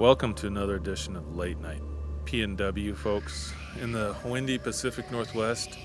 Welcome 0.00 0.32
to 0.36 0.46
another 0.46 0.76
edition 0.76 1.14
of 1.14 1.36
Late 1.36 1.60
Night 1.60 1.82
P&W, 2.24 2.94
folks. 2.94 3.52
In 3.82 3.92
the 3.92 4.16
windy 4.24 4.56
Pacific 4.56 5.12
Northwest, 5.12 5.76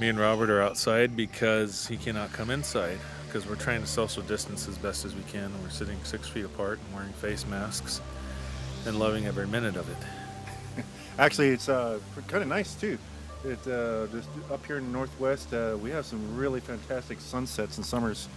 me 0.00 0.08
and 0.08 0.18
Robert 0.18 0.50
are 0.50 0.60
outside 0.60 1.16
because 1.16 1.86
he 1.86 1.96
cannot 1.96 2.32
come 2.32 2.50
inside 2.50 2.98
because 3.26 3.46
we're 3.46 3.54
trying 3.54 3.82
to 3.82 3.86
social 3.86 4.24
distance 4.24 4.66
as 4.66 4.76
best 4.78 5.04
as 5.04 5.14
we 5.14 5.22
can. 5.30 5.52
We're 5.62 5.70
sitting 5.70 5.96
six 6.02 6.26
feet 6.26 6.44
apart 6.44 6.80
and 6.84 6.92
wearing 6.96 7.12
face 7.12 7.46
masks 7.46 8.00
and 8.84 8.98
loving 8.98 9.26
every 9.26 9.46
minute 9.46 9.76
of 9.76 9.88
it. 9.88 10.84
Actually, 11.20 11.50
it's 11.50 11.68
uh, 11.68 12.00
kind 12.26 12.42
of 12.42 12.48
nice 12.48 12.74
too. 12.74 12.98
It 13.44 13.64
uh, 13.68 14.08
just 14.08 14.28
up 14.50 14.66
here 14.66 14.78
in 14.78 14.86
the 14.86 14.92
northwest, 14.92 15.54
uh, 15.54 15.78
we 15.80 15.90
have 15.90 16.04
some 16.04 16.36
really 16.36 16.58
fantastic 16.58 17.20
sunsets 17.20 17.76
and 17.76 17.86
summers. 17.86 18.28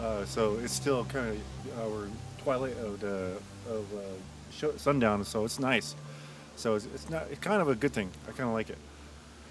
Uh, 0.00 0.24
so 0.24 0.58
it's 0.64 0.72
still 0.72 1.04
kind 1.04 1.28
of 1.28 1.78
our 1.80 2.08
twilight 2.42 2.76
of 2.78 2.98
the 2.98 3.38
of 3.70 3.86
uh, 3.92 4.78
sundown. 4.78 5.24
So 5.24 5.44
it's 5.44 5.58
nice. 5.58 5.94
So 6.56 6.74
it's, 6.74 6.86
it's 6.94 7.10
not. 7.10 7.26
It's 7.30 7.40
kind 7.40 7.60
of 7.60 7.68
a 7.68 7.74
good 7.74 7.92
thing. 7.92 8.10
I 8.28 8.32
kind 8.32 8.48
of 8.48 8.54
like 8.54 8.70
it. 8.70 8.78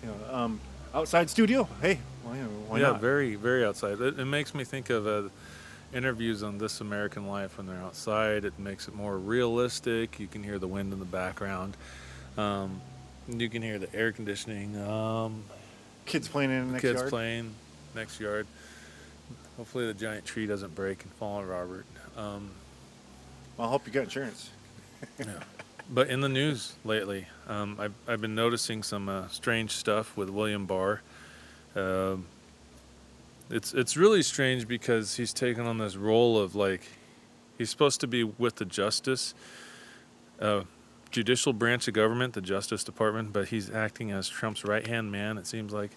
You 0.04 0.10
know, 0.10 0.36
um, 0.36 0.60
outside 0.94 1.30
studio. 1.30 1.68
Hey, 1.82 2.00
you 2.34 2.40
why 2.68 2.80
yeah, 2.80 2.92
not? 2.92 3.02
very, 3.02 3.36
very 3.36 3.66
outside. 3.66 4.00
It, 4.02 4.20
it 4.20 4.26
makes 4.26 4.56
me 4.56 4.64
think 4.64 4.90
of 4.90 5.08
uh, 5.08 5.30
interviews 5.94 6.44
on 6.44 6.58
This 6.58 6.82
American 6.82 7.28
Life 7.28 7.58
when 7.58 7.68
they're 7.68 7.82
outside. 7.82 8.46
It 8.46 8.58
makes 8.58 8.88
it 8.88 8.96
more 8.96 9.18
realistic. 9.18 10.20
You 10.20 10.28
can 10.28 10.44
hear 10.44 10.60
the 10.60 10.68
wind 10.68 10.94
in 10.94 11.00
the 11.00 11.06
background. 11.06 11.78
Um, 12.38 12.82
you 13.28 13.50
can 13.50 13.62
hear 13.62 13.80
the 13.80 13.94
air 13.96 14.12
conditioning. 14.12 14.80
Um, 14.82 15.44
Kids 16.06 16.28
playing 16.28 16.52
in 16.52 16.68
the 16.68 16.74
next 16.74 16.84
yard 16.84 16.94
kids 16.94 17.02
yard. 17.02 17.10
playing 17.10 17.54
next 17.96 18.20
yard. 18.20 18.48
Hopefully, 19.58 19.88
the 19.88 19.94
giant 19.94 20.26
tree 20.26 20.46
doesn't 20.46 20.76
break 20.76 21.02
and 21.04 21.12
fall 21.14 21.38
on 21.38 21.48
Robert. 21.48 21.86
Um, 22.18 22.52
Well, 23.58 23.68
I 23.68 23.72
hope 23.72 23.88
you 23.88 23.94
got 23.94 24.04
insurance. 24.04 24.50
yeah. 25.20 25.26
But 25.90 26.10
in 26.10 26.22
the 26.22 26.30
news 26.30 26.74
lately, 26.84 27.28
um, 27.48 27.78
I've, 27.80 27.94
I've 28.08 28.22
been 28.22 28.36
noticing 28.36 28.82
some 28.82 29.08
uh, 29.08 29.28
strange 29.28 29.72
stuff 29.72 30.18
with 30.18 30.30
William 30.30 30.66
Barr. 30.66 31.02
Um 31.76 32.26
it's 33.50 33.74
it's 33.74 33.96
really 33.96 34.24
strange 34.24 34.68
because 34.68 35.16
he's 35.16 35.34
taken 35.34 35.66
on 35.66 35.78
this 35.78 35.96
role 35.96 36.40
of 36.40 36.56
like 36.56 36.82
he's 37.58 37.70
supposed 37.70 38.02
to 38.02 38.08
be 38.08 38.24
with 38.24 38.56
the 38.56 38.66
justice, 38.66 39.34
uh, 40.42 40.62
judicial 41.12 41.54
branch 41.54 41.88
of 41.88 41.94
government, 41.94 42.34
the 42.34 42.42
Justice 42.42 42.84
Department, 42.84 43.34
but 43.34 43.50
he's 43.50 43.70
acting 43.70 44.12
as 44.12 44.28
Trump's 44.28 44.64
right 44.64 44.86
hand 44.86 45.12
man. 45.12 45.38
It 45.38 45.48
seems 45.48 45.74
like, 45.74 45.92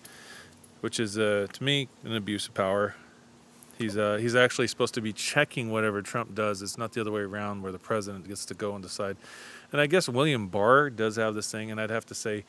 which 0.80 1.00
is 1.00 1.18
uh, 1.18 1.46
to 1.52 1.64
me 1.64 1.88
an 2.04 2.14
abuse 2.14 2.48
of 2.48 2.54
power. 2.54 2.94
He's 3.78 3.96
uh, 3.96 4.16
he's 4.20 4.34
actually 4.34 4.66
supposed 4.66 4.94
to 4.94 5.00
be 5.00 5.12
checking 5.12 5.70
whatever 5.70 6.02
Trump 6.02 6.34
does. 6.34 6.62
It's 6.62 6.76
not 6.76 6.92
the 6.92 7.00
other 7.00 7.12
way 7.12 7.20
around 7.20 7.62
where 7.62 7.70
the 7.70 7.78
president 7.78 8.26
gets 8.26 8.44
to 8.46 8.54
go 8.54 8.74
and 8.74 8.82
decide. 8.82 9.16
And 9.70 9.80
I 9.80 9.86
guess 9.86 10.08
William 10.08 10.48
Barr 10.48 10.90
does 10.90 11.14
have 11.14 11.36
this 11.36 11.50
thing, 11.50 11.70
and 11.70 11.80
I'd 11.80 11.90
have 11.90 12.06
to 12.06 12.14
say, 12.14 12.44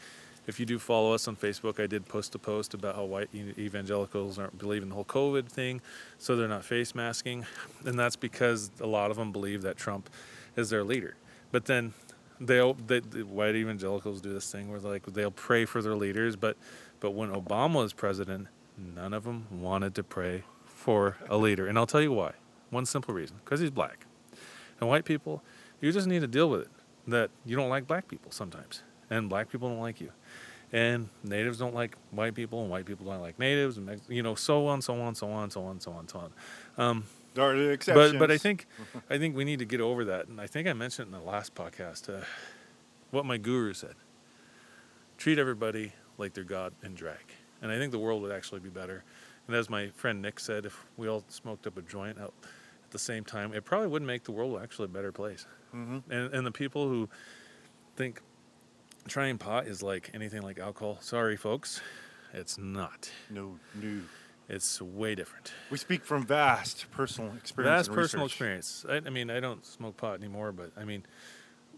if 0.48 0.60
you 0.60 0.66
do 0.66 0.80
follow 0.80 1.14
us 1.14 1.28
on 1.28 1.36
Facebook, 1.36 1.80
I 1.80 1.86
did 1.86 2.08
post 2.08 2.34
a 2.34 2.40
post 2.40 2.74
about 2.74 2.96
how 2.96 3.04
white 3.04 3.30
evangelicals 3.36 4.40
aren't 4.40 4.58
believing 4.58 4.90
the 4.90 4.96
whole 4.96 5.06
COVID 5.06 5.48
thing, 5.48 5.82
so 6.18 6.36
they're 6.36 6.48
not 6.48 6.66
face 6.66 6.96
masking, 6.96 7.46
and 7.86 8.00
that's 8.00 8.16
because 8.16 8.72
a 8.82 8.88
lot 8.88 9.12
of 9.12 9.18
them 9.18 9.32
believe 9.32 9.62
that 9.62 9.78
Trump 9.78 10.10
is 10.56 10.72
their 10.72 10.84
leader. 10.84 11.16
But 11.52 11.66
then 11.66 11.94
they'll 12.40 12.74
they, 12.74 13.02
the 13.02 13.22
white 13.22 13.56
evangelicals 13.56 14.20
do 14.20 14.34
this 14.34 14.52
thing 14.52 14.72
where 14.72 14.80
like 14.80 15.06
they'll 15.06 15.30
pray 15.30 15.66
for 15.66 15.84
their 15.84 15.96
leaders, 15.96 16.36
but 16.36 16.58
but 17.00 17.12
when 17.12 17.30
Obama 17.30 17.76
was 17.76 17.94
president, 17.94 18.48
none 18.76 19.14
of 19.14 19.26
them 19.26 19.46
wanted 19.52 19.94
to 19.94 20.04
pray 20.04 20.44
for 20.90 21.18
a 21.30 21.38
leader, 21.38 21.68
and 21.68 21.78
I'll 21.78 21.86
tell 21.86 22.02
you 22.02 22.12
why. 22.12 22.32
One 22.72 22.84
simple 22.84 23.14
reason: 23.14 23.36
because 23.46 23.60
he's 23.60 23.70
black, 23.70 24.08
and 24.80 24.90
white 24.90 25.06
people, 25.06 25.44
you 25.82 25.92
just 25.92 26.08
need 26.08 26.22
to 26.22 26.28
deal 26.28 26.50
with 26.50 26.62
it. 26.62 26.70
That 27.08 27.30
you 27.46 27.56
don't 27.56 27.70
like 27.70 27.86
black 27.86 28.08
people 28.08 28.32
sometimes, 28.32 28.82
and 29.08 29.30
black 29.30 29.52
people 29.52 29.70
don't 29.70 29.82
like 29.82 30.02
you, 30.02 30.12
and 30.72 31.10
natives 31.24 31.60
don't 31.60 31.76
like 31.76 31.96
white 32.10 32.34
people, 32.34 32.62
and 32.62 32.72
white 32.72 32.88
people 32.88 33.06
don't 33.06 33.22
like 33.22 33.38
natives, 33.38 33.78
and 33.78 34.02
you 34.08 34.24
know 34.24 34.34
so 34.34 34.66
on, 34.66 34.82
so 34.82 35.00
on, 35.00 35.14
so 35.14 35.30
on, 35.30 35.52
so 35.52 35.62
on, 35.64 35.80
so 35.80 35.92
on, 35.92 36.08
so 36.08 36.20
on. 36.20 36.84
Um, 36.84 37.04
There 37.36 37.44
are 37.44 37.56
the 37.56 37.70
exceptions. 37.70 38.14
but 38.14 38.18
but 38.20 38.32
I 38.32 38.40
think 38.40 38.66
I 39.12 39.20
think 39.20 39.36
we 39.36 39.44
need 39.46 39.60
to 39.60 39.66
get 39.66 39.82
over 39.82 40.04
that, 40.06 40.28
and 40.28 40.42
I 40.42 40.48
think 40.48 40.68
I 40.68 40.74
mentioned 40.74 41.14
in 41.14 41.20
the 41.20 41.24
last 41.24 41.54
podcast 41.54 42.10
uh, 42.12 42.24
what 43.12 43.28
my 43.28 43.38
guru 43.38 43.74
said: 43.74 43.94
treat 45.20 45.38
everybody 45.38 45.94
like 46.18 46.34
they're 46.34 46.44
God 46.44 46.74
in 46.84 46.96
drag, 46.96 47.26
and 47.62 47.72
I 47.72 47.78
think 47.78 47.92
the 47.92 48.00
world 48.00 48.24
would 48.24 48.32
actually 48.32 48.62
be 48.62 48.70
better. 48.70 49.04
And 49.50 49.56
as 49.58 49.68
my 49.68 49.88
friend 49.90 50.22
Nick 50.22 50.40
said, 50.40 50.68
if 50.68 50.86
we 50.96 51.08
all 51.10 51.24
smoked 51.28 51.66
up 51.66 51.76
a 51.76 51.82
joint 51.82 52.20
out 52.20 52.36
at 52.84 52.92
the 52.92 53.00
same 53.00 53.26
time, 53.26 53.52
it 53.52 53.66
probably 53.66 53.88
would 53.88 54.04
make 54.04 54.24
the 54.24 54.32
world 54.32 54.62
actually 54.62 54.86
a 54.86 54.90
better 54.90 55.12
place. 55.12 55.48
Mhm. 55.74 56.04
And 56.08 56.32
and 56.36 56.46
the 56.46 56.52
people 56.52 56.88
who 56.88 57.10
think 57.96 58.22
trying 59.08 59.40
pot 59.40 59.66
is 59.66 59.82
like 59.82 60.12
anything 60.14 60.44
like 60.44 60.60
alcohol, 60.60 61.00
sorry 61.02 61.36
folks, 61.36 61.82
it's 62.32 62.60
not. 62.60 63.10
no, 63.32 63.58
no. 63.74 64.02
It's 64.48 64.80
way 64.82 65.16
different. 65.16 65.52
We 65.72 65.78
speak 65.78 66.04
from 66.06 66.26
vast 66.28 66.90
personal 66.92 67.34
experience. 67.36 67.88
And 67.88 67.96
personal 67.96 68.26
research. 68.26 68.60
experience. 68.62 68.86
I, 68.88 69.08
I 69.08 69.10
mean, 69.12 69.32
I 69.32 69.40
don't 69.40 69.66
smoke 69.66 69.98
pot 69.98 70.14
anymore, 70.20 70.52
but 70.52 70.72
I 70.78 70.86
mean, 70.86 71.06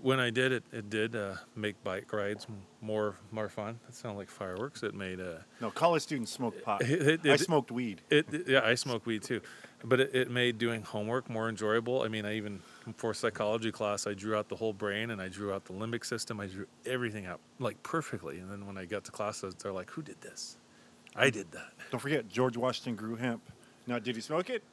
when 0.02 0.20
I 0.20 0.30
did 0.30 0.52
it, 0.52 0.64
it 0.72 0.90
did 0.90 1.16
uh, 1.16 1.36
make 1.56 1.82
bike 1.84 2.12
rides 2.14 2.48
more 2.82 3.16
more 3.32 3.50
fun. 3.50 3.80
That 3.86 3.96
sounded 3.96 4.18
like 4.18 4.30
fireworks. 4.30 4.84
It 4.84 4.94
made 4.96 5.20
uh, 5.20 5.40
No, 5.60 5.70
college 5.72 6.02
students 6.04 6.32
smoke 6.32 6.62
pot. 6.64 6.82
It- 6.82 7.02
it- 7.02 7.26
I 7.26 7.34
it- 7.34 7.40
smoked 7.40 7.72
weed. 7.72 8.02
Yeah, 8.48 8.62
I 8.64 8.76
smoke 8.76 9.06
weed 9.06 9.24
too, 9.24 9.42
but 9.84 10.00
it, 10.00 10.16
it 10.16 10.32
made 10.32 10.58
doing 10.58 10.82
homework 10.82 11.30
more 11.30 11.50
enjoyable. 11.50 12.02
I 12.02 12.08
mean, 12.08 12.26
I 12.26 12.36
even 12.36 12.62
for 12.98 13.14
psychology 13.14 13.72
class, 13.72 14.08
I 14.08 14.14
drew 14.14 14.36
out 14.36 14.50
the 14.50 14.56
whole 14.56 14.74
brain 14.74 15.12
and 15.12 15.22
I 15.22 15.28
drew 15.28 15.54
out 15.54 15.66
the 15.66 15.74
limbic 15.74 16.06
system. 16.06 16.40
I 16.40 16.48
drew 16.48 16.66
everything 16.86 17.26
out 17.26 17.40
like 17.60 17.82
perfectly. 17.84 18.40
And 18.40 18.52
then 18.52 18.66
when 18.66 18.78
I 18.78 18.86
got 18.86 19.04
to 19.06 19.12
class, 19.12 19.44
they're 19.62 19.72
like, 19.72 19.90
"Who 19.92 20.02
did 20.02 20.20
this?" 20.22 20.58
I 21.16 21.30
did 21.30 21.52
that. 21.52 21.74
Don't 21.92 22.00
forget, 22.00 22.28
George 22.30 22.56
Washington 22.58 22.96
grew 22.96 23.16
hemp. 23.18 23.42
Now, 23.86 24.00
did 24.00 24.16
he 24.16 24.22
smoke 24.22 24.50
it? 24.50 24.64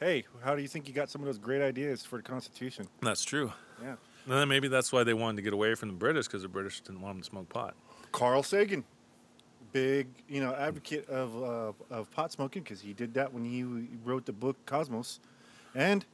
Hey, 0.00 0.24
how 0.42 0.56
do 0.56 0.62
you 0.62 0.68
think 0.68 0.86
he 0.86 0.92
got 0.92 1.10
some 1.10 1.20
of 1.20 1.26
those 1.26 1.38
great 1.38 1.60
ideas 1.62 2.04
for 2.04 2.16
the 2.16 2.22
Constitution? 2.22 2.88
That's 3.02 3.22
true. 3.24 3.52
Yeah. 3.80 3.96
And 4.24 4.34
then 4.34 4.48
maybe 4.48 4.68
that's 4.68 4.92
why 4.92 5.02
they 5.04 5.14
wanted 5.14 5.36
to 5.36 5.42
get 5.42 5.52
away 5.52 5.74
from 5.74 5.88
the 5.88 5.94
British 5.94 6.26
because 6.26 6.42
the 6.42 6.48
British 6.48 6.80
didn't 6.80 7.00
want 7.00 7.14
them 7.16 7.22
to 7.22 7.26
smoke 7.28 7.48
pot. 7.48 7.74
Carl 8.12 8.42
Sagan, 8.42 8.84
big 9.72 10.06
you 10.28 10.40
know 10.40 10.54
advocate 10.54 11.08
of 11.08 11.42
uh, 11.42 11.94
of 11.94 12.10
pot 12.12 12.30
smoking 12.32 12.62
because 12.62 12.80
he 12.80 12.92
did 12.92 13.14
that 13.14 13.32
when 13.32 13.44
he 13.44 13.64
wrote 14.04 14.24
the 14.26 14.32
book 14.32 14.56
Cosmos, 14.66 15.18
and 15.74 16.04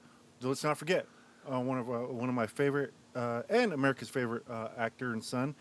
let's 0.40 0.64
not 0.64 0.78
forget 0.78 1.06
uh, 1.52 1.60
one 1.60 1.78
of 1.78 1.90
uh, 1.90 1.98
one 2.12 2.28
of 2.28 2.34
my 2.34 2.46
favorite 2.46 2.92
uh, 3.14 3.42
and 3.50 3.72
America's 3.72 4.08
favorite 4.08 4.44
uh, 4.48 4.68
actor 4.78 5.12
and 5.12 5.22
son, 5.22 5.54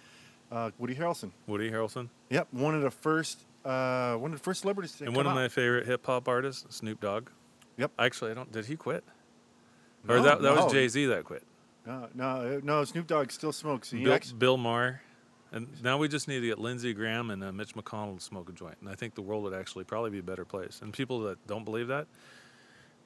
uh, 0.52 0.72
Woody 0.78 0.96
Harrelson. 0.96 1.32
Woody 1.48 1.70
Harrelson. 1.72 2.08
Yep, 2.30 2.48
one 2.52 2.76
of 2.76 2.82
the 2.82 2.92
first 2.92 3.46
uh, 3.66 4.16
one 4.16 4.32
of 4.32 4.38
the 4.38 4.44
first 4.44 4.62
celebrities 4.62 4.94
to 4.98 5.06
And 5.06 5.16
one 5.16 5.26
of 5.26 5.32
out. 5.32 5.36
my 5.36 5.48
favorite 5.50 5.86
hip 5.86 6.06
hop 6.06 6.28
artists, 6.28 6.66
Snoop 6.78 7.02
Dogg. 7.02 7.30
Yep. 7.78 7.92
Actually, 8.00 8.32
I 8.32 8.34
don't. 8.36 8.52
Did 8.52 8.66
he 8.66 8.76
quit? 8.76 9.04
or 10.08 10.18
No, 10.18 10.24
that 10.24 10.42
that 10.42 10.56
no. 10.56 10.64
was 10.64 10.72
Jay 10.72 10.88
Z 10.88 11.06
that 11.08 11.24
quit. 11.26 11.44
No, 11.88 12.08
no, 12.14 12.60
no. 12.64 12.84
Snoop 12.84 13.08
Dogg 13.08 13.32
still 13.32 13.52
smokes. 13.54 13.92
Bill, 13.92 14.14
acts- 14.14 14.32
Bill 14.32 14.58
Maher. 14.58 15.02
And 15.54 15.68
now 15.82 15.98
we 15.98 16.10
just 16.10 16.28
need 16.28 16.42
to 16.42 16.46
get 16.48 16.60
Lindsey 16.60 16.94
Graham 16.94 17.30
and 17.32 17.42
uh, 17.42 17.54
Mitch 17.54 17.74
McConnell 17.74 18.18
to 18.18 18.24
smoke 18.24 18.50
a 18.50 18.52
joint. 18.52 18.76
And 18.82 18.90
I 18.90 18.96
think 18.96 19.16
the 19.16 19.22
world 19.22 19.44
would 19.44 19.54
actually 19.54 19.86
probably 19.86 20.10
be 20.10 20.20
a 20.20 20.24
better 20.24 20.44
place. 20.44 20.82
And 20.84 20.92
people 20.92 21.22
that 21.22 21.48
don't 21.48 21.64
believe 21.64 21.88
that, 21.88 22.08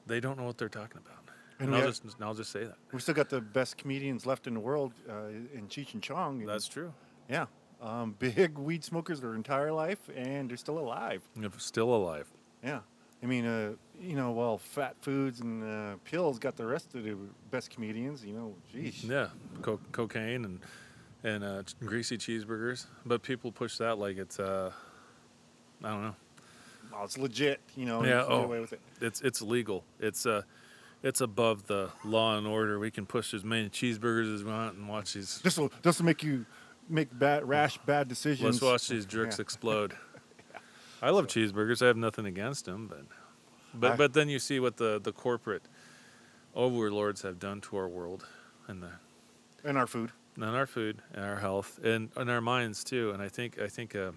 they 0.08 0.20
don't 0.20 0.40
know 0.40 0.46
what 0.46 0.58
they're 0.58 0.68
talking 0.68 0.98
about. 0.98 1.20
And 1.60 1.68
And, 1.68 1.76
I'll, 1.76 1.82
have- 1.86 2.02
just, 2.02 2.16
I'll 2.20 2.34
just 2.34 2.52
say 2.52 2.64
that. 2.64 2.78
We've 2.92 3.04
still 3.04 3.14
got 3.14 3.30
the 3.30 3.42
best 3.42 3.78
comedians 3.78 4.26
left 4.26 4.48
in 4.48 4.56
the 4.56 4.60
world 4.60 4.94
uh, 5.08 5.28
in 5.54 5.68
Cheech 5.68 5.94
and 5.94 6.02
Chong. 6.02 6.40
and- 6.40 6.50
That's 6.50 6.68
true. 6.68 6.92
yeah. 7.30 7.46
Um, 7.80 8.16
big 8.20 8.58
weed 8.58 8.84
smokers 8.84 9.22
their 9.22 9.36
entire 9.36 9.72
life, 9.72 10.00
and 10.16 10.50
they're 10.50 10.58
still 10.58 10.80
alive. 10.80 11.22
Still 11.58 11.94
alive. 11.96 12.28
Yeah. 12.64 12.80
I 13.22 13.26
mean, 13.28 13.46
uh, 13.46 13.74
you 14.02 14.16
know, 14.16 14.32
well, 14.32 14.58
fat 14.58 14.96
foods 15.02 15.40
and 15.42 15.64
uh, 15.64 15.96
pills 16.06 16.40
got 16.40 16.56
the 16.56 16.66
rest 16.66 16.96
of 16.96 17.04
the 17.04 17.16
best 17.52 17.70
comedians. 17.70 18.26
You 18.26 18.34
know, 18.34 18.56
geez. 18.72 19.04
Yeah, 19.04 19.28
co- 19.62 19.80
cocaine 19.92 20.46
and 20.46 20.60
and 21.24 21.44
uh, 21.44 21.64
greasy 21.86 22.18
cheeseburgers. 22.18 22.86
But 23.06 23.22
people 23.24 23.52
push 23.52 23.78
that 23.78 23.98
like 23.98 24.18
it's 24.18 24.40
uh, 24.40 24.72
I 25.84 25.90
don't 25.90 26.02
know. 26.04 26.16
Well, 26.92 27.06
it's 27.06 27.18
legit. 27.18 27.62
You 27.76 27.86
know, 27.86 28.04
Yeah, 28.04 28.22
you 28.22 28.26
can 28.26 28.30
get 28.30 28.32
oh. 28.40 28.44
away 28.44 28.60
with 28.60 28.74
it. 28.74 28.82
It's 29.00 29.22
it's 29.22 29.42
legal. 29.42 29.84
It's 30.00 30.26
uh, 30.26 30.42
it's 31.04 31.22
above 31.22 31.68
the 31.68 31.90
law 32.04 32.38
and 32.38 32.46
order. 32.48 32.80
We 32.80 32.92
can 32.92 33.06
push 33.06 33.34
as 33.34 33.44
many 33.44 33.70
cheeseburgers 33.70 34.34
as 34.36 34.44
we 34.44 34.52
want 34.52 34.76
and 34.78 34.88
watch 34.90 35.14
these. 35.14 35.40
This 35.42 35.58
will 35.58 35.72
this 35.84 36.00
will 36.00 36.06
make 36.06 36.24
you 36.24 36.46
make 36.90 37.18
bad, 37.18 37.48
rash, 37.48 37.78
bad 37.86 38.08
decisions. 38.08 38.44
Let's 38.44 38.62
watch 38.62 38.88
these 38.90 39.06
jerks 39.06 39.38
Yeah. 39.38 39.44
explode. 39.44 39.94
I 41.02 41.10
love 41.12 41.28
cheeseburgers. 41.28 41.82
I 41.82 41.88
have 41.88 41.98
nothing 41.98 42.26
against 42.26 42.66
them, 42.66 42.88
but 42.88 43.06
but 43.74 43.92
I- 43.94 43.96
but 43.98 44.14
then 44.14 44.30
you 44.30 44.40
see 44.40 44.60
what 44.60 44.78
the 44.78 45.00
the 45.02 45.12
corporate 45.12 45.64
overlords 46.56 47.22
have 47.22 47.40
done 47.40 47.62
to 47.62 47.78
our 47.78 47.88
world 47.88 48.26
and 48.68 48.82
the 48.84 48.92
And 49.64 49.78
our 49.78 49.88
food. 49.88 50.12
and 50.36 50.44
our 50.56 50.68
food 50.68 51.02
and 51.14 51.24
our 51.24 51.38
health 51.38 51.80
and, 51.84 52.10
and 52.16 52.30
our 52.30 52.42
minds 52.42 52.84
too. 52.84 53.12
And 53.12 53.22
I 53.22 53.30
think 53.30 53.60
I 53.60 53.68
think 53.68 53.96
uh, 53.96 54.12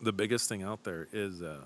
the 0.00 0.12
biggest 0.12 0.48
thing 0.48 0.62
out 0.62 0.84
there 0.84 1.08
is 1.12 1.42
uh, 1.42 1.64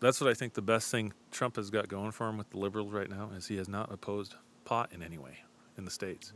that's 0.00 0.20
what 0.20 0.30
I 0.30 0.34
think 0.34 0.54
the 0.54 0.62
best 0.62 0.90
thing 0.90 1.12
Trump 1.30 1.56
has 1.56 1.70
got 1.70 1.88
going 1.88 2.10
for 2.12 2.28
him 2.28 2.38
with 2.38 2.50
the 2.50 2.58
liberals 2.58 2.92
right 2.92 3.10
now 3.10 3.30
is 3.36 3.46
he 3.48 3.56
has 3.58 3.68
not 3.68 3.92
opposed 3.92 4.34
pot 4.64 4.90
in 4.92 5.02
any 5.02 5.18
way. 5.18 5.38
in 5.78 5.84
the 5.84 5.90
states, 5.90 6.32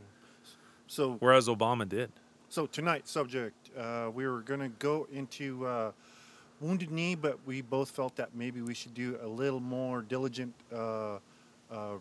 So 0.87 1.17
whereas 1.19 1.47
Obama 1.47 1.87
did. 1.87 2.11
So 2.49 2.65
tonight's 2.67 3.11
subject, 3.11 3.69
uh, 3.77 4.09
we 4.13 4.27
were 4.27 4.41
going 4.41 4.59
to 4.61 4.69
go 4.69 5.07
into 5.11 5.65
uh, 5.67 5.91
Wounded 6.61 6.91
Knee, 6.91 7.15
but 7.15 7.37
we 7.45 7.61
both 7.61 7.91
felt 7.91 8.15
that 8.15 8.35
maybe 8.35 8.61
we 8.61 8.73
should 8.73 8.93
do 8.93 9.17
a 9.21 9.27
little 9.27 9.59
more 9.59 10.01
diligent. 10.01 10.53
Uh, 10.73 11.15
uh, 11.71 11.97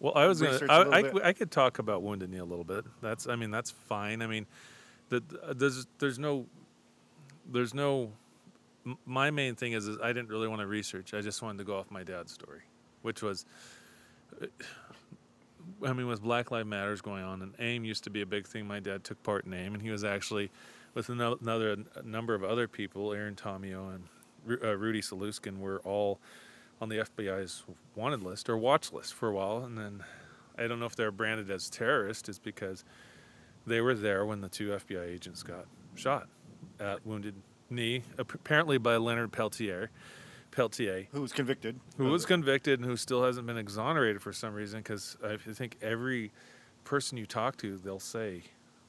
Well, 0.00 0.12
I 0.16 0.26
was 0.26 0.40
gonna. 0.42 0.58
I, 0.68 1.00
I, 1.00 1.28
I 1.28 1.32
could 1.32 1.50
talk 1.50 1.78
about 1.78 2.02
Wounded 2.02 2.30
Knee 2.30 2.38
a 2.38 2.44
little 2.44 2.64
bit. 2.64 2.84
That's. 3.00 3.26
I 3.28 3.36
mean, 3.36 3.50
that's 3.50 3.70
fine. 3.70 4.22
I 4.22 4.26
mean, 4.26 4.46
the, 5.08 5.22
there's 5.54 5.86
there's 5.98 6.18
no 6.18 6.46
there's 7.50 7.74
no. 7.74 8.10
My 9.06 9.30
main 9.30 9.54
thing 9.54 9.72
is, 9.72 9.86
is 9.86 9.98
I 10.02 10.08
didn't 10.12 10.28
really 10.28 10.48
want 10.48 10.60
to 10.60 10.66
research. 10.66 11.14
I 11.14 11.20
just 11.20 11.40
wanted 11.40 11.58
to 11.58 11.64
go 11.64 11.78
off 11.78 11.90
my 11.90 12.02
dad's 12.02 12.32
story, 12.32 12.62
which 13.02 13.22
was. 13.22 13.46
uh, 14.40 14.46
I 15.84 15.92
mean, 15.92 16.08
with 16.08 16.22
Black 16.22 16.50
Lives 16.50 16.68
Matters 16.68 17.00
going 17.00 17.22
on, 17.22 17.42
and 17.42 17.54
AIM 17.60 17.84
used 17.84 18.04
to 18.04 18.10
be 18.10 18.22
a 18.22 18.26
big 18.26 18.46
thing. 18.46 18.66
My 18.66 18.80
dad 18.80 19.04
took 19.04 19.22
part 19.22 19.44
in 19.44 19.54
AIM, 19.54 19.74
and 19.74 19.82
he 19.82 19.90
was 19.90 20.02
actually 20.04 20.50
with 20.94 21.08
ano- 21.10 21.38
another 21.40 21.76
a 21.96 22.02
number 22.02 22.34
of 22.34 22.44
other 22.44 22.68
people, 22.68 23.12
Aaron 23.12 23.34
Tomio 23.34 23.94
and 23.94 24.04
Ru- 24.44 24.60
uh, 24.62 24.76
Rudy 24.76 25.00
Saluskin, 25.00 25.58
were 25.58 25.80
all 25.80 26.20
on 26.80 26.88
the 26.88 26.96
FBI's 26.96 27.62
wanted 27.94 28.22
list 28.22 28.48
or 28.48 28.56
watch 28.56 28.92
list 28.92 29.14
for 29.14 29.28
a 29.28 29.32
while, 29.32 29.64
and 29.64 29.78
then 29.78 30.02
I 30.58 30.66
don't 30.66 30.80
know 30.80 30.86
if 30.86 30.96
they're 30.96 31.12
branded 31.12 31.50
as 31.50 31.70
terrorists, 31.70 32.28
is 32.28 32.38
because 32.38 32.84
they 33.66 33.80
were 33.80 33.94
there 33.94 34.26
when 34.26 34.40
the 34.40 34.48
two 34.48 34.70
FBI 34.70 35.06
agents 35.08 35.42
got 35.42 35.66
shot 35.94 36.28
at 36.80 37.06
Wounded 37.06 37.34
Knee, 37.70 38.02
apparently 38.18 38.78
by 38.78 38.96
Leonard 38.96 39.32
Peltier. 39.32 39.90
Peltier, 40.50 41.06
who 41.12 41.22
was 41.22 41.32
convicted? 41.32 41.80
who 41.96 42.10
was 42.10 42.26
convicted 42.26 42.78
and 42.78 42.86
who 42.86 42.96
still 42.96 43.24
hasn't 43.24 43.46
been 43.46 43.56
exonerated 43.56 44.20
for 44.20 44.32
some 44.34 44.52
reason, 44.52 44.80
because 44.80 45.16
I 45.24 45.36
think 45.36 45.78
every 45.80 46.30
person 46.84 47.16
you 47.16 47.24
talk 47.24 47.56
to, 47.58 47.78
they'll 47.78 47.98
say 47.98 48.42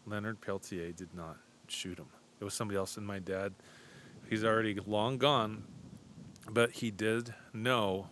Leonard 0.05 0.41
Peltier 0.41 0.91
did 0.91 1.13
not 1.13 1.38
shoot 1.68 1.98
him. 1.98 2.07
It 2.39 2.44
was 2.44 2.54
somebody 2.54 2.77
else. 2.77 2.98
And 2.98 3.06
my 3.06 3.19
dad, 3.19 3.54
he's 4.30 4.44
already 4.44 4.77
long 4.86 5.18
gone, 5.18 5.63
but 6.50 6.71
he 6.71 6.92
did 6.92 7.33
know 7.54 8.07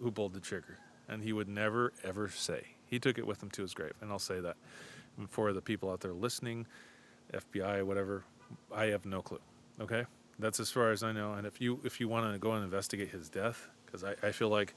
who 0.00 0.10
pulled 0.10 0.34
the 0.34 0.40
trigger, 0.40 0.78
and 1.08 1.22
he 1.22 1.32
would 1.32 1.48
never 1.48 1.92
ever 2.04 2.28
say. 2.28 2.66
He 2.86 2.98
took 2.98 3.18
it 3.18 3.26
with 3.26 3.42
him 3.42 3.50
to 3.50 3.62
his 3.62 3.72
grave, 3.72 3.94
and 4.00 4.10
I'll 4.10 4.18
say 4.18 4.40
that. 4.40 4.56
For 5.28 5.52
the 5.52 5.60
people 5.60 5.90
out 5.90 6.00
there 6.00 6.12
listening, 6.12 6.66
FBI, 7.32 7.84
whatever, 7.84 8.24
I 8.74 8.86
have 8.86 9.04
no 9.06 9.22
clue. 9.22 9.40
Okay, 9.80 10.04
that's 10.38 10.60
as 10.60 10.70
far 10.70 10.90
as 10.90 11.02
I 11.02 11.12
know. 11.12 11.34
And 11.34 11.46
if 11.46 11.60
you 11.60 11.80
if 11.84 12.00
you 12.00 12.08
want 12.08 12.32
to 12.32 12.38
go 12.38 12.52
and 12.52 12.64
investigate 12.64 13.10
his 13.10 13.28
death, 13.28 13.68
because 13.86 14.04
I, 14.04 14.14
I 14.26 14.32
feel 14.32 14.48
like 14.48 14.74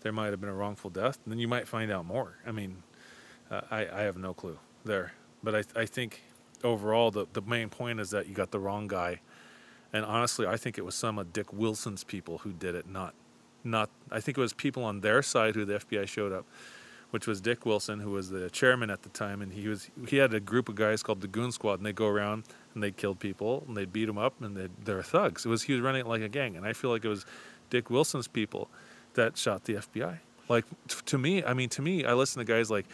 there 0.00 0.12
might 0.12 0.28
have 0.28 0.40
been 0.40 0.50
a 0.50 0.54
wrongful 0.54 0.90
death, 0.90 1.18
then 1.26 1.38
you 1.38 1.48
might 1.48 1.66
find 1.66 1.90
out 1.90 2.04
more. 2.06 2.38
I 2.46 2.52
mean, 2.52 2.82
uh, 3.50 3.62
I 3.70 3.86
I 3.88 4.00
have 4.02 4.16
no 4.16 4.34
clue 4.34 4.58
there, 4.84 5.12
but 5.42 5.54
I 5.54 5.80
I 5.80 5.86
think 5.86 6.22
overall 6.64 7.10
the 7.10 7.26
the 7.32 7.42
main 7.42 7.68
point 7.68 8.00
is 8.00 8.10
that 8.10 8.26
you 8.26 8.34
got 8.34 8.50
the 8.50 8.60
wrong 8.60 8.88
guy, 8.88 9.20
and 9.92 10.04
honestly, 10.04 10.46
I 10.46 10.56
think 10.56 10.78
it 10.78 10.84
was 10.84 10.94
some 10.94 11.18
of 11.18 11.32
Dick 11.32 11.52
Wilson's 11.52 12.04
people 12.04 12.38
who 12.38 12.52
did 12.52 12.74
it, 12.74 12.88
not 12.88 13.14
not. 13.64 13.90
I 14.10 14.20
think 14.20 14.38
it 14.38 14.40
was 14.40 14.52
people 14.52 14.84
on 14.84 15.00
their 15.00 15.22
side 15.22 15.54
who 15.54 15.64
the 15.64 15.74
FBI 15.78 16.06
showed 16.06 16.32
up 16.32 16.46
which 17.10 17.26
was 17.26 17.40
Dick 17.40 17.64
Wilson, 17.64 18.00
who 18.00 18.10
was 18.10 18.28
the 18.28 18.50
chairman 18.50 18.90
at 18.90 19.02
the 19.02 19.08
time, 19.08 19.40
and 19.40 19.52
he 19.52 19.68
was 19.68 19.90
he 20.06 20.16
had 20.16 20.34
a 20.34 20.40
group 20.40 20.68
of 20.68 20.74
guys 20.74 21.02
called 21.02 21.20
the 21.20 21.28
Goon 21.28 21.52
Squad, 21.52 21.74
and 21.74 21.86
they 21.86 21.92
go 21.92 22.06
around 22.06 22.44
and 22.74 22.82
they 22.82 22.90
killed 22.90 23.18
people 23.18 23.64
and 23.66 23.76
they 23.76 23.86
beat 23.86 24.06
them 24.06 24.18
up, 24.18 24.40
and 24.42 24.56
they 24.56 24.68
they're 24.84 25.02
thugs. 25.02 25.46
It 25.46 25.48
was 25.48 25.62
he 25.62 25.72
was 25.72 25.80
running 25.80 26.02
it 26.02 26.06
like 26.06 26.22
a 26.22 26.28
gang, 26.28 26.56
and 26.56 26.66
I 26.66 26.72
feel 26.72 26.90
like 26.90 27.04
it 27.04 27.08
was 27.08 27.24
Dick 27.70 27.90
Wilson's 27.90 28.28
people 28.28 28.68
that 29.14 29.36
shot 29.36 29.64
the 29.64 29.74
FBI. 29.74 30.18
Like 30.48 30.64
t- 30.88 30.96
to 31.06 31.18
me, 31.18 31.42
I 31.42 31.54
mean, 31.54 31.68
to 31.70 31.82
me, 31.82 32.04
I 32.04 32.12
listen 32.12 32.44
to 32.44 32.44
guys 32.44 32.70
like 32.70 32.86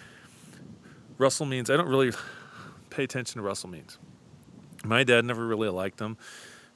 Russell 1.19 1.47
Means. 1.47 1.69
I 1.69 1.77
don't 1.77 1.89
really 1.89 2.13
pay 2.95 3.05
attention 3.05 3.41
to 3.41 3.43
Russell 3.43 3.71
Means. 3.71 3.99
My 4.85 5.03
dad 5.03 5.25
never 5.25 5.47
really 5.47 5.69
liked 5.69 6.01
him, 6.01 6.17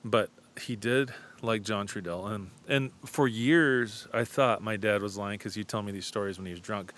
but 0.04 0.30
he 0.60 0.74
did 0.74 1.12
like 1.42 1.62
John 1.62 1.86
Trudell, 1.86 2.32
and 2.32 2.50
and 2.66 2.90
for 3.04 3.28
years 3.28 4.08
I 4.12 4.24
thought 4.24 4.62
my 4.62 4.76
dad 4.76 5.02
was 5.02 5.16
lying 5.16 5.38
because 5.38 5.54
he'd 5.54 5.68
tell 5.68 5.82
me 5.82 5.92
these 5.92 6.06
stories 6.06 6.38
when 6.38 6.46
he 6.46 6.52
was 6.52 6.60
drunk 6.60 6.92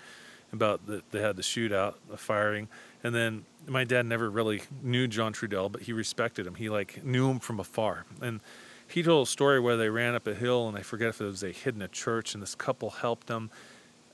about 0.51 0.85
the, 0.87 1.03
they 1.11 1.21
had 1.21 1.35
the 1.35 1.43
shootout, 1.43 1.95
the 2.09 2.17
firing, 2.17 2.67
and 3.03 3.13
then 3.13 3.45
my 3.67 3.83
dad 3.83 4.05
never 4.05 4.29
really 4.29 4.63
knew 4.81 5.07
John 5.07 5.33
Trudell, 5.33 5.71
but 5.71 5.83
he 5.83 5.93
respected 5.93 6.47
him. 6.47 6.55
He 6.55 6.69
like 6.69 7.03
knew 7.03 7.29
him 7.29 7.39
from 7.39 7.59
afar, 7.59 8.05
and 8.21 8.41
he 8.87 9.03
told 9.03 9.27
a 9.27 9.29
story 9.29 9.59
where 9.59 9.77
they 9.77 9.89
ran 9.89 10.15
up 10.15 10.25
a 10.27 10.33
hill, 10.33 10.67
and 10.67 10.77
I 10.77 10.81
forget 10.81 11.09
if 11.09 11.21
it 11.21 11.25
was 11.25 11.41
they 11.41 11.51
hid 11.51 11.75
in 11.75 11.81
a 11.81 11.87
church, 11.87 12.33
and 12.33 12.41
this 12.41 12.55
couple 12.55 12.89
helped 12.89 13.27
them, 13.27 13.51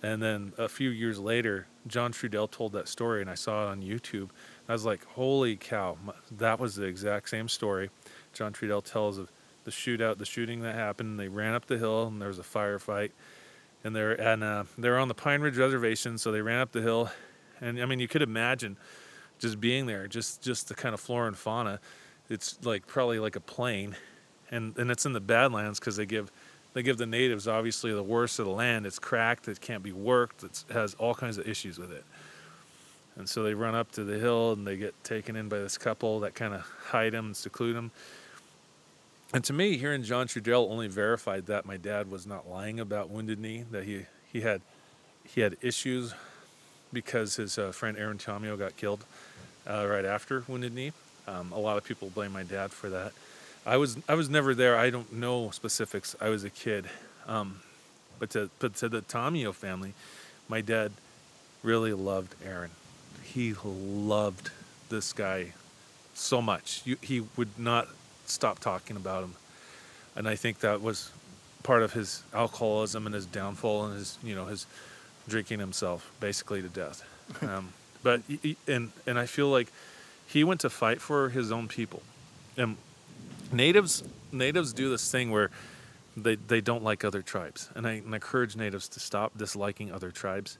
and 0.04 0.22
then 0.22 0.54
a 0.58 0.68
few 0.68 0.90
years 0.90 1.20
later, 1.20 1.68
John 1.88 2.12
Trudell 2.12 2.52
told 2.52 2.74
that 2.74 2.88
story, 2.88 3.22
and 3.22 3.30
I 3.30 3.36
saw 3.36 3.68
it 3.68 3.72
on 3.72 3.82
YouTube. 3.82 4.30
I 4.68 4.74
was 4.74 4.86
like, 4.86 5.06
holy 5.06 5.56
cow, 5.56 5.98
that 6.32 6.60
was 6.60 6.76
the 6.76 6.84
exact 6.84 7.30
same 7.30 7.48
story. 7.48 7.90
John 8.34 8.54
Trudell 8.54 8.84
tells 8.84 9.18
of 9.18 9.32
the 9.64 9.72
shootout, 9.72 10.18
the 10.18 10.26
shooting 10.26 10.62
that 10.62 10.76
happened. 10.76 11.20
They 11.20 11.28
ran 11.28 11.54
up 11.54 11.66
the 11.66 11.78
hill, 11.78 12.08
and 12.08 12.22
there 12.22 12.28
was 12.28 12.40
a 12.40 12.44
firefight 12.44 13.12
and 13.84 13.96
they're 13.96 14.20
and 14.20 14.44
uh, 14.44 14.64
they're 14.78 14.98
on 14.98 15.08
the 15.08 15.14
Pine 15.14 15.42
Ridge 15.42 15.58
Reservation, 15.58 16.18
so 16.18 16.32
they 16.32 16.42
ran 16.42 16.60
up 16.60 16.72
the 16.72 16.82
hill, 16.82 17.10
and 17.62 17.82
I 17.82 17.86
mean 17.86 18.00
you 18.00 18.08
could 18.08 18.22
imagine 18.22 18.78
just 19.40 19.60
being 19.60 19.86
there, 19.86 20.08
just 20.08 20.42
just 20.42 20.68
the 20.68 20.76
kind 20.76 20.94
of 20.94 21.00
flora 21.00 21.28
and 21.28 21.38
fauna. 21.38 21.80
It's 22.30 22.58
like 22.66 22.88
probably 22.88 23.20
like 23.20 23.36
a 23.36 23.40
plain, 23.40 23.96
and 24.52 24.78
and 24.78 24.92
it's 24.92 25.06
in 25.06 25.14
the 25.14 25.22
Badlands 25.22 25.80
because 25.80 25.96
they 25.96 26.06
give 26.06 26.32
they 26.74 26.84
give 26.84 26.98
the 26.98 27.06
natives 27.06 27.48
obviously 27.48 27.94
the 27.94 28.04
worst 28.04 28.40
of 28.40 28.46
the 28.46 28.52
land. 28.52 28.86
It's 28.86 29.00
cracked, 29.00 29.48
it 29.48 29.62
can't 29.62 29.84
be 29.84 29.94
worked, 29.94 30.44
it 30.44 30.64
has 30.72 30.94
all 30.96 31.16
kinds 31.16 31.38
of 31.38 31.48
issues 31.48 31.78
with 31.80 31.92
it. 31.92 32.04
And 33.18 33.28
so 33.28 33.44
they 33.44 33.56
run 33.56 33.74
up 33.74 33.92
to 33.94 34.04
the 34.04 34.20
hill 34.20 34.54
and 34.54 34.66
they 34.66 34.78
get 34.78 34.94
taken 35.04 35.36
in 35.36 35.50
by 35.50 35.58
this 35.58 35.78
couple 35.78 36.20
that 36.22 36.36
kind 36.36 36.54
of 36.54 36.62
hide 36.90 37.14
them 37.14 37.28
and 37.28 37.36
seclude 37.36 37.76
them. 37.76 37.92
And 39.34 39.44
to 39.46 39.54
me, 39.54 39.78
hearing 39.78 40.04
John 40.04 40.28
Trudell 40.28 40.70
only 40.70 40.88
verified 40.88 41.48
that 41.48 41.66
my 41.66 41.78
dad 41.78 42.10
was 42.10 42.26
not 42.28 42.48
lying 42.48 42.80
about 42.80 43.10
Wounded 43.10 43.40
Knee, 43.40 43.66
that 43.72 43.84
he, 43.84 44.06
he 44.32 44.42
had 44.42 44.62
he 45.26 45.42
had 45.42 45.58
issues 45.62 46.14
because 46.94 47.36
his 47.36 47.58
uh, 47.58 47.72
friend 47.72 47.98
Aaron 47.98 48.18
Tomio 48.18 48.58
got 48.58 48.78
killed 48.78 49.04
uh, 49.70 49.86
right 49.86 50.06
after 50.06 50.44
Wounded 50.48 50.74
Knee. 50.74 50.94
Um, 51.28 51.52
a 51.52 51.60
lot 51.60 51.78
of 51.78 51.84
people 51.84 52.10
blame 52.10 52.32
my 52.32 52.44
dad 52.44 52.72
for 52.72 52.90
that. 52.90 53.12
I 53.66 53.76
was 53.76 53.98
I 54.08 54.14
was 54.14 54.30
never 54.30 54.56
there. 54.56 54.78
I 54.78 54.90
don't 54.90 55.12
know 55.12 55.50
specifics. 55.52 56.16
I 56.22 56.30
was 56.30 56.46
a 56.46 56.50
kid, 56.50 56.86
um, 57.28 57.60
but 58.20 58.30
to 58.30 58.50
but 58.60 58.76
to 58.76 58.88
the 58.88 59.02
Tomio 59.02 59.54
family, 59.54 59.94
my 60.48 60.62
dad 60.62 60.94
really 61.64 61.92
loved 61.92 62.34
Aaron. 62.46 62.72
He 63.34 63.54
loved 63.64 64.52
this 64.90 65.14
guy 65.14 65.54
so 66.14 66.42
much. 66.42 66.82
You, 66.86 66.98
he 67.02 67.24
would 67.36 67.60
not 67.60 67.88
stop 68.26 68.60
talking 68.60 68.96
about 68.96 69.24
him, 69.24 69.34
and 70.16 70.28
I 70.28 70.36
think 70.36 70.60
that 70.60 70.82
was 70.82 71.12
part 71.64 71.84
of 71.84 71.94
his 71.94 72.24
alcoholism 72.34 73.06
and 73.06 73.14
his 73.14 73.26
downfall 73.26 73.86
and 73.86 73.96
his 73.98 74.18
you 74.24 74.34
know 74.36 74.46
his 74.46 74.66
drinking 75.28 75.60
himself 75.60 76.10
basically 76.20 76.62
to 76.62 76.70
death. 76.70 77.04
Um, 77.42 77.74
but 78.04 78.22
he- 78.28 78.56
and 78.68 78.92
and 79.06 79.20
I 79.20 79.26
feel 79.26 79.50
like 79.50 79.68
he 80.26 80.44
went 80.46 80.62
to 80.62 80.70
fight 80.70 81.02
for 81.02 81.30
his 81.30 81.52
own 81.52 81.68
people, 81.68 82.02
and 82.56 82.78
natives 83.52 84.04
natives 84.32 84.72
do 84.74 84.90
this 84.90 85.12
thing 85.12 85.30
where 85.32 85.52
they 86.16 86.36
they 86.36 86.62
don't 86.62 86.84
like 86.84 87.04
other 87.04 87.22
tribes, 87.22 87.70
and 87.76 87.86
I, 87.86 87.92
and 87.94 88.14
I 88.14 88.16
encourage 88.16 88.56
natives 88.56 88.88
to 88.90 89.00
stop 89.02 89.38
disliking 89.38 89.92
other 89.92 90.10
tribes. 90.12 90.58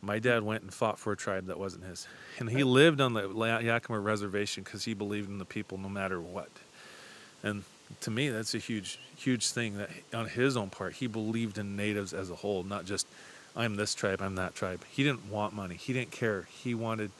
My 0.00 0.18
dad 0.18 0.42
went 0.42 0.62
and 0.62 0.72
fought 0.72 0.98
for 0.98 1.12
a 1.12 1.16
tribe 1.16 1.46
that 1.46 1.58
wasn't 1.58 1.84
his, 1.84 2.06
and 2.38 2.48
he 2.48 2.62
lived 2.62 3.00
on 3.00 3.14
the 3.14 3.28
Yakima 3.28 3.98
reservation 3.98 4.62
because 4.62 4.84
he 4.84 4.94
believed 4.94 5.28
in 5.28 5.38
the 5.38 5.44
people 5.44 5.76
no 5.78 5.88
matter 5.88 6.20
what. 6.20 6.50
And 7.42 7.64
to 8.02 8.10
me, 8.10 8.28
that's 8.28 8.54
a 8.54 8.58
huge, 8.58 8.98
huge 9.16 9.48
thing 9.50 9.78
that 9.78 9.90
on 10.14 10.26
his 10.26 10.56
own 10.56 10.70
part, 10.70 10.94
he 10.94 11.06
believed 11.06 11.58
in 11.58 11.76
natives 11.76 12.12
as 12.12 12.30
a 12.30 12.34
whole, 12.36 12.62
not 12.62 12.84
just 12.84 13.06
I'm 13.56 13.76
this 13.76 13.94
tribe, 13.94 14.22
I'm 14.22 14.36
that 14.36 14.54
tribe. 14.54 14.84
He 14.88 15.02
didn't 15.02 15.30
want 15.30 15.52
money. 15.52 15.74
He 15.74 15.92
didn't 15.92 16.12
care. 16.12 16.46
He 16.62 16.74
wanted 16.74 17.10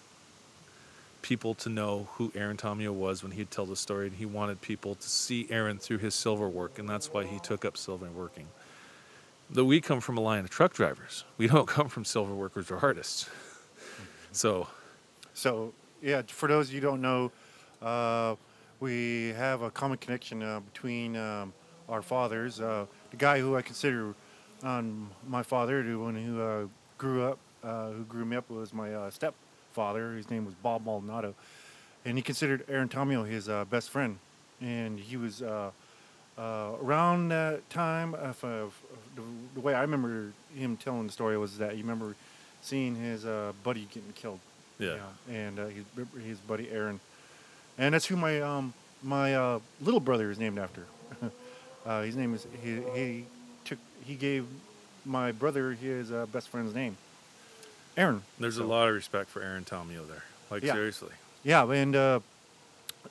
people 1.21 1.55
to 1.55 1.69
know 1.69 2.09
who 2.13 2.31
Aaron 2.35 2.57
Tomio 2.57 2.93
was 2.93 3.23
when 3.25 3.33
he'd 3.33 3.51
tell 3.51 3.67
the 3.67 3.77
story, 3.77 4.07
and 4.07 4.17
he 4.17 4.25
wanted 4.25 4.61
people 4.63 4.95
to 4.95 5.09
see 5.09 5.49
Aaron 5.51 5.79
through 5.79 5.99
his 5.99 6.15
silver 6.15 6.49
work, 6.49 6.79
and 6.79 6.89
that's 6.89 7.13
why 7.13 7.25
he 7.25 7.41
took 7.41 7.65
up 7.65 7.77
silver 7.77 8.07
working. 8.07 8.47
Though 9.51 9.65
we 9.65 9.81
come 9.81 10.01
from 10.01 10.19
a 10.19 10.21
line 10.21 10.45
of 10.45 10.51
truck 10.51 10.75
drivers, 10.75 11.25
we 11.39 11.47
don't 11.47 11.67
come 11.77 11.89
from 11.89 12.05
silver 12.05 12.35
workers 12.35 12.71
or 12.71 12.79
artists. 12.79 13.29
So, 14.33 14.69
So 15.35 15.73
yeah, 16.03 16.23
for 16.27 16.49
those 16.49 16.69
of 16.69 16.75
you 16.75 16.81
who 16.81 16.87
don't 16.87 17.01
know, 17.01 17.31
uh, 17.81 18.37
we 18.81 19.29
have 19.37 19.63
a 19.63 19.71
common 19.71 19.99
connection 19.99 20.43
uh, 20.43 20.61
between 20.61 21.17
um, 21.17 21.53
our 21.89 22.03
fathers. 22.03 22.61
Uh, 22.61 22.87
the 23.11 23.17
guy 23.17 23.41
who 23.41 23.57
I 23.57 23.63
consider 23.63 24.15
um, 24.63 25.11
my 25.27 25.43
father, 25.43 25.83
the 25.83 25.99
one 25.99 26.15
who 26.15 26.41
uh, 26.43 26.67
grew 26.99 27.25
up, 27.25 27.39
uh, 27.65 27.91
who 27.91 28.05
grew 28.05 28.25
me 28.25 28.37
up, 28.37 28.51
was 28.51 28.73
my 28.75 28.93
uh, 28.95 29.11
stepfather. 29.11 30.13
His 30.15 30.31
name 30.31 30.45
was 30.45 30.55
Bob 30.55 30.85
Maldonado, 30.85 31.35
and 32.05 32.17
he 32.19 32.23
considered 32.23 32.65
Aaron 32.69 32.89
Tomio 32.89 33.27
his 33.27 33.49
uh, 33.49 33.65
best 33.65 33.91
friend. 33.91 34.19
And 34.61 34.99
he 34.99 35.17
was 35.17 35.41
uh, 35.41 35.71
uh, 36.37 36.73
around 36.83 37.29
that 37.29 37.69
time. 37.71 38.15
If- 38.15 38.45
the, 39.19 39.23
the 39.55 39.61
way 39.61 39.75
I 39.75 39.81
remember 39.83 40.33
him 40.57 40.77
telling 40.77 41.07
the 41.07 41.13
story 41.13 41.37
was 41.39 41.59
that 41.59 41.77
you 41.77 41.83
remember 41.83 42.15
seeing 42.63 42.95
his 42.95 43.25
uh, 43.25 43.53
buddy 43.65 43.87
getting 43.93 44.13
killed 44.15 44.41
Yeah. 44.79 44.87
you 44.87 44.97
know, 44.97 45.39
and 45.39 45.59
uh, 45.59 45.67
his, 45.67 45.85
his 46.27 46.39
buddy 46.39 46.71
Aaron, 46.71 47.01
and 47.77 47.95
that's 47.95 48.07
who 48.07 48.17
my 48.17 48.41
um 48.41 48.73
my 49.03 49.35
uh, 49.35 49.59
little 49.81 50.01
brother 50.01 50.31
is 50.31 50.39
named 50.39 50.59
after. 50.59 50.83
uh, 51.87 52.03
his 52.03 52.17
name 52.17 52.35
is 52.35 52.47
he 52.63 52.81
he 52.95 53.25
took 53.65 53.79
he 54.05 54.15
gave 54.15 54.47
my 55.05 55.33
brother 55.33 55.73
his 55.73 56.11
uh, 56.13 56.27
best 56.33 56.49
friend's 56.49 56.75
name, 56.75 56.97
Aaron. 57.97 58.23
There's 58.39 58.59
a 58.59 58.65
lot 58.65 58.89
of 58.89 58.95
respect 58.95 59.31
for 59.31 59.41
Aaron 59.43 59.65
Tomio 59.65 60.07
there. 60.09 60.25
Like 60.51 60.63
Yeah. 60.63 60.73
seriously. 60.75 61.13
Yeah, 61.45 61.71
and 61.71 61.95
uh, 61.95 62.21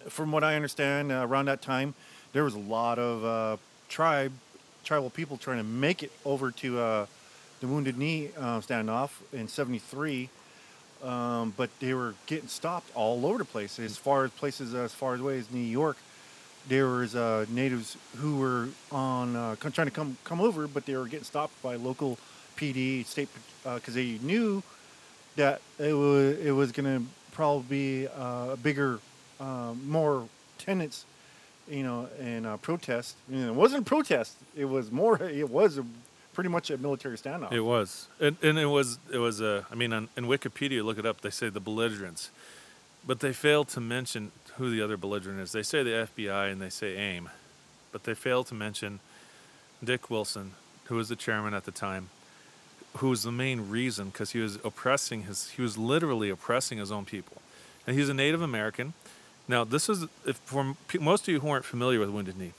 from 0.09 0.31
what 0.31 0.43
I 0.43 0.55
understand, 0.55 1.11
uh, 1.11 1.25
around 1.27 1.45
that 1.45 1.61
time, 1.61 1.93
there 2.33 2.43
was 2.43 2.53
a 2.55 2.59
lot 2.59 2.99
of 2.99 3.23
uh, 3.25 3.57
tribe, 3.89 4.33
tribal 4.87 5.09
people 5.09 5.35
trying 5.35 5.57
to 5.57 5.63
make 5.63 6.01
it 6.01 6.11
over 6.23 6.49
to 6.49 6.79
uh, 6.79 7.05
the 7.59 7.67
Wounded 7.67 7.97
Knee 7.97 8.29
uh, 8.37 8.61
standoff 8.61 9.09
in 9.33 9.49
'73, 9.49 10.29
um, 11.03 11.53
but 11.57 11.69
they 11.81 11.93
were 11.93 12.15
getting 12.25 12.47
stopped 12.47 12.89
all 12.95 13.25
over 13.25 13.39
the 13.39 13.45
place. 13.45 13.79
As 13.79 13.97
far 13.97 14.23
as 14.23 14.31
places 14.31 14.73
as 14.73 14.93
far 14.93 15.15
away 15.15 15.39
as 15.39 15.51
New 15.51 15.59
York, 15.59 15.97
there 16.69 16.87
was 16.87 17.15
uh, 17.15 17.45
natives 17.49 17.97
who 18.15 18.37
were 18.37 18.69
on 18.89 19.35
uh, 19.35 19.55
trying 19.57 19.87
to 19.87 19.91
come 19.91 20.17
come 20.23 20.39
over, 20.39 20.67
but 20.67 20.85
they 20.85 20.95
were 20.95 21.07
getting 21.07 21.25
stopped 21.25 21.61
by 21.61 21.75
local 21.75 22.17
PD, 22.55 23.05
state, 23.05 23.27
because 23.63 23.93
they 23.93 24.17
knew 24.21 24.63
that 25.35 25.61
it 25.79 25.93
was 25.93 26.39
it 26.39 26.51
was 26.51 26.71
going 26.71 26.99
to 26.99 27.05
probably 27.33 27.65
be 27.69 28.07
uh, 28.07 28.51
a 28.53 28.57
bigger, 28.57 28.99
uh, 29.39 29.73
more 29.85 30.27
tenants, 30.57 31.05
you 31.69 31.83
know, 31.83 32.07
and 32.19 32.45
uh, 32.45 32.57
protest. 32.57 33.15
Know, 33.27 33.47
it 33.47 33.55
wasn't 33.55 33.81
a 33.81 33.85
protest. 33.85 34.35
It 34.55 34.65
was 34.65 34.91
more. 34.91 35.21
It 35.21 35.49
was 35.49 35.77
a, 35.77 35.85
pretty 36.33 36.49
much 36.49 36.69
a 36.69 36.77
military 36.77 37.17
standoff. 37.17 37.51
It 37.51 37.61
was, 37.61 38.07
and, 38.19 38.37
and 38.41 38.59
it 38.59 38.67
was 38.67 38.99
it 39.11 39.17
was 39.17 39.41
a. 39.41 39.65
I 39.71 39.75
mean, 39.75 39.93
on, 39.93 40.09
in 40.15 40.25
Wikipedia, 40.25 40.83
look 40.83 40.99
it 40.99 41.05
up. 41.05 41.21
They 41.21 41.29
say 41.29 41.49
the 41.49 41.59
belligerents, 41.59 42.29
but 43.05 43.19
they 43.19 43.33
fail 43.33 43.65
to 43.65 43.79
mention 43.79 44.31
who 44.57 44.69
the 44.69 44.81
other 44.81 44.97
belligerent 44.97 45.39
is. 45.39 45.51
They 45.51 45.63
say 45.63 45.83
the 45.83 46.07
FBI 46.15 46.51
and 46.51 46.61
they 46.61 46.69
say 46.69 46.95
AIM, 46.95 47.29
but 47.91 48.03
they 48.03 48.13
fail 48.13 48.43
to 48.45 48.53
mention 48.53 48.99
Dick 49.83 50.09
Wilson, 50.09 50.53
who 50.85 50.95
was 50.95 51.09
the 51.09 51.15
chairman 51.15 51.53
at 51.53 51.65
the 51.65 51.71
time, 51.71 52.09
who 52.97 53.09
was 53.09 53.23
the 53.23 53.31
main 53.31 53.69
reason 53.69 54.09
because 54.09 54.31
he 54.31 54.39
was 54.39 54.55
oppressing 54.63 55.23
his. 55.23 55.49
He 55.49 55.61
was 55.61 55.77
literally 55.77 56.29
oppressing 56.29 56.77
his 56.77 56.91
own 56.91 57.05
people, 57.05 57.41
and 57.85 57.97
he's 57.97 58.09
a 58.09 58.13
Native 58.13 58.41
American. 58.41 58.93
Now, 59.47 59.63
this 59.63 59.89
is 59.89 60.05
if 60.25 60.37
for 60.37 60.75
most 60.99 61.27
of 61.27 61.33
you 61.33 61.39
who 61.39 61.49
aren't 61.49 61.65
familiar 61.65 61.99
with 61.99 62.09
Wounded 62.09 62.37
Knee, 62.37 62.53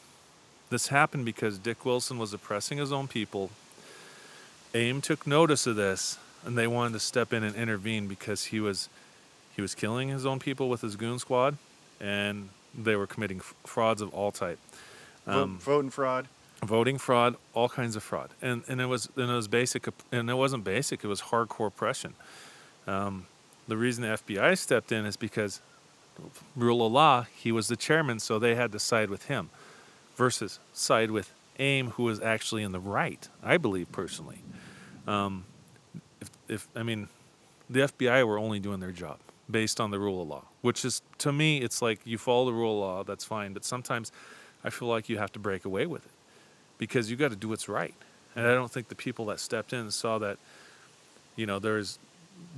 this 0.70 0.88
happened 0.88 1.24
because 1.24 1.58
Dick 1.58 1.84
Wilson 1.84 2.18
was 2.18 2.32
oppressing 2.32 2.78
his 2.78 2.92
own 2.92 3.08
people. 3.08 3.50
AIM 4.74 5.00
took 5.00 5.26
notice 5.26 5.66
of 5.66 5.76
this 5.76 6.18
and 6.44 6.56
they 6.56 6.66
wanted 6.66 6.92
to 6.92 7.00
step 7.00 7.32
in 7.32 7.42
and 7.42 7.56
intervene 7.56 8.06
because 8.06 8.46
he 8.46 8.60
was 8.60 8.88
he 9.54 9.62
was 9.62 9.74
killing 9.74 10.08
his 10.08 10.24
own 10.24 10.38
people 10.38 10.68
with 10.68 10.82
his 10.82 10.94
goon 10.96 11.18
squad 11.18 11.56
and 12.00 12.50
they 12.76 12.96
were 12.96 13.06
committing 13.06 13.38
f- 13.38 13.54
frauds 13.64 14.00
of 14.00 14.12
all 14.14 14.30
type. 14.30 14.58
Um, 15.26 15.58
voting 15.58 15.90
fraud. 15.90 16.28
voting 16.62 16.96
fraud 16.96 17.36
all 17.54 17.68
kinds 17.68 17.96
of 17.96 18.02
fraud. 18.02 18.30
And 18.40 18.62
and 18.68 18.80
it 18.80 18.86
was 18.86 19.08
and 19.16 19.30
it 19.30 19.34
was 19.34 19.48
basic 19.48 19.88
and 20.12 20.30
it 20.30 20.34
wasn't 20.34 20.64
basic 20.64 21.04
it 21.04 21.08
was 21.08 21.22
hardcore 21.22 21.68
oppression. 21.68 22.14
Um, 22.86 23.26
the 23.66 23.76
reason 23.76 24.02
the 24.02 24.16
FBI 24.16 24.56
stepped 24.56 24.92
in 24.92 25.04
is 25.04 25.16
because 25.16 25.60
rule 26.56 26.84
of 26.84 26.92
law 26.92 27.26
he 27.36 27.52
was 27.52 27.68
the 27.68 27.76
chairman 27.76 28.18
so 28.18 28.38
they 28.38 28.54
had 28.54 28.72
to 28.72 28.78
side 28.78 29.10
with 29.10 29.26
him 29.26 29.50
versus 30.16 30.58
side 30.72 31.10
with 31.10 31.32
AIM 31.58 31.90
who 31.90 32.04
was 32.04 32.20
actually 32.20 32.62
in 32.62 32.72
the 32.72 32.80
right 32.80 33.28
I 33.42 33.56
believe 33.56 33.90
personally 33.92 34.42
um, 35.08 35.44
if, 36.20 36.30
if 36.48 36.68
I 36.76 36.82
mean, 36.82 37.08
the 37.70 37.80
FBI 37.80 38.26
were 38.26 38.38
only 38.38 38.60
doing 38.60 38.78
their 38.78 38.92
job 38.92 39.18
based 39.50 39.80
on 39.80 39.90
the 39.90 39.98
rule 39.98 40.20
of 40.20 40.28
law, 40.28 40.44
which 40.60 40.84
is 40.84 41.00
to 41.18 41.32
me, 41.32 41.58
it's 41.58 41.80
like 41.80 42.00
you 42.04 42.18
follow 42.18 42.46
the 42.46 42.52
rule 42.52 42.74
of 42.74 42.78
law, 42.80 43.04
that's 43.04 43.24
fine. 43.24 43.54
But 43.54 43.64
sometimes 43.64 44.12
I 44.62 44.70
feel 44.70 44.88
like 44.88 45.08
you 45.08 45.16
have 45.18 45.32
to 45.32 45.38
break 45.38 45.64
away 45.64 45.86
with 45.86 46.04
it 46.04 46.12
because 46.76 47.10
you 47.10 47.16
got 47.16 47.30
to 47.30 47.36
do 47.36 47.48
what's 47.48 47.68
right. 47.68 47.94
And 48.36 48.46
I 48.46 48.54
don't 48.54 48.70
think 48.70 48.88
the 48.88 48.94
people 48.94 49.24
that 49.26 49.40
stepped 49.40 49.72
in 49.72 49.90
saw 49.90 50.18
that, 50.18 50.38
you 51.36 51.46
know, 51.46 51.58
there's 51.58 51.98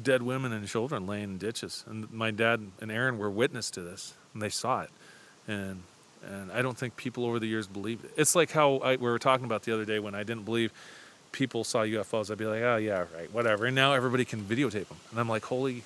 dead 0.02 0.22
women 0.22 0.52
and 0.52 0.66
children 0.66 1.06
laying 1.06 1.24
in 1.24 1.38
ditches, 1.38 1.84
and 1.86 2.10
my 2.12 2.30
dad 2.30 2.70
and 2.80 2.90
Aaron 2.90 3.18
were 3.18 3.30
witness 3.30 3.70
to 3.72 3.80
this, 3.80 4.14
and 4.32 4.42
they 4.42 4.48
saw 4.48 4.82
it, 4.82 4.90
and 5.48 5.82
and 6.26 6.52
I 6.52 6.62
don't 6.62 6.76
think 6.76 6.96
people 6.96 7.24
over 7.24 7.38
the 7.38 7.46
years 7.46 7.66
believed 7.66 8.04
it. 8.04 8.12
It's 8.16 8.34
like 8.34 8.50
how 8.50 8.76
I, 8.78 8.96
we 8.96 9.08
were 9.08 9.18
talking 9.18 9.46
about 9.46 9.62
the 9.62 9.72
other 9.72 9.84
day 9.84 9.98
when 9.98 10.14
I 10.14 10.22
didn't 10.22 10.44
believe 10.44 10.72
people 11.32 11.64
saw 11.64 11.80
UFOs, 11.80 12.30
I'd 12.30 12.38
be 12.38 12.46
like, 12.46 12.62
oh 12.62 12.76
yeah, 12.76 13.04
right, 13.14 13.32
whatever. 13.32 13.66
And 13.66 13.74
now 13.74 13.92
everybody 13.92 14.24
can 14.24 14.40
videotape 14.40 14.88
them, 14.88 14.98
and 15.10 15.20
I'm 15.20 15.28
like, 15.28 15.44
holy 15.44 15.82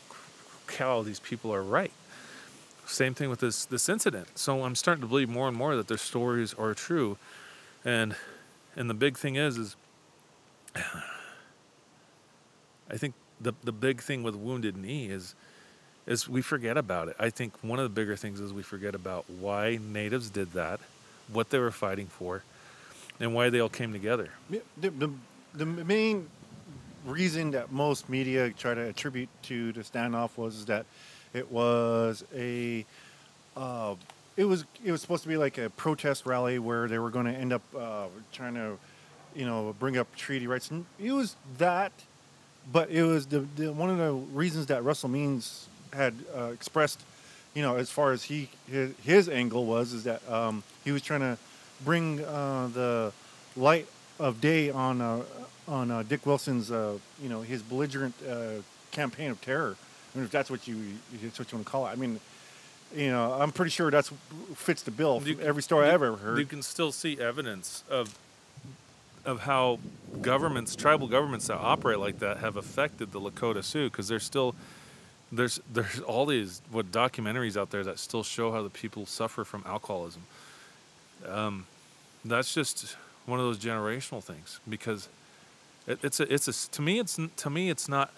cow, 0.67 1.03
these 1.03 1.21
people 1.21 1.55
are 1.55 1.63
right. 1.63 1.93
Same 2.87 3.15
thing 3.15 3.31
with 3.31 3.41
this 3.41 3.65
this 3.65 3.89
incident. 3.89 4.39
So 4.39 4.65
I'm 4.65 4.75
starting 4.75 5.03
to 5.03 5.09
believe 5.09 5.29
more 5.29 5.49
and 5.49 5.57
more 5.57 5.77
that 5.77 5.89
their 5.89 5.99
stories 5.99 6.53
are 6.55 6.75
true, 6.75 7.17
and 7.85 8.15
and 8.77 8.91
the 8.91 8.95
big 8.95 9.17
thing 9.17 9.37
is 9.37 9.57
is 9.57 9.77
I 12.91 12.97
think 12.97 13.15
the 13.41 13.53
the 13.63 13.73
big 13.73 14.01
thing 14.01 14.23
with 14.23 14.35
Wounded 14.35 14.77
Knee 14.77 15.07
is 15.07 15.35
is 16.07 16.29
we 16.29 16.43
forget 16.43 16.77
about 16.77 17.09
it. 17.09 17.17
I 17.19 17.31
think 17.31 17.53
one 17.63 17.79
of 17.79 17.85
the 17.85 17.89
bigger 17.89 18.17
things 18.17 18.41
is 18.41 18.53
we 18.53 18.63
forget 18.63 18.95
about 18.95 19.25
why 19.29 19.79
natives 19.83 20.29
did 20.31 20.53
that, 20.53 20.81
what 21.33 21.51
they 21.51 21.59
were 21.59 21.71
fighting 21.71 22.07
for, 22.07 22.43
and 23.21 23.35
why 23.35 23.51
they 23.51 23.61
all 23.61 23.71
came 23.71 23.93
together. 23.93 24.31
The, 24.51 24.91
the, 24.91 25.11
the 25.55 25.65
main 25.65 26.29
reason 27.07 27.53
that 27.53 27.73
most 27.73 28.09
media 28.09 28.51
try 28.51 28.75
to 28.75 28.81
attribute 28.81 29.29
to 29.43 29.73
the 29.73 29.81
standoff 29.81 30.37
was 30.37 30.67
that 30.67 30.87
it 31.33 31.51
was 31.51 32.25
a 32.35 32.85
uh, 33.57 33.95
it 34.37 34.45
was 34.45 34.65
it 34.85 34.93
was 34.93 35.01
supposed 35.01 35.23
to 35.23 35.29
be 35.29 35.37
like 35.37 35.59
a 35.59 35.71
protest 35.71 36.27
rally 36.27 36.59
where 36.59 36.89
they 36.89 36.99
were 36.99 37.11
going 37.11 37.27
to 37.27 37.33
end 37.33 37.53
up 37.53 37.63
uh, 37.79 38.07
trying 38.33 38.55
to 38.55 38.77
you 39.35 39.47
know 39.47 39.75
bring 39.79 39.97
up 39.97 40.15
treaty 40.17 40.47
rights 40.47 40.71
and 40.71 40.87
it 40.99 41.13
was 41.13 41.37
that 41.59 41.93
but 42.73 42.91
it 42.91 43.03
was 43.03 43.27
the, 43.27 43.41
the 43.57 43.73
one 43.73 43.91
of 43.91 43.99
the 43.99 44.13
reasons 44.13 44.67
that 44.67 44.83
Russell 44.85 45.09
Means 45.09 45.69
had 45.93 46.15
uh, 46.37 46.45
expressed 46.47 47.01
you 47.55 47.63
know 47.63 47.77
as 47.77 47.91
far 47.91 48.13
as 48.13 48.25
he 48.25 48.49
his, 48.69 48.93
his 49.03 49.29
angle 49.29 49.65
was 49.67 49.93
is 49.93 50.05
that 50.05 50.29
um, 50.31 50.63
he 50.85 50.91
was 50.93 51.03
trying 51.03 51.21
to 51.21 51.39
bring 51.85 52.25
uh, 52.25 52.69
the 52.73 53.13
light 53.57 53.87
of 54.19 54.41
day 54.41 54.71
on 54.71 55.01
uh, 55.01 55.23
on 55.69 55.91
uh, 55.91 56.03
Dick 56.03 56.27
Wilson's 56.27 56.71
uh, 56.71 56.99
you 57.23 57.29
know 57.29 57.43
his 57.43 57.63
belligerent 57.63 58.15
uh, 58.29 58.63
campaign 58.91 59.31
of 59.31 59.41
terror. 59.41 59.77
I 60.15 60.19
mean, 60.19 60.25
if 60.27 60.31
that's 60.31 60.51
what 60.51 60.67
you 60.69 60.77
that's 61.23 61.39
what 61.39 61.51
you 61.53 61.59
want 61.59 61.67
to 61.67 61.71
call 61.71 61.87
it. 61.87 61.91
I 61.91 61.95
mean, 61.97 62.21
you 62.95 63.11
know, 63.11 63.33
I'm 63.33 63.51
pretty 63.51 63.71
sure 63.71 63.91
that's 63.91 64.11
fits 64.55 64.83
the 64.83 64.91
bill. 64.93 65.21
You- 65.25 65.35
from 65.37 65.47
every 65.47 65.63
story 65.63 65.87
I've 65.87 65.95
ever 65.95 66.17
heard. 66.17 66.39
You 66.39 66.47
can 66.47 66.63
still 66.63 66.93
see 66.93 67.19
evidence 67.19 67.83
of 67.91 68.17
of 69.25 69.41
how 69.41 69.79
governments, 70.21 70.77
tribal 70.77 71.09
governments 71.09 71.47
that 71.49 71.57
operate 71.57 71.99
like 71.99 72.19
that, 72.21 72.39
have 72.39 72.57
affected 72.57 73.13
the 73.13 73.21
Lakota 73.21 73.63
Sioux 73.65 73.91
because 73.91 74.09
there's 74.09 74.25
still 74.25 74.55
there's 75.33 75.61
there's 75.73 76.01
all 76.01 76.27
these 76.27 76.63
what 76.71 76.91
documentaries 76.93 77.57
out 77.57 77.71
there 77.71 77.85
that 77.85 77.99
still 77.99 78.23
show 78.23 78.53
how 78.53 78.63
the 78.63 78.71
people 78.71 79.07
suffer 79.07 79.45
from 79.45 79.63
alcoholism. 79.67 80.23
Um, 81.29 81.67
that's 82.25 82.55
just 82.55 82.97
one 83.27 83.41
of 83.41 83.47
those 83.47 83.59
generational 83.59 84.23
things 84.23 84.61
because 84.69 85.09
it, 85.87 85.99
it's 86.03 86.21
a 86.21 86.33
it's 86.33 86.49
a 86.49 86.71
to 86.71 86.83
me 86.83 86.99
it's 86.99 87.19
to 87.37 87.51
me 87.51 87.71
it's 87.71 87.89
not 87.89 88.13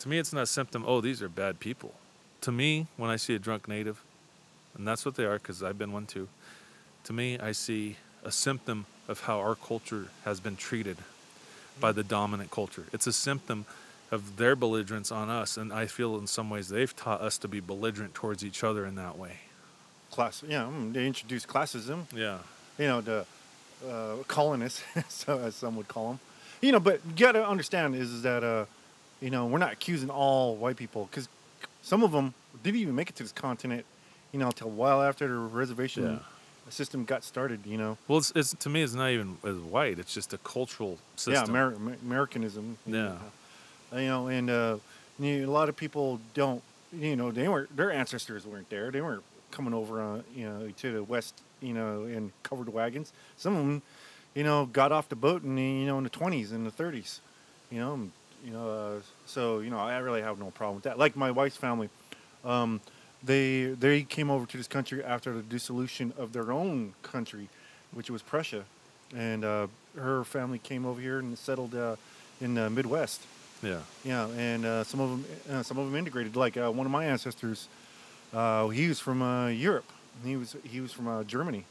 to 0.00 0.08
me 0.08 0.18
it's 0.18 0.32
not 0.32 0.42
a 0.42 0.46
symptom. 0.46 0.84
Oh, 0.86 1.00
these 1.00 1.22
are 1.22 1.28
bad 1.28 1.60
people. 1.60 1.94
To 2.42 2.52
me, 2.52 2.86
when 2.96 3.10
I 3.10 3.16
see 3.16 3.34
a 3.34 3.38
drunk 3.38 3.66
native, 3.66 4.02
and 4.76 4.86
that's 4.86 5.04
what 5.04 5.16
they 5.16 5.24
are 5.24 5.38
because 5.38 5.62
I've 5.62 5.78
been 5.78 5.92
one 5.92 6.06
too. 6.06 6.28
To 7.04 7.12
me, 7.12 7.38
I 7.38 7.52
see 7.52 7.96
a 8.24 8.30
symptom 8.30 8.86
of 9.08 9.20
how 9.20 9.38
our 9.38 9.54
culture 9.54 10.08
has 10.24 10.38
been 10.38 10.56
treated 10.56 10.98
by 11.80 11.92
the 11.92 12.04
dominant 12.04 12.50
culture. 12.50 12.84
It's 12.92 13.06
a 13.06 13.12
symptom 13.12 13.64
of 14.10 14.36
their 14.36 14.54
belligerence 14.54 15.10
on 15.10 15.28
us, 15.28 15.56
and 15.56 15.72
I 15.72 15.86
feel 15.86 16.16
in 16.18 16.26
some 16.26 16.50
ways 16.50 16.68
they've 16.68 16.94
taught 16.94 17.20
us 17.20 17.38
to 17.38 17.48
be 17.48 17.60
belligerent 17.60 18.14
towards 18.14 18.44
each 18.44 18.62
other 18.64 18.86
in 18.86 18.94
that 18.96 19.18
way. 19.18 19.40
Class, 20.10 20.42
yeah, 20.46 20.68
they 20.92 21.06
introduced 21.06 21.48
classism. 21.48 22.04
Yeah, 22.14 22.38
you 22.78 22.86
know, 22.86 23.00
the 23.00 23.26
uh, 23.88 24.16
colonists, 24.26 24.82
so 25.08 25.38
as 25.38 25.54
some 25.54 25.76
would 25.76 25.88
call 25.88 26.08
them. 26.08 26.20
You 26.60 26.72
know, 26.72 26.80
but 26.80 27.00
you 27.06 27.14
got 27.14 27.32
to 27.32 27.46
understand 27.46 27.94
is, 27.94 28.10
is 28.10 28.22
that 28.22 28.42
uh, 28.42 28.64
you 29.20 29.30
know 29.30 29.46
we're 29.46 29.58
not 29.58 29.72
accusing 29.72 30.10
all 30.10 30.56
white 30.56 30.76
people 30.76 31.08
because 31.10 31.28
some 31.82 32.02
of 32.02 32.12
them 32.12 32.34
didn't 32.62 32.80
even 32.80 32.94
make 32.94 33.10
it 33.10 33.16
to 33.16 33.22
this 33.22 33.32
continent. 33.32 33.84
You 34.32 34.38
know, 34.38 34.46
until 34.46 34.66
a 34.66 34.70
while 34.70 35.02
after 35.02 35.28
the 35.28 35.34
reservation 35.34 36.04
Yeah. 36.04 36.18
System 36.70 37.04
got 37.04 37.24
started. 37.24 37.60
You 37.64 37.78
know, 37.78 37.98
well, 38.08 38.18
it's, 38.18 38.32
it's 38.34 38.54
to 38.54 38.68
me, 38.68 38.82
it's 38.82 38.94
not 38.94 39.10
even 39.10 39.36
as 39.44 39.56
white. 39.56 39.98
It's 39.98 40.12
just 40.14 40.32
a 40.32 40.38
cultural 40.38 40.98
system. 41.16 41.54
yeah, 41.54 41.60
Amer- 41.60 41.74
Amer- 41.74 41.96
Americanism. 42.02 42.78
Yeah. 42.86 43.14
You 43.92 44.00
know, 44.06 44.26
and 44.28 44.50
uh, 44.50 44.76
you 45.18 45.40
know, 45.42 45.50
a 45.50 45.52
lot 45.52 45.68
of 45.68 45.76
people 45.76 46.20
don't. 46.34 46.62
You 46.92 47.16
know, 47.16 47.30
they 47.30 47.48
weren't. 47.48 47.74
Their 47.76 47.90
ancestors 47.92 48.46
weren't 48.46 48.70
there. 48.70 48.90
They 48.90 49.00
weren't 49.02 49.22
coming 49.50 49.74
over, 49.74 50.00
uh, 50.02 50.22
you 50.34 50.48
know, 50.48 50.70
to 50.78 50.92
the 50.92 51.02
west. 51.02 51.40
You 51.60 51.74
know, 51.74 52.04
in 52.04 52.32
covered 52.44 52.72
wagons. 52.72 53.12
Some 53.36 53.56
of 53.56 53.58
them, 53.58 53.82
you 54.34 54.44
know, 54.44 54.66
got 54.66 54.92
off 54.92 55.08
the 55.08 55.16
boat 55.16 55.42
in 55.42 55.56
the, 55.56 55.62
you 55.62 55.86
know 55.86 55.98
in 55.98 56.04
the 56.04 56.10
twenties 56.10 56.52
and 56.52 56.64
the 56.64 56.70
thirties. 56.70 57.20
You 57.70 57.80
know, 57.80 57.94
and 57.94 58.12
you 58.44 58.52
know, 58.52 58.70
uh, 58.70 59.00
so 59.26 59.58
you 59.58 59.70
know, 59.70 59.78
I 59.78 59.98
really 59.98 60.22
have 60.22 60.38
no 60.38 60.50
problem 60.50 60.76
with 60.76 60.84
that. 60.84 60.98
Like 60.98 61.16
my 61.16 61.30
wife's 61.30 61.56
family, 61.56 61.88
um, 62.44 62.80
they 63.22 63.66
they 63.78 64.02
came 64.02 64.30
over 64.30 64.46
to 64.46 64.56
this 64.56 64.68
country 64.68 65.02
after 65.02 65.32
the 65.32 65.42
dissolution 65.42 66.12
of 66.16 66.32
their 66.32 66.52
own 66.52 66.94
country, 67.02 67.48
which 67.92 68.10
was 68.10 68.22
Prussia, 68.22 68.64
and 69.14 69.44
uh, 69.44 69.66
her 69.96 70.24
family 70.24 70.58
came 70.58 70.86
over 70.86 71.00
here 71.00 71.18
and 71.18 71.36
settled 71.38 71.74
uh, 71.74 71.96
in 72.40 72.54
the 72.54 72.70
Midwest. 72.70 73.22
Yeah. 73.62 73.80
Yeah, 74.04 74.28
and 74.36 74.64
uh, 74.64 74.84
some 74.84 75.00
of 75.00 75.10
them 75.10 75.24
uh, 75.50 75.62
some 75.62 75.78
of 75.78 75.86
them 75.86 75.96
integrated. 75.96 76.36
Like 76.36 76.56
uh, 76.56 76.70
one 76.70 76.86
of 76.86 76.92
my 76.92 77.04
ancestors, 77.06 77.68
uh, 78.32 78.68
he 78.68 78.88
was 78.88 79.00
from 79.00 79.22
uh, 79.22 79.48
Europe. 79.48 79.90
He 80.24 80.36
was 80.36 80.56
he 80.64 80.80
was 80.80 80.92
from 80.92 81.08
uh, 81.08 81.24
Germany. 81.24 81.64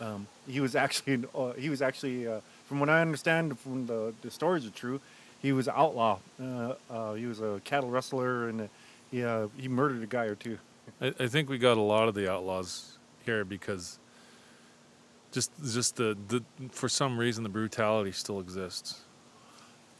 Um, 0.00 0.26
he 0.46 0.60
was 0.60 0.76
actually 0.76 1.24
uh, 1.34 1.52
he 1.52 1.68
was 1.68 1.82
actually 1.82 2.28
uh, 2.28 2.40
from 2.68 2.80
what 2.80 2.88
I 2.88 3.00
understand 3.00 3.58
from 3.58 3.86
the 3.86 4.14
the 4.22 4.30
stories 4.30 4.66
are 4.66 4.70
true. 4.70 5.00
He 5.42 5.52
was 5.52 5.68
an 5.68 5.74
outlaw. 5.76 6.18
Uh, 6.40 6.74
uh, 6.90 7.14
he 7.14 7.26
was 7.26 7.40
a 7.40 7.60
cattle 7.64 7.90
rustler 7.90 8.48
and 8.48 8.60
uh, 8.62 8.64
he 9.10 9.24
uh, 9.24 9.48
he 9.56 9.68
murdered 9.68 10.02
a 10.02 10.06
guy 10.06 10.24
or 10.24 10.34
two. 10.34 10.58
I, 11.00 11.14
I 11.18 11.26
think 11.26 11.48
we 11.48 11.58
got 11.58 11.76
a 11.76 11.80
lot 11.82 12.08
of 12.08 12.14
the 12.14 12.30
outlaws 12.30 12.96
here 13.24 13.44
because 13.44 13.98
just 15.32 15.50
just 15.62 15.96
the, 15.96 16.16
the 16.28 16.42
for 16.70 16.88
some 16.88 17.18
reason 17.18 17.42
the 17.42 17.48
brutality 17.50 18.12
still 18.12 18.40
exists. 18.40 19.00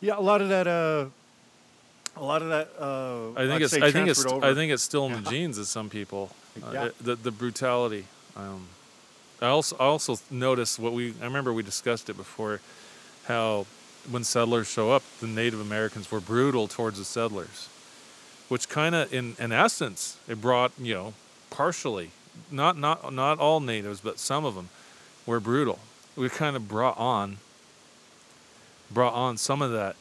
Yeah, 0.00 0.18
a 0.18 0.20
lot 0.20 0.40
of 0.40 0.48
that. 0.48 0.66
Uh, 0.66 1.06
a 2.16 2.24
lot 2.24 2.40
of 2.42 2.48
that. 2.48 2.70
Uh, 2.78 3.32
I 3.38 3.46
think 3.46 3.62
it's 3.62 3.74
I 3.74 3.90
think 3.90 4.08
it's 4.08 4.22
transferred 4.22 4.44
I 4.44 4.54
think 4.54 4.72
it's 4.72 4.82
still 4.82 5.06
in 5.06 5.12
the 5.22 5.30
genes 5.30 5.58
of 5.58 5.66
some 5.66 5.88
people. 5.90 6.30
Uh, 6.56 6.70
Yeah. 6.72 6.88
the 7.02 7.16
the 7.16 7.30
brutality. 7.30 8.06
Um, 8.34 8.68
I 9.42 9.48
also 9.48 9.76
I 9.76 9.84
also 9.84 10.18
noticed 10.30 10.78
what 10.78 10.94
we 10.94 11.12
I 11.20 11.24
remember 11.24 11.52
we 11.52 11.62
discussed 11.62 12.08
it 12.08 12.16
before, 12.16 12.62
how 13.26 13.66
when 14.10 14.24
settlers 14.24 14.66
show 14.66 14.90
up, 14.90 15.02
the 15.20 15.26
Native 15.26 15.60
Americans 15.60 16.10
were 16.10 16.18
brutal 16.20 16.66
towards 16.66 16.96
the 16.96 17.04
settlers, 17.04 17.68
which 18.48 18.68
kind 18.68 18.94
of 18.94 19.12
in 19.12 19.36
in 19.38 19.52
essence 19.52 20.16
it 20.28 20.40
brought 20.40 20.72
you 20.78 20.94
know 20.94 21.14
partially 21.50 22.10
not 22.50 22.76
not 22.76 23.12
not 23.12 23.38
all 23.38 23.60
natives 23.60 24.00
but 24.00 24.18
some 24.18 24.44
of 24.44 24.54
them 24.54 24.68
were 25.26 25.40
brutal. 25.40 25.78
We 26.16 26.28
kind 26.28 26.54
of 26.56 26.68
brought 26.68 26.96
on 26.98 27.38
brought 28.90 29.14
on 29.14 29.36
some 29.36 29.62
of 29.62 29.72
that 29.72 29.96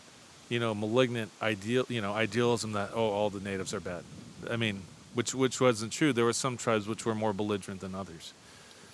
you 0.50 0.60
know 0.60 0.76
malignant 0.76 1.32
ideal 1.42 1.86
you 1.90 2.02
know 2.02 2.14
idealism 2.14 2.74
that 2.74 2.92
oh 2.94 3.10
all 3.10 3.30
the 3.30 3.40
natives 3.40 3.74
are 3.74 3.80
bad 3.80 4.04
i 4.52 4.56
mean 4.56 4.84
which 5.16 5.34
which 5.34 5.60
wasn't 5.60 5.92
true 5.92 6.14
there 6.14 6.26
were 6.26 6.34
some 6.34 6.56
tribes 6.56 6.88
which 6.88 7.04
were 7.06 7.16
more 7.16 7.34
belligerent 7.34 7.82
than 7.82 7.96
others 7.96 8.32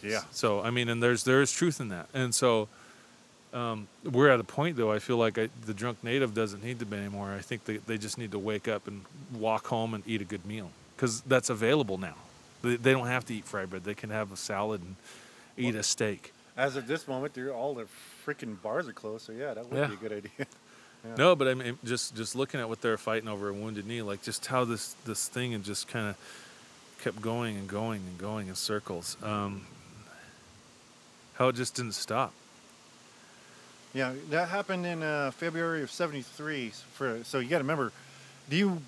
Yeah. 0.02 0.22
so 0.32 0.62
i 0.62 0.70
mean 0.72 0.88
and 0.88 1.04
there's 1.04 1.24
there 1.26 1.42
is 1.42 1.52
truth 1.52 1.82
in 1.82 1.90
that 1.90 2.08
and 2.14 2.34
so 2.34 2.70
um, 3.54 3.88
we're 4.04 4.30
at 4.30 4.40
a 4.40 4.44
point 4.44 4.78
though 4.78 4.92
i 4.92 5.00
feel 5.00 5.18
like 5.18 5.38
I, 5.38 5.50
the 5.66 5.74
drunk 5.74 6.04
native 6.04 6.34
doesn't 6.34 6.64
need 6.64 6.80
to 6.80 6.86
be 6.86 6.98
anymore 6.98 7.34
i 7.34 7.40
think 7.42 7.66
they, 7.66 7.78
they 7.78 7.98
just 7.98 8.18
need 8.18 8.32
to 8.32 8.40
wake 8.40 8.68
up 8.68 8.88
and 8.88 9.02
walk 9.34 9.68
home 9.68 9.94
and 9.94 10.04
eat 10.08 10.22
a 10.22 10.26
good 10.26 10.46
meal 10.46 10.70
because 10.96 11.22
that's 11.22 11.50
available 11.50 11.98
now 11.98 12.16
they, 12.62 12.76
they 12.76 12.92
don't 12.92 13.08
have 13.08 13.26
to 13.26 13.34
eat 13.34 13.46
fried 13.46 13.70
bread 13.70 13.84
they 13.84 13.94
can 13.96 14.10
have 14.10 14.32
a 14.32 14.38
salad 14.38 14.82
and 14.82 14.96
eat 15.58 15.76
a 15.76 15.84
steak 15.84 16.32
As 16.58 16.76
of 16.76 16.86
this 16.86 17.08
moment, 17.08 17.34
they're, 17.34 17.54
all 17.54 17.74
the 17.74 17.88
freaking 18.26 18.62
bars 18.62 18.88
are 18.88 18.94
closed. 18.94 19.26
So 19.26 19.32
yeah, 19.34 19.54
that 19.54 19.66
would 19.70 19.78
Yeah. 19.80 19.88
be 19.88 19.94
a 19.94 19.98
good 20.10 20.14
idea. 20.14 20.32
Yeah. 21.04 21.16
No, 21.18 21.36
but 21.36 21.48
I 21.48 21.56
mean, 21.56 21.80
just 21.84 22.14
just 22.16 22.36
looking 22.36 22.60
at 22.60 22.70
what 22.70 22.80
they're 22.82 22.98
fighting 22.98 23.28
over 23.28 23.50
a 23.50 23.54
wounded 23.54 23.88
knee, 23.88 24.04
like 24.04 24.22
just 24.22 24.46
how 24.46 24.66
this 24.66 24.94
this 25.06 25.28
thing 25.28 25.56
and 25.56 25.64
just 25.64 25.88
kind 25.88 26.08
of 26.10 26.16
kept 27.02 27.20
going 27.22 27.58
and 27.58 27.68
going 27.68 28.02
and 28.08 28.18
going 28.20 28.50
in 28.50 28.56
circles. 28.56 29.18
Um, 29.24 29.66
how 31.34 31.48
it 31.48 31.56
just 31.56 31.74
didn't 31.76 31.94
stop. 31.96 32.34
Yeah, 33.94 34.14
that 34.30 34.50
happened 34.50 34.86
in 34.86 35.04
uh, 35.04 35.32
February 35.32 35.84
of 35.84 35.92
'73. 35.92 36.70
For 36.94 37.24
so 37.24 37.40
you 37.40 37.50
got 37.50 37.58
to 37.58 37.64
remember, 37.64 37.92
you 38.50 38.82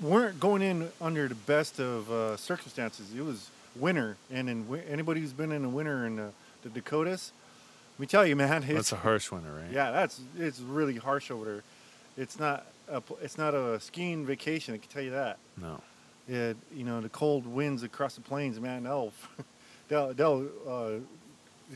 weren't 0.00 0.38
going 0.38 0.62
in 0.62 0.90
under 1.00 1.28
the 1.28 1.34
best 1.34 1.80
of 1.80 2.10
uh, 2.10 2.36
circumstances. 2.36 3.06
It 3.16 3.22
was 3.22 3.50
winter, 3.76 4.16
and 4.30 4.48
in 4.50 4.66
anybody 4.88 5.20
who's 5.20 5.32
been 5.32 5.52
in 5.52 5.62
the 5.62 5.68
winter 5.68 6.06
in 6.06 6.18
uh, 6.18 6.30
the 6.62 6.68
Dakotas, 6.68 7.32
let 7.96 8.00
me 8.00 8.06
tell 8.06 8.26
you, 8.26 8.36
man, 8.42 8.62
it's 8.64 8.72
That's 8.72 8.92
a 8.92 8.96
harsh 8.96 9.30
winter, 9.30 9.52
right? 9.52 9.72
yeah, 9.72 9.90
that's 9.90 10.20
it's 10.38 10.60
really 10.60 10.96
harsh 10.96 11.30
over 11.30 11.44
there. 11.44 11.62
It's 12.16 12.38
not 12.38 12.66
a, 12.88 13.02
it's 13.22 13.38
not 13.38 13.54
a 13.54 13.80
skiing 13.80 14.26
vacation. 14.26 14.74
I 14.74 14.78
can 14.78 14.88
tell 14.90 15.02
you 15.02 15.10
that. 15.12 15.38
No. 15.60 15.80
Yeah, 16.28 16.52
you 16.74 16.84
know 16.84 17.00
the 17.00 17.08
cold 17.08 17.46
winds 17.46 17.82
across 17.82 18.14
the 18.14 18.20
plains, 18.20 18.60
man. 18.60 18.84
They'll 18.84 19.12
they'll, 19.88 20.12
they'll 20.14 20.48
uh, 20.68 20.90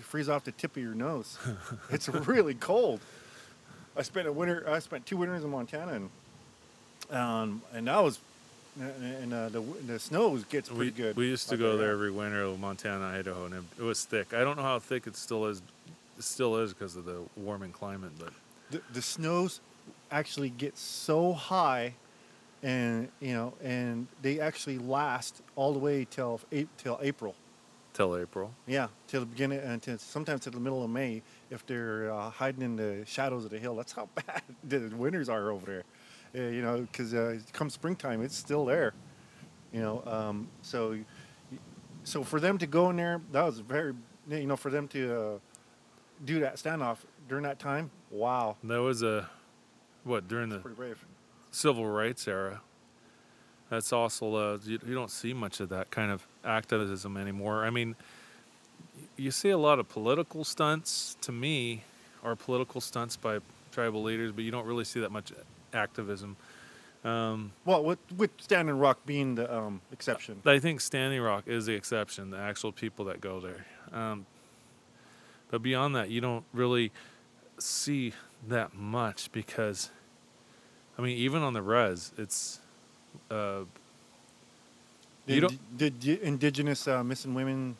freeze 0.02 0.28
off 0.28 0.44
the 0.44 0.52
tip 0.52 0.76
of 0.76 0.82
your 0.82 0.94
nose. 0.94 1.38
it's 1.90 2.08
really 2.08 2.54
cold. 2.54 3.00
I 3.96 4.02
spent 4.02 4.28
a 4.28 4.32
winter. 4.32 4.64
I 4.68 4.78
spent 4.78 5.06
two 5.06 5.16
winters 5.16 5.42
in 5.44 5.50
Montana, 5.50 5.92
and 5.92 6.10
um, 7.10 7.62
and 7.74 7.86
that 7.88 8.02
was 8.02 8.18
and 8.80 9.32
uh, 9.34 9.48
the 9.48 9.60
the 9.86 9.98
snow 9.98 10.36
gets 10.50 10.68
pretty 10.68 10.84
We, 10.84 10.90
good. 10.90 11.16
we 11.16 11.26
used 11.26 11.48
to 11.48 11.56
go 11.56 11.76
there 11.76 11.90
every 11.92 12.10
winter, 12.10 12.46
Montana, 12.56 13.06
Idaho, 13.06 13.46
and 13.46 13.54
it, 13.54 13.62
it 13.78 13.82
was 13.82 14.04
thick. 14.04 14.32
I 14.32 14.44
don't 14.44 14.56
know 14.56 14.62
how 14.62 14.78
thick 14.78 15.06
it 15.06 15.16
still 15.16 15.46
is. 15.46 15.62
It 16.16 16.24
still 16.24 16.56
is 16.58 16.72
because 16.74 16.96
of 16.96 17.04
the 17.04 17.20
warming 17.36 17.72
climate, 17.72 18.10
but 18.18 18.32
The, 18.70 18.80
the 18.92 19.02
snows 19.02 19.60
actually 20.10 20.50
get 20.50 20.76
so 20.78 21.32
high, 21.32 21.94
and 22.62 23.08
you 23.20 23.34
know, 23.34 23.54
and 23.62 24.06
they 24.22 24.38
actually 24.40 24.78
last 24.78 25.42
all 25.56 25.72
the 25.72 25.78
way 25.80 26.06
till 26.08 26.40
till 26.76 26.98
April. 27.02 27.34
Till 27.92 28.16
April. 28.16 28.52
Yeah, 28.66 28.88
till 29.06 29.20
the 29.20 29.26
beginning, 29.26 29.60
and 29.60 29.82
to, 29.82 29.98
sometimes 29.98 30.42
to 30.42 30.50
the 30.50 30.60
middle 30.60 30.84
of 30.84 30.90
May, 30.90 31.22
if 31.50 31.66
they're 31.66 32.12
uh, 32.12 32.30
hiding 32.30 32.62
in 32.62 32.76
the 32.76 33.04
shadows 33.06 33.44
of 33.44 33.50
the 33.50 33.58
hill. 33.58 33.74
That's 33.76 33.92
how 33.92 34.08
bad 34.14 34.42
the 34.64 34.90
winters 34.96 35.28
are 35.28 35.50
over 35.50 35.66
there. 35.66 35.84
Uh, 36.34 36.48
you 36.50 36.62
know, 36.62 36.80
because 36.80 37.14
uh, 37.14 37.38
come 37.52 37.70
springtime, 37.70 38.22
it's 38.22 38.36
still 38.36 38.64
there. 38.64 38.94
You 39.72 39.80
know, 39.80 40.02
um, 40.06 40.48
so 40.62 40.98
so 42.04 42.22
for 42.22 42.40
them 42.40 42.58
to 42.58 42.66
go 42.66 42.90
in 42.90 42.96
there, 42.96 43.20
that 43.32 43.42
was 43.42 43.60
very, 43.60 43.94
you 44.30 44.46
know, 44.46 44.56
for 44.56 44.70
them 44.70 44.88
to 44.88 45.14
uh, 45.20 45.38
do 46.24 46.40
that 46.40 46.56
standoff 46.56 46.98
during 47.28 47.44
that 47.44 47.58
time. 47.58 47.90
Wow, 48.10 48.56
That 48.64 48.80
was 48.80 49.02
a 49.02 49.28
what 50.04 50.26
during 50.28 50.48
the 50.48 50.62
civil 51.50 51.86
rights 51.86 52.26
era. 52.26 52.62
That's 53.70 53.92
also 53.92 54.34
uh, 54.34 54.58
you, 54.64 54.78
you 54.86 54.94
don't 54.94 55.10
see 55.10 55.34
much 55.34 55.60
of 55.60 55.68
that 55.68 55.90
kind 55.90 56.10
of 56.10 56.26
activism 56.44 57.16
anymore. 57.16 57.64
I 57.64 57.70
mean, 57.70 57.96
you 59.16 59.30
see 59.30 59.50
a 59.50 59.58
lot 59.58 59.78
of 59.78 59.88
political 59.88 60.44
stunts 60.44 61.16
to 61.20 61.32
me, 61.32 61.82
or 62.22 62.34
political 62.34 62.80
stunts 62.80 63.16
by 63.16 63.40
tribal 63.72 64.02
leaders, 64.02 64.32
but 64.32 64.44
you 64.44 64.50
don't 64.50 64.66
really 64.66 64.84
see 64.84 65.00
that 65.00 65.12
much 65.12 65.32
activism. 65.72 66.36
Um, 67.04 67.52
Well, 67.64 67.84
with 67.84 67.98
with 68.16 68.30
Standing 68.38 68.78
Rock 68.78 68.98
being 69.06 69.34
the 69.36 69.54
um, 69.54 69.80
exception. 69.92 70.40
I 70.44 70.58
think 70.58 70.80
Standing 70.80 71.20
Rock 71.20 71.44
is 71.46 71.66
the 71.66 71.74
exception, 71.74 72.30
the 72.30 72.38
actual 72.38 72.72
people 72.72 73.04
that 73.06 73.20
go 73.20 73.40
there. 73.40 73.66
Um, 73.92 74.26
but 75.50 75.62
beyond 75.62 75.94
that, 75.94 76.10
you 76.10 76.20
don't 76.20 76.44
really 76.52 76.90
see 77.58 78.12
that 78.48 78.74
much 78.74 79.30
because, 79.32 79.90
I 80.98 81.02
mean, 81.02 81.16
even 81.18 81.42
on 81.42 81.52
the 81.52 81.62
res, 81.62 82.12
it's. 82.16 82.60
Uh, 83.30 83.64
The 85.26 85.34
you 85.34 85.40
don't. 85.40 85.52
indi- 85.52 85.60
the 85.76 85.90
di- 85.90 86.22
indigenous 86.22 86.88
uh, 86.88 87.04
missing 87.04 87.34
women 87.34 87.76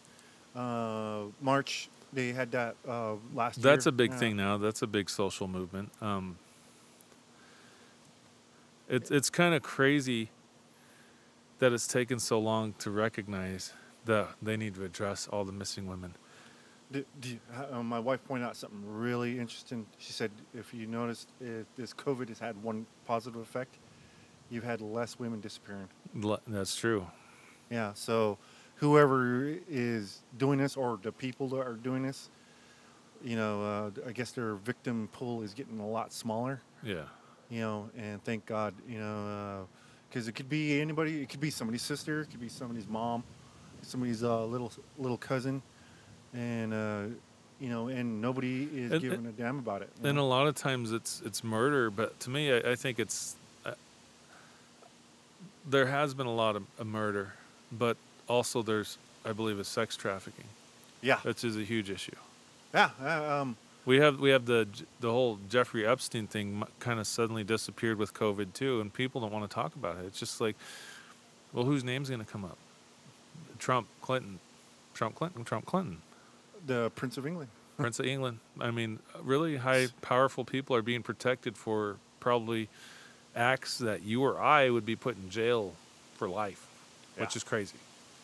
uh, 0.55 1.23
march. 1.41 1.89
They 2.13 2.33
had 2.33 2.51
that 2.53 2.75
uh, 2.87 3.15
last 3.35 3.59
year. 3.59 3.63
That's 3.71 3.87
a 3.87 3.93
big 3.93 4.11
Yeah. 4.13 4.19
thing 4.19 4.37
now. 4.37 4.57
That's 4.59 4.83
a 4.83 4.87
big 4.87 5.09
social 5.11 5.47
movement. 5.49 5.91
Um, 6.01 6.37
it's 8.89 9.11
it's 9.11 9.31
kind 9.31 9.55
of 9.55 9.63
crazy 9.63 10.31
that 11.59 11.73
it's 11.73 11.87
taken 11.87 12.19
so 12.19 12.39
long 12.39 12.73
to 12.79 12.91
recognize 12.91 13.73
that 14.05 14.29
they 14.41 14.57
need 14.57 14.75
to 14.77 14.85
address 14.85 15.29
all 15.29 15.45
the 15.45 15.53
missing 15.53 15.87
women. 15.87 16.15
Uh, 16.95 17.83
my 17.83 17.99
wife 17.99 18.25
pointed 18.27 18.47
out 18.47 18.57
something 18.57 18.81
really 18.87 19.39
interesting. 19.39 19.85
She 19.99 20.13
said, 20.13 20.31
if 20.55 20.73
you 20.73 20.87
notice, 20.87 21.27
if 21.41 21.67
this 21.77 21.93
COVID 21.93 22.29
has 22.29 22.39
had 22.39 22.63
one 22.63 22.87
positive 23.07 23.41
effect. 23.41 23.75
You've 24.51 24.65
had 24.65 24.81
less 24.81 25.19
women 25.19 25.41
disappearing. 25.41 25.89
Le- 26.15 26.41
That's 26.47 26.75
true. 26.75 27.07
Yeah. 27.71 27.93
So, 27.95 28.39
whoever 28.77 29.55
is 29.69 30.21
doing 30.39 30.59
this, 30.59 30.77
or 30.77 30.99
the 31.03 31.13
people 31.13 31.49
that 31.49 31.61
are 31.61 31.75
doing 31.75 32.03
this, 32.03 32.31
you 33.23 33.37
know, 33.37 33.63
uh, 33.63 33.91
I 34.09 34.13
guess 34.13 34.31
their 34.33 34.55
victim 34.55 35.09
pool 35.13 35.43
is 35.43 35.53
getting 35.55 35.81
a 35.81 35.87
lot 35.89 36.13
smaller. 36.13 36.61
Yeah. 36.83 37.03
you 37.51 37.61
know, 37.61 37.91
and 37.97 38.23
thank 38.25 38.47
God, 38.47 38.73
you 38.89 38.99
know, 39.01 39.67
because 40.09 40.29
it 40.29 40.33
could 40.33 40.49
be 40.49 40.81
anybody. 40.81 41.21
It 41.23 41.29
could 41.29 41.41
be 41.41 41.51
somebody's 41.51 41.83
sister. 41.83 42.21
It 42.21 42.31
could 42.31 42.41
be 42.41 42.49
somebody's 42.49 42.87
mom, 42.89 43.25
somebody's 43.83 44.23
uh, 44.23 44.45
little 44.45 44.73
little 44.99 45.19
cousin, 45.19 45.61
and 46.33 46.73
uh, 46.73 47.03
you 47.61 47.69
know, 47.69 47.89
and 47.89 48.21
nobody 48.23 48.63
is 48.73 48.93
And- 48.93 49.01
giving 49.03 49.27
a 49.27 49.33
damn 49.33 49.59
about 49.59 49.83
it. 49.83 49.91
And 50.03 50.17
a 50.19 50.23
lot 50.23 50.47
of 50.47 50.55
times 50.55 50.93
it's 50.93 51.21
it's 51.27 51.43
murder, 51.45 51.91
but 51.91 52.19
to 52.21 52.31
me, 52.31 52.53
I, 52.53 52.73
I 52.73 52.77
think 52.77 52.99
it's 53.01 53.35
uh, 53.35 53.39
there 55.69 55.87
has 55.87 56.15
been 56.15 56.27
a 56.27 56.35
lot 56.35 56.57
of, 56.57 56.65
of 56.79 56.87
murder, 56.87 57.35
but 57.71 57.97
also 58.29 58.63
there's 58.63 58.99
I 59.25 59.33
believe 59.33 59.59
is 59.59 59.69
sex 59.69 59.97
trafficking, 59.97 60.47
yeah, 61.03 61.19
which 61.19 61.45
is 61.45 61.57
a 61.57 61.63
huge 61.65 61.91
issue. 61.91 62.17
yeah. 62.75 62.91
Uh, 63.03 63.41
um, 63.43 63.57
We 63.85 63.99
have 63.99 64.19
we 64.21 64.31
have 64.31 64.47
the 64.47 64.67
the 65.01 65.11
whole 65.11 65.39
Jeffrey 65.49 65.87
Epstein 65.87 66.27
thing 66.27 66.63
kind 66.81 67.01
of 67.01 67.07
suddenly 67.07 67.45
disappeared 67.45 67.99
with 67.99 68.15
COVID 68.15 68.53
too, 68.55 68.81
and 68.81 68.93
people 68.93 69.21
don't 69.21 69.33
want 69.33 69.49
to 69.49 69.55
talk 69.55 69.75
about 69.75 69.97
it. 69.99 70.05
It's 70.07 70.19
just 70.19 70.41
like, 70.41 70.57
well, 71.53 71.65
whose 71.65 71.85
name's 71.85 72.09
going 72.09 72.25
to 72.25 72.31
come 72.31 72.45
up? 72.45 72.59
Trump, 73.59 73.89
Clinton, 74.03 74.39
Trump, 74.95 75.15
Clinton, 75.15 75.45
Trump, 75.45 75.67
Clinton, 75.67 75.99
The 76.67 76.91
Prince 76.95 77.17
of 77.17 77.27
England. 77.27 77.51
Prince 77.79 77.99
of 78.01 78.07
England. 78.07 78.39
I 78.61 78.71
mean, 78.71 78.99
really 79.23 79.57
high, 79.57 79.89
powerful 80.03 80.45
people 80.45 80.75
are 80.77 80.83
being 80.83 81.03
protected 81.03 81.57
for 81.57 81.97
probably 82.21 82.69
acts 83.37 83.79
that 83.79 84.03
you 84.03 84.23
or 84.23 84.41
I 84.41 84.71
would 84.71 84.87
be 84.87 84.97
put 84.97 85.17
in 85.17 85.31
jail 85.31 85.75
for 86.17 86.29
life, 86.29 86.67
which 87.17 87.37
is 87.37 87.45
crazy. 87.45 87.79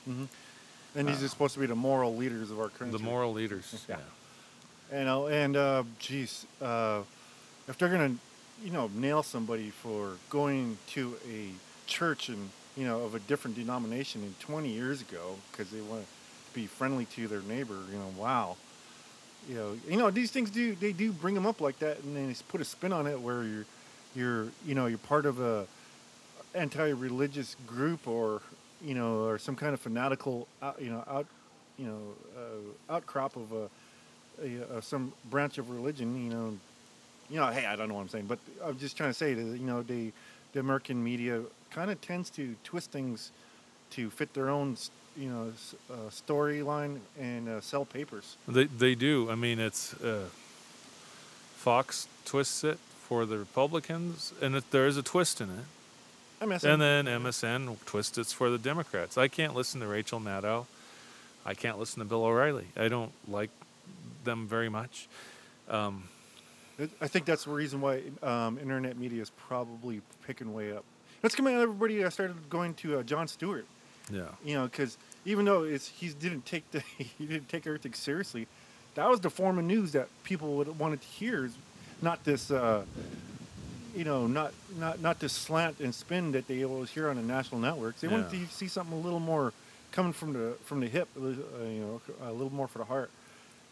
And 0.06 1.08
these 1.08 1.22
Uh, 1.22 1.24
are 1.24 1.28
supposed 1.28 1.54
to 1.54 1.60
be 1.60 1.66
the 1.66 1.74
moral 1.74 2.14
leaders 2.16 2.50
of 2.50 2.60
our 2.60 2.68
country. 2.68 2.96
The 2.96 3.04
moral 3.04 3.32
leaders. 3.32 3.74
Yeah. 3.88 3.96
yeah. 3.96 4.98
And 4.98 5.08
uh, 5.08 5.26
and 5.26 5.56
uh, 5.56 5.82
geez, 5.98 6.46
uh, 6.60 7.02
if 7.66 7.78
they're 7.78 7.88
gonna, 7.88 8.16
you 8.62 8.70
know, 8.70 8.88
nail 8.94 9.22
somebody 9.22 9.70
for 9.70 10.12
going 10.30 10.78
to 10.88 11.16
a 11.28 11.48
church 11.86 12.28
and 12.28 12.50
you 12.76 12.84
know 12.86 13.00
of 13.00 13.14
a 13.14 13.18
different 13.20 13.56
denomination 13.56 14.22
in 14.22 14.34
20 14.40 14.68
years 14.68 15.00
ago 15.00 15.36
because 15.50 15.70
they 15.70 15.80
want 15.80 16.02
to 16.02 16.08
be 16.54 16.66
friendly 16.66 17.06
to 17.06 17.26
their 17.26 17.40
neighbor, 17.42 17.78
you 17.90 17.98
know, 17.98 18.12
wow. 18.16 18.56
You 19.48 19.54
know, 19.56 19.76
you 19.88 19.96
know 19.96 20.10
these 20.10 20.30
things 20.30 20.50
do 20.50 20.74
they 20.74 20.92
do 20.92 21.10
bring 21.12 21.34
them 21.34 21.46
up 21.46 21.60
like 21.60 21.78
that, 21.80 22.02
and 22.04 22.14
then 22.16 22.28
they 22.28 22.36
put 22.48 22.60
a 22.60 22.64
spin 22.64 22.92
on 22.92 23.06
it 23.06 23.18
where 23.20 23.42
you're, 23.42 23.66
you're 24.14 24.48
you 24.66 24.74
know 24.74 24.86
you're 24.86 24.98
part 24.98 25.26
of 25.26 25.40
a 25.40 25.66
anti-religious 26.54 27.56
group 27.66 28.06
or 28.06 28.40
you 28.82 28.94
know 28.94 29.24
or 29.24 29.38
some 29.38 29.56
kind 29.56 29.74
of 29.74 29.80
fanatical 29.80 30.46
out, 30.62 30.80
you 30.80 30.90
know 30.90 31.04
out 31.08 31.26
you 31.78 31.86
know 31.86 31.98
uh, 32.36 32.94
outcrop 32.94 33.36
of 33.36 33.52
a, 33.52 33.68
a, 34.42 34.76
uh 34.76 34.80
some 34.80 35.12
branch 35.30 35.58
of 35.58 35.70
religion 35.70 36.24
you 36.24 36.30
know. 36.30 36.58
You 37.30 37.40
know 37.40 37.46
hey 37.46 37.64
I 37.64 37.74
don't 37.74 37.88
know 37.88 37.94
what 37.94 38.02
I'm 38.02 38.08
saying 38.08 38.26
but 38.26 38.38
I'm 38.62 38.78
just 38.78 38.96
trying 38.98 39.10
to 39.10 39.14
say 39.14 39.32
that 39.32 39.42
you 39.58 39.66
know 39.66 39.82
the 39.82 40.12
the 40.52 40.60
American 40.60 41.02
media 41.02 41.40
kind 41.70 41.90
of 41.90 42.00
tends 42.00 42.28
to 42.30 42.54
twist 42.64 42.92
things 42.92 43.32
to 43.90 44.10
fit 44.10 44.34
their 44.34 44.50
own 44.50 44.76
you 45.16 45.30
know 45.30 45.52
uh, 45.90 46.10
storyline 46.10 47.00
and 47.18 47.48
uh, 47.48 47.60
sell 47.60 47.84
papers. 47.84 48.36
They 48.46 48.64
they 48.64 48.94
do. 48.94 49.30
I 49.30 49.36
mean, 49.36 49.58
it's 49.58 49.94
uh, 49.94 50.26
Fox 51.56 52.08
twists 52.24 52.62
it 52.64 52.78
for 53.08 53.26
the 53.26 53.38
Republicans, 53.38 54.32
and 54.40 54.56
it, 54.56 54.70
there 54.70 54.86
is 54.86 54.96
a 54.96 55.02
twist 55.02 55.40
in 55.40 55.50
it. 55.50 55.64
MSN. 56.44 56.72
And 56.72 56.82
then 56.82 57.04
MSN 57.06 57.76
twists 57.86 58.18
it 58.18 58.26
for 58.26 58.50
the 58.50 58.58
Democrats. 58.58 59.16
I 59.16 59.28
can't 59.28 59.54
listen 59.54 59.80
to 59.80 59.86
Rachel 59.86 60.20
Maddow. 60.20 60.66
I 61.46 61.54
can't 61.54 61.78
listen 61.78 62.00
to 62.00 62.04
Bill 62.04 62.24
O'Reilly. 62.24 62.66
I 62.76 62.88
don't 62.88 63.12
like 63.28 63.50
them 64.24 64.46
very 64.46 64.68
much. 64.68 65.08
Um, 65.68 66.04
I 67.00 67.06
think 67.06 67.24
that's 67.26 67.44
the 67.44 67.50
reason 67.50 67.80
why 67.80 68.02
um, 68.22 68.58
internet 68.58 68.98
media 68.98 69.22
is 69.22 69.30
probably 69.30 70.00
picking 70.26 70.52
way 70.52 70.72
up. 70.72 70.84
Let's 71.22 71.34
come 71.34 71.46
out, 71.46 71.54
everybody. 71.54 72.04
I 72.04 72.08
started 72.08 72.36
going 72.50 72.74
to 72.74 72.98
uh, 72.98 73.02
Jon 73.02 73.28
Stewart. 73.28 73.66
yeah. 74.10 74.24
You 74.44 74.54
know, 74.54 74.64
because 74.64 74.98
even 75.24 75.44
though 75.44 75.62
it's 75.62 75.88
he 75.88 76.08
didn't 76.08 76.46
take 76.46 76.70
the 76.72 76.80
he 76.98 77.26
didn't 77.26 77.48
take 77.48 77.66
everything 77.66 77.94
seriously, 77.94 78.46
that 78.94 79.08
was 79.08 79.20
the 79.20 79.30
form 79.30 79.58
of 79.58 79.64
news 79.64 79.92
that 79.92 80.08
people 80.24 80.56
would 80.56 80.78
wanted 80.78 81.00
to 81.00 81.06
hear. 81.06 81.50
Not 82.04 82.22
this, 82.22 82.50
uh, 82.50 82.84
you 83.96 84.04
know, 84.04 84.26
not 84.26 84.52
not 84.78 85.00
not 85.00 85.20
this 85.20 85.32
slant 85.32 85.80
and 85.80 85.94
spin 85.94 86.32
that 86.32 86.46
they 86.46 86.62
always 86.62 86.90
hear 86.90 87.08
on 87.08 87.16
the 87.16 87.22
national 87.22 87.62
networks. 87.62 88.02
They 88.02 88.08
wanted 88.08 88.28
to 88.28 88.46
see 88.52 88.68
something 88.68 88.92
a 88.94 89.00
little 89.00 89.20
more 89.20 89.54
coming 89.90 90.12
from 90.12 90.34
the 90.34 90.56
from 90.66 90.80
the 90.80 90.86
hip, 90.86 91.08
uh, 91.16 91.28
you 91.28 91.80
know, 91.80 92.02
a 92.22 92.30
little 92.30 92.52
more 92.52 92.68
for 92.68 92.76
the 92.76 92.84
heart. 92.84 93.10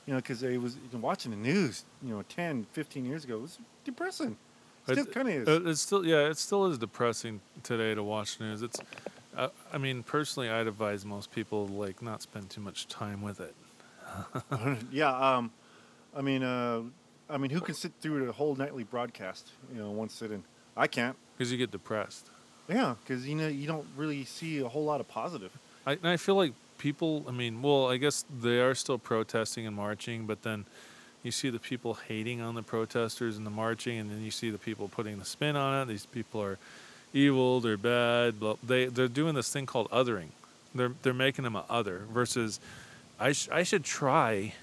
You 0.07 0.14
know, 0.14 0.18
because 0.18 0.40
they 0.40 0.57
was 0.57 0.77
watching 0.95 1.31
the 1.31 1.37
news, 1.37 1.85
you 2.03 2.12
know, 2.14 2.23
10, 2.23 2.66
15 2.73 3.05
years 3.05 3.23
ago. 3.23 3.37
It 3.37 3.42
was 3.42 3.59
depressing. 3.85 4.37
Still 4.90 5.05
kind 5.05 5.29
of 5.29 5.49
is. 5.49 5.66
It's 5.68 5.81
still 5.83 6.05
yeah, 6.05 6.29
it 6.29 6.38
still 6.38 6.66
is 6.66 6.79
depressing 6.79 7.40
today 7.62 7.95
to 7.95 8.03
watch 8.03 8.40
news. 8.40 8.62
It's, 8.62 8.81
uh, 9.37 9.49
I 9.73 9.77
mean, 9.77 10.03
personally, 10.03 10.49
I'd 10.49 10.66
advise 10.66 11.05
most 11.05 11.31
people 11.33 11.68
like 11.68 12.01
not 12.01 12.23
spend 12.23 12.49
too 12.49 12.62
much 12.62 12.88
time 12.88 13.21
with 13.21 13.40
it. 13.40 13.55
yeah, 14.90 15.37
um, 15.37 15.53
I 16.16 16.23
mean, 16.23 16.42
uh, 16.42 16.81
I 17.33 17.38
mean, 17.38 17.51
who 17.51 17.61
can 17.61 17.75
sit 17.75 17.92
through 18.01 18.27
the 18.27 18.33
whole 18.33 18.55
nightly 18.55 18.85
broadcast? 18.85 19.51
You 19.75 19.81
know, 19.81 19.90
one 19.90 20.09
sitting. 20.09 20.45
I 20.77 20.87
can't. 20.87 21.16
because 21.37 21.51
you 21.53 21.59
get 21.59 21.71
depressed. 21.71 22.29
Yeah, 22.68 22.95
because 23.03 23.27
you 23.29 23.35
know 23.35 23.49
you 23.49 23.66
don't 23.66 23.87
really 23.97 24.25
see 24.25 24.61
a 24.61 24.68
whole 24.68 24.85
lot 24.85 25.01
of 25.01 25.09
positive. 25.09 25.51
I, 25.87 25.92
and 25.92 26.07
I 26.09 26.16
feel 26.16 26.37
like 26.37 26.53
people. 26.79 27.25
I 27.29 27.33
mean, 27.33 27.61
well, 27.62 27.90
I 27.90 27.97
guess 27.97 28.25
they 28.40 28.61
are 28.61 28.75
still 28.75 28.99
protesting 28.99 29.66
and 29.66 29.75
marching, 29.75 30.27
but 30.27 30.42
then 30.42 30.64
you 31.23 31.31
see 31.31 31.51
the 31.51 31.59
people 31.59 31.95
hating 31.95 32.40
on 32.40 32.55
the 32.55 32.62
protesters 32.62 33.37
and 33.37 33.45
the 33.47 33.51
marching, 33.51 33.99
and 33.99 34.11
then 34.11 34.23
you 34.23 34.31
see 34.31 34.51
the 34.51 34.59
people 34.59 34.88
putting 34.88 35.18
the 35.18 35.25
spin 35.25 35.57
on 35.57 35.83
it. 35.83 35.88
These 35.92 36.07
people 36.07 36.40
are 36.42 36.59
evil. 37.12 37.61
They're 37.61 37.77
bad. 37.77 38.38
Blah, 38.40 38.57
they 38.62 38.87
they're 38.87 39.09
doing 39.09 39.35
this 39.35 39.53
thing 39.53 39.66
called 39.66 39.90
othering. 39.90 40.29
They're 40.75 40.92
they're 41.03 41.12
making 41.14 41.45
them 41.45 41.57
a 41.57 41.64
other 41.68 42.03
versus. 42.12 42.61
I 43.21 43.33
sh- 43.33 43.49
I 43.53 43.62
should 43.62 43.85
try 43.85 44.55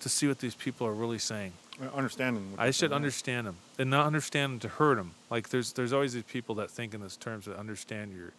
to 0.00 0.08
see 0.08 0.26
what 0.26 0.38
these 0.40 0.54
people 0.54 0.86
are 0.86 0.92
really 0.92 1.18
saying. 1.18 1.52
Understanding. 1.94 2.54
I 2.56 2.70
should 2.70 2.92
understand 2.92 3.48
them 3.48 3.56
and 3.78 3.90
not 3.90 4.06
understand 4.06 4.52
them 4.52 4.60
to 4.60 4.68
hurt 4.68 4.94
them. 4.96 5.12
Like 5.28 5.48
there's 5.48 5.72
there's 5.72 5.92
always 5.92 6.12
these 6.12 6.22
people 6.22 6.54
that 6.56 6.70
think 6.70 6.94
in 6.94 7.00
this 7.00 7.16
terms 7.16 7.46
that 7.46 7.56
understand 7.56 8.14
your 8.14 8.32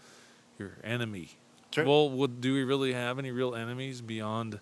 your 0.58 0.78
enemy. 0.84 1.30
Sure. 1.72 1.84
Well, 1.84 2.10
would, 2.12 2.40
do 2.40 2.54
we 2.54 2.64
really 2.64 2.94
have 2.94 3.20
any 3.20 3.32
real 3.32 3.54
enemies 3.54 4.00
beyond 4.00 4.60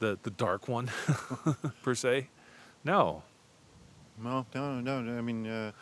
the 0.00 0.18
the 0.22 0.30
dark 0.30 0.68
one 0.68 0.90
per 1.82 1.94
se? 1.94 2.28
No. 2.84 3.22
No, 4.22 4.44
no, 4.54 4.80
no. 4.80 5.00
no. 5.00 5.18
I 5.18 5.22
mean, 5.22 5.46
uh, 5.46 5.72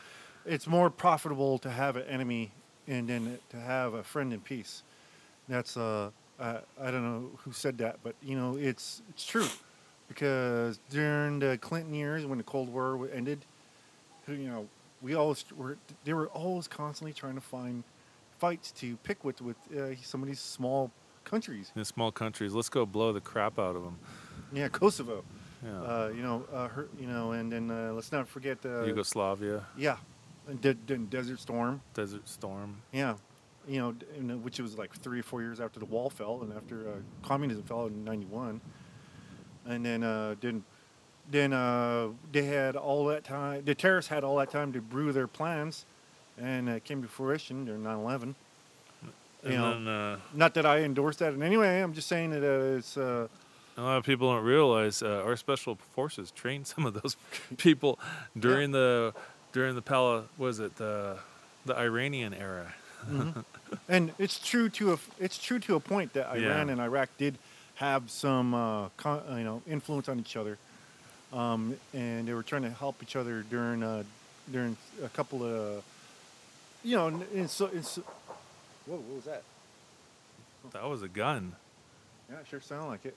it's 0.47 0.69
more 0.69 0.91
profitable 0.91 1.59
to 1.59 1.71
have 1.71 1.97
an 1.97 2.05
enemy 2.05 2.53
and 2.87 3.09
then 3.09 3.39
to 3.51 3.57
have 3.57 3.95
a 3.95 4.05
friend 4.05 4.33
in 4.33 4.41
peace. 4.41 4.85
That's 5.49 5.77
uh, 5.77 6.11
I, 6.39 6.59
I 6.81 6.91
don't 6.93 7.03
know 7.03 7.31
who 7.39 7.53
said 7.53 7.79
that, 7.79 7.99
but 8.05 8.15
you 8.23 8.37
know, 8.37 8.57
it's 8.57 9.03
it's 9.11 9.27
true 9.27 9.49
because 10.13 10.79
during 10.91 11.39
the 11.39 11.59
Clinton 11.59 11.95
years 11.95 12.27
when 12.27 12.39
the 12.39 12.45
Cold 12.45 12.69
War 12.69 13.09
ended, 13.13 13.45
you 14.29 14.37
know, 14.49 14.69
we 15.01 15.15
always 15.15 15.45
were 15.57 15.77
they 16.05 16.13
were 16.13 16.29
always 16.29 16.69
constantly 16.69 17.13
trying 17.13 17.35
to 17.35 17.41
find 17.41 17.83
fights 18.39 18.71
to 18.73 18.97
pick 18.99 19.25
with 19.25 19.41
with 19.41 19.57
uh, 19.77 19.97
some 20.03 20.23
of 20.23 20.29
these 20.29 20.41
small 20.41 20.91
countries. 21.25 21.73
In 21.75 21.85
small 21.85 22.13
countries, 22.13 22.53
let's 22.53 22.69
go 22.69 22.85
blow 22.87 23.13
the 23.13 23.21
crap 23.21 23.59
out 23.59 23.75
of 23.77 23.83
them. 23.83 23.99
Yeah, 24.53 24.69
Kosovo. 24.69 25.25
Yeah. 25.65 25.81
Uh, 25.81 26.13
you 26.15 26.23
know, 26.23 26.45
uh, 26.53 26.69
her, 26.69 26.89
you 27.01 27.07
know, 27.07 27.33
and 27.33 27.51
then 27.51 27.71
uh, 27.71 27.93
let's 27.93 28.11
not 28.13 28.29
forget. 28.29 28.59
Uh, 28.65 28.83
Yugoslavia, 28.85 29.65
Yeah, 29.77 29.97
and 30.49 30.61
De- 30.61 30.75
De- 30.75 30.99
Desert 30.99 31.39
Storm. 31.39 31.81
Desert 31.95 32.29
Storm. 32.29 32.77
Yeah, 32.93 33.15
you 33.69 33.79
know, 33.81 33.95
and, 34.19 34.33
uh, 34.33 34.37
which 34.39 34.59
was 34.59 34.77
like 34.77 34.93
three 34.93 35.21
or 35.21 35.23
four 35.23 35.41
years 35.41 35.61
after 35.61 35.79
the 35.79 35.87
wall 35.87 36.11
fell 36.11 36.41
and 36.43 36.53
after 36.53 36.89
uh, 36.89 36.93
communism 37.27 37.63
fell 37.63 37.87
in 37.87 38.05
'91, 38.05 38.61
and 39.67 39.85
then 39.85 40.03
uh, 40.03 40.35
then 40.41 40.65
then 41.31 41.53
uh, 41.53 42.09
they 42.33 42.45
had 42.45 42.77
all 42.77 43.07
that 43.07 43.25
time. 43.25 43.65
The 43.65 43.75
terrorists 43.75 44.09
had 44.11 44.25
all 44.25 44.37
that 44.39 44.51
time 44.51 44.73
to 44.73 44.81
brew 44.81 45.13
their 45.13 45.27
plans, 45.29 45.85
and 46.39 46.69
it 46.69 46.85
came 46.85 47.03
to 47.03 47.09
fruition 47.09 47.65
during 47.65 47.83
9/11. 47.83 48.35
You 49.45 49.51
And 49.51 49.55
know, 49.57 49.71
then 49.75 49.89
uh, 49.89 50.17
not 50.35 50.55
that 50.55 50.67
I 50.67 50.81
endorse 50.81 51.17
that 51.17 51.33
in 51.35 51.43
any 51.43 51.57
way. 51.57 51.83
I'm 51.83 51.95
just 51.95 52.09
saying 52.09 52.31
that 52.31 52.43
uh, 52.45 52.77
it's. 52.79 52.97
Uh, 52.97 53.29
a 53.77 53.81
lot 53.83 53.97
of 53.97 54.05
people 54.05 54.31
don't 54.31 54.45
realize 54.45 55.03
uh, 55.03 55.23
our 55.25 55.35
special 55.37 55.77
forces 55.95 56.31
trained 56.31 56.67
some 56.75 56.85
of 56.87 56.95
those 57.01 57.17
people 57.57 57.99
during 58.39 58.71
the 58.73 59.15
during 59.53 59.75
the 59.75 59.83
Pala 59.83 60.25
was 60.39 60.61
it 60.61 60.77
the 60.77 61.17
the 61.65 61.77
Iranian 61.79 62.35
era. 62.35 62.75
and 63.89 64.13
it's 64.19 64.39
true 64.39 64.69
to 64.69 64.93
a 64.93 64.99
it's 65.19 65.39
true 65.39 65.59
to 65.61 65.75
a 65.75 65.81
point 65.81 66.13
that 66.13 66.29
Yeah. 66.37 66.49
Iran 66.53 66.71
and 66.71 66.81
Iraq 66.81 67.09
did 67.19 67.37
have 67.83 68.09
some 68.13 68.55
uh, 68.55 68.89
con, 68.97 69.23
uh, 69.29 69.37
you 69.37 69.45
know 69.45 69.61
influence 69.69 70.09
on 70.09 70.21
each 70.21 70.37
other, 70.37 70.57
um, 71.33 71.77
and 71.93 72.29
they 72.29 72.33
were 72.33 72.45
trying 72.45 72.63
to 72.63 72.71
help 72.71 73.03
each 73.03 73.17
other 73.17 73.43
during 73.43 73.83
uh, 73.83 74.05
during 74.51 74.77
a 75.03 75.09
couple 75.09 75.43
of 75.43 75.83
you 76.85 76.97
know 76.97 77.09
and, 77.09 77.23
and 77.35 77.51
so 77.51 77.69
it's 77.75 77.97
whoa 77.97 78.97
what 78.97 79.17
was 79.17 79.25
that? 79.25 79.43
That 80.73 80.89
was 80.89 81.03
a 81.03 81.09
gun. 81.09 81.57
Yeah, 82.31 82.39
it 82.39 82.47
sure 82.49 82.61
sounded 82.61 82.87
like 82.87 83.05
it. 83.05 83.17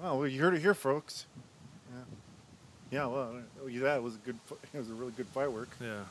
Well, 0.00 0.26
you 0.26 0.40
heard 0.40 0.54
it 0.54 0.60
here, 0.60 0.72
folks. 0.72 1.26
Yeah, 1.92 2.04
yeah. 2.90 3.06
Well, 3.06 3.36
uh, 3.62 3.66
yeah, 3.66 3.80
that 3.82 4.02
was 4.02 4.14
a 4.14 4.18
good. 4.18 4.38
It 4.72 4.78
was 4.78 4.88
a 4.88 4.94
really 4.94 5.12
good 5.12 5.26
firework. 5.26 5.68
Yeah. 5.78 6.04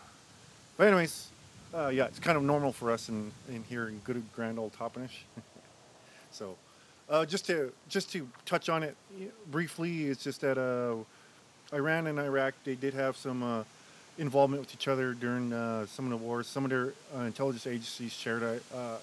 But 0.77 0.87
anyways, 0.87 1.27
uh, 1.73 1.87
yeah, 1.87 2.05
it's 2.05 2.19
kind 2.19 2.37
of 2.37 2.43
normal 2.43 2.71
for 2.71 2.91
us 2.91 3.09
in, 3.09 3.31
in 3.49 3.63
here 3.63 3.87
in 3.87 3.99
good 4.03 4.21
grand 4.35 4.59
old 4.59 4.73
Toppenish. 4.73 5.23
so, 6.31 6.55
uh, 7.09 7.25
just 7.25 7.45
to 7.47 7.71
just 7.87 8.11
to 8.11 8.27
touch 8.45 8.69
on 8.69 8.83
it 8.83 8.95
briefly, 9.51 10.05
it's 10.05 10.23
just 10.23 10.41
that 10.41 10.57
uh, 10.57 10.95
Iran 11.75 12.07
and 12.07 12.19
Iraq 12.19 12.53
they 12.63 12.75
did 12.75 12.93
have 12.93 13.17
some 13.17 13.41
uh, 13.43 13.63
involvement 14.17 14.61
with 14.61 14.73
each 14.73 14.87
other 14.87 15.13
during 15.13 15.51
uh, 15.51 15.85
some 15.87 16.05
of 16.05 16.11
the 16.11 16.17
wars. 16.17 16.47
Some 16.47 16.63
of 16.63 16.69
their 16.69 16.93
uh, 17.15 17.21
intelligence 17.21 17.65
agencies 17.67 18.13
shared, 18.13 18.43
uh, 18.43 18.97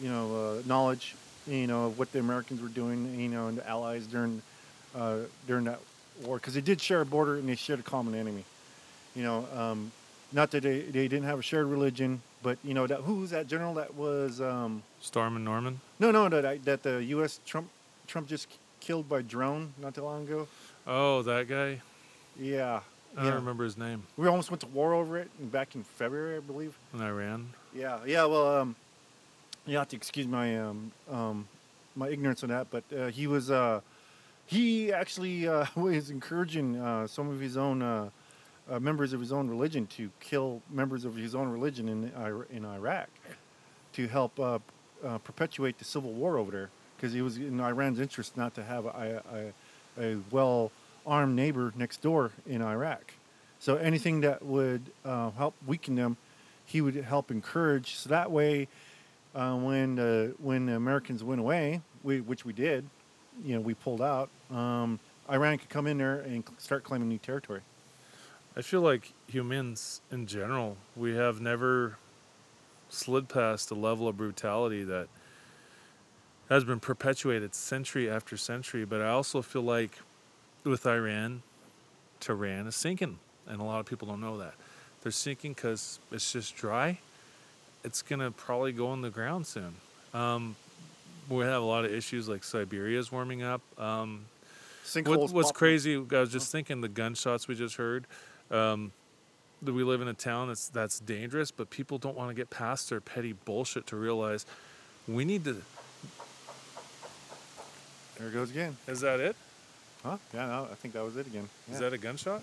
you 0.00 0.10
know, 0.10 0.60
knowledge, 0.66 1.14
you 1.46 1.66
know, 1.66 1.86
of 1.86 1.98
what 1.98 2.12
the 2.12 2.18
Americans 2.18 2.60
were 2.60 2.68
doing, 2.68 3.18
you 3.18 3.28
know, 3.28 3.48
and 3.48 3.58
the 3.58 3.68
Allies 3.68 4.06
during 4.06 4.42
during 5.46 5.64
that 5.64 5.80
war 6.24 6.36
because 6.36 6.54
they 6.54 6.60
did 6.60 6.80
share 6.80 7.00
a 7.00 7.06
border 7.06 7.36
and 7.36 7.48
they 7.48 7.54
shared 7.56 7.80
a 7.80 7.84
common 7.84 8.14
enemy. 8.14 8.44
You 9.14 9.22
know, 9.22 9.46
um, 9.56 9.90
not 10.32 10.50
that 10.50 10.62
they, 10.62 10.80
they 10.80 11.08
didn't 11.08 11.24
have 11.24 11.38
a 11.38 11.42
shared 11.42 11.66
religion, 11.66 12.20
but 12.42 12.58
you 12.62 12.74
know 12.74 12.86
that 12.86 13.00
who 13.00 13.16
was 13.16 13.30
that 13.30 13.46
general 13.46 13.74
that 13.74 13.94
was 13.94 14.40
um, 14.40 14.82
Storm 15.00 15.36
and 15.36 15.44
Norman. 15.44 15.80
no 15.98 16.10
no 16.10 16.28
that 16.28 16.64
that 16.64 16.82
the 16.82 17.04
U.S. 17.04 17.40
Trump 17.46 17.68
Trump 18.06 18.28
just 18.28 18.48
killed 18.80 19.08
by 19.08 19.22
drone 19.22 19.72
not 19.78 19.94
too 19.94 20.02
long 20.02 20.24
ago. 20.24 20.48
Oh, 20.86 21.22
that 21.22 21.48
guy. 21.48 21.80
Yeah, 22.38 22.80
I 23.16 23.24
yeah. 23.24 23.30
don't 23.30 23.40
remember 23.40 23.64
his 23.64 23.76
name. 23.76 24.04
We 24.16 24.28
almost 24.28 24.50
went 24.50 24.60
to 24.60 24.66
war 24.68 24.94
over 24.94 25.18
it 25.18 25.28
back 25.52 25.74
in 25.74 25.82
February, 25.82 26.36
I 26.36 26.40
believe. 26.40 26.78
In 26.94 27.02
Iran. 27.02 27.50
Yeah, 27.74 27.98
yeah. 28.06 28.24
Well, 28.24 28.56
um, 28.56 28.76
you 29.66 29.76
have 29.76 29.88
to 29.88 29.96
excuse 29.96 30.26
my 30.26 30.58
um, 30.58 30.92
um, 31.10 31.48
my 31.96 32.08
ignorance 32.08 32.42
on 32.42 32.50
that, 32.50 32.68
but 32.70 32.84
uh, 32.96 33.06
he 33.08 33.26
was 33.26 33.50
uh, 33.50 33.80
he 34.46 34.92
actually 34.92 35.48
uh, 35.48 35.66
was 35.76 36.10
encouraging 36.10 36.76
uh, 36.76 37.06
some 37.06 37.28
of 37.28 37.40
his 37.40 37.56
own 37.56 38.10
uh, 38.70 38.78
members 38.78 39.12
of 39.12 39.20
his 39.20 39.32
own 39.32 39.48
religion 39.48 39.86
to 39.86 40.10
kill 40.20 40.62
members 40.70 41.04
of 41.04 41.16
his 41.16 41.34
own 41.34 41.48
religion 41.48 41.88
in 41.88 42.12
in 42.50 42.64
Iraq 42.64 43.08
to 43.92 44.06
help 44.06 44.38
uh, 44.38 44.58
uh, 45.04 45.18
perpetuate 45.18 45.78
the 45.78 45.84
civil 45.84 46.12
war 46.12 46.38
over 46.38 46.50
there 46.50 46.70
because 46.96 47.14
it 47.14 47.22
was 47.22 47.36
in 47.36 47.60
Iran's 47.60 48.00
interest 48.00 48.36
not 48.36 48.54
to 48.54 48.62
have 48.62 48.86
a, 48.86 49.52
a, 49.98 50.02
a 50.02 50.16
well 50.30 50.70
armed 51.06 51.36
neighbor 51.36 51.72
next 51.76 52.02
door 52.02 52.32
in 52.46 52.62
Iraq. 52.62 53.14
So 53.60 53.76
anything 53.76 54.20
that 54.20 54.44
would 54.44 54.82
uh, 55.04 55.30
help 55.30 55.54
weaken 55.66 55.94
them, 55.96 56.16
he 56.64 56.80
would 56.80 56.94
help 56.94 57.30
encourage. 57.30 57.96
So 57.96 58.10
that 58.10 58.30
way, 58.30 58.68
uh, 59.34 59.56
when 59.56 59.96
when 60.40 60.66
the 60.66 60.74
Americans 60.74 61.24
went 61.24 61.40
away, 61.40 61.80
we, 62.02 62.20
which 62.20 62.44
we 62.44 62.52
did, 62.52 62.88
you 63.44 63.54
know, 63.54 63.60
we 63.60 63.74
pulled 63.74 64.02
out. 64.02 64.30
Um, 64.50 65.00
Iran 65.30 65.58
could 65.58 65.68
come 65.68 65.86
in 65.86 65.98
there 65.98 66.20
and 66.20 66.44
start 66.58 66.84
claiming 66.84 67.08
new 67.08 67.18
territory. 67.18 67.60
I 68.58 68.62
feel 68.62 68.80
like 68.80 69.12
humans 69.28 70.00
in 70.10 70.26
general, 70.26 70.76
we 70.96 71.14
have 71.14 71.40
never 71.40 71.96
slid 72.88 73.28
past 73.28 73.70
a 73.70 73.76
level 73.76 74.08
of 74.08 74.16
brutality 74.16 74.82
that 74.82 75.06
has 76.48 76.64
been 76.64 76.80
perpetuated 76.80 77.54
century 77.54 78.10
after 78.10 78.36
century. 78.36 78.84
But 78.84 79.00
I 79.00 79.10
also 79.10 79.42
feel 79.42 79.62
like 79.62 79.92
with 80.64 80.84
Iran, 80.86 81.42
Tehran 82.18 82.66
is 82.66 82.74
sinking. 82.74 83.20
And 83.46 83.60
a 83.60 83.64
lot 83.64 83.78
of 83.78 83.86
people 83.86 84.08
don't 84.08 84.20
know 84.20 84.38
that. 84.38 84.54
They're 85.02 85.12
sinking 85.12 85.52
because 85.52 86.00
it's 86.10 86.32
just 86.32 86.56
dry. 86.56 86.98
It's 87.84 88.02
going 88.02 88.18
to 88.18 88.32
probably 88.32 88.72
go 88.72 88.92
in 88.92 89.02
the 89.02 89.10
ground 89.10 89.46
soon. 89.46 89.76
Um, 90.12 90.56
we 91.28 91.44
have 91.44 91.62
a 91.62 91.66
lot 91.66 91.84
of 91.84 91.92
issues 91.92 92.28
like 92.28 92.42
Siberia's 92.42 93.12
warming 93.12 93.44
up. 93.44 93.60
Um, 93.78 94.24
what, 95.04 95.30
what's 95.32 95.52
crazy? 95.52 95.94
I 95.94 96.20
was 96.20 96.32
just 96.32 96.50
thinking 96.50 96.80
the 96.80 96.88
gunshots 96.88 97.46
we 97.46 97.54
just 97.54 97.76
heard. 97.76 98.04
Um, 98.50 98.92
we 99.62 99.82
live 99.82 100.00
in 100.00 100.08
a 100.08 100.14
town 100.14 100.48
that's 100.48 100.68
that's 100.68 101.00
dangerous, 101.00 101.50
but 101.50 101.70
people 101.70 101.98
don't 101.98 102.16
want 102.16 102.30
to 102.30 102.34
get 102.34 102.50
past 102.50 102.90
their 102.90 103.00
petty 103.00 103.32
bullshit 103.32 103.86
to 103.88 103.96
realize 103.96 104.46
we 105.06 105.24
need 105.24 105.44
to. 105.44 105.62
There 108.18 108.28
it 108.28 108.32
goes 108.32 108.50
again. 108.50 108.76
Is 108.86 109.00
that 109.00 109.20
it? 109.20 109.36
Huh? 110.02 110.16
Yeah, 110.32 110.46
no, 110.46 110.68
I 110.70 110.74
think 110.74 110.94
that 110.94 111.04
was 111.04 111.16
it 111.16 111.26
again. 111.26 111.48
Is 111.70 111.78
that 111.80 111.92
a 111.92 111.98
gunshot? 111.98 112.42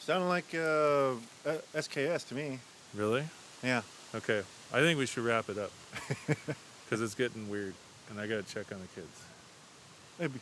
sounded 0.00 0.26
like 0.26 0.54
uh, 0.54 1.12
uh, 1.48 1.58
SKS 1.74 2.28
to 2.28 2.34
me? 2.34 2.58
Really? 2.94 3.24
Yeah. 3.62 3.80
Okay. 4.14 4.42
I 4.72 4.80
think 4.80 4.98
we 4.98 5.06
should 5.06 5.24
wrap 5.24 5.48
it 5.48 5.56
up 5.56 5.70
because 6.84 7.00
it's 7.00 7.14
getting 7.14 7.48
weird, 7.48 7.74
and 8.10 8.20
I 8.20 8.26
gotta 8.26 8.42
check 8.42 8.70
on 8.72 8.80
the 8.80 9.00
kids. 9.00 9.22
Maybe. 10.18 10.40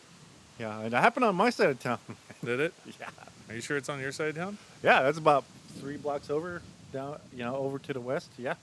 Yeah, 0.59 0.81
it 0.81 0.93
happened 0.93 1.25
on 1.25 1.37
my 1.37 1.51
side 1.51 1.71
of 1.71 1.81
town. 1.81 1.99
Did 2.45 2.61
it? 2.61 2.75
yeah. 3.01 3.09
Are 3.53 3.55
you 3.55 3.61
sure 3.61 3.77
it's 3.77 3.91
on 3.91 4.01
your 4.01 4.13
side 4.13 4.35
town? 4.35 4.57
Yeah, 4.83 5.03
that's 5.03 5.19
about 5.19 5.45
three 5.79 5.99
blocks 5.99 6.31
over, 6.31 6.63
down, 6.91 7.19
you 7.37 7.45
know, 7.45 7.55
over 7.55 7.79
to 7.81 7.93
the 7.93 8.01
west. 8.01 8.31
Yeah. 8.39 8.55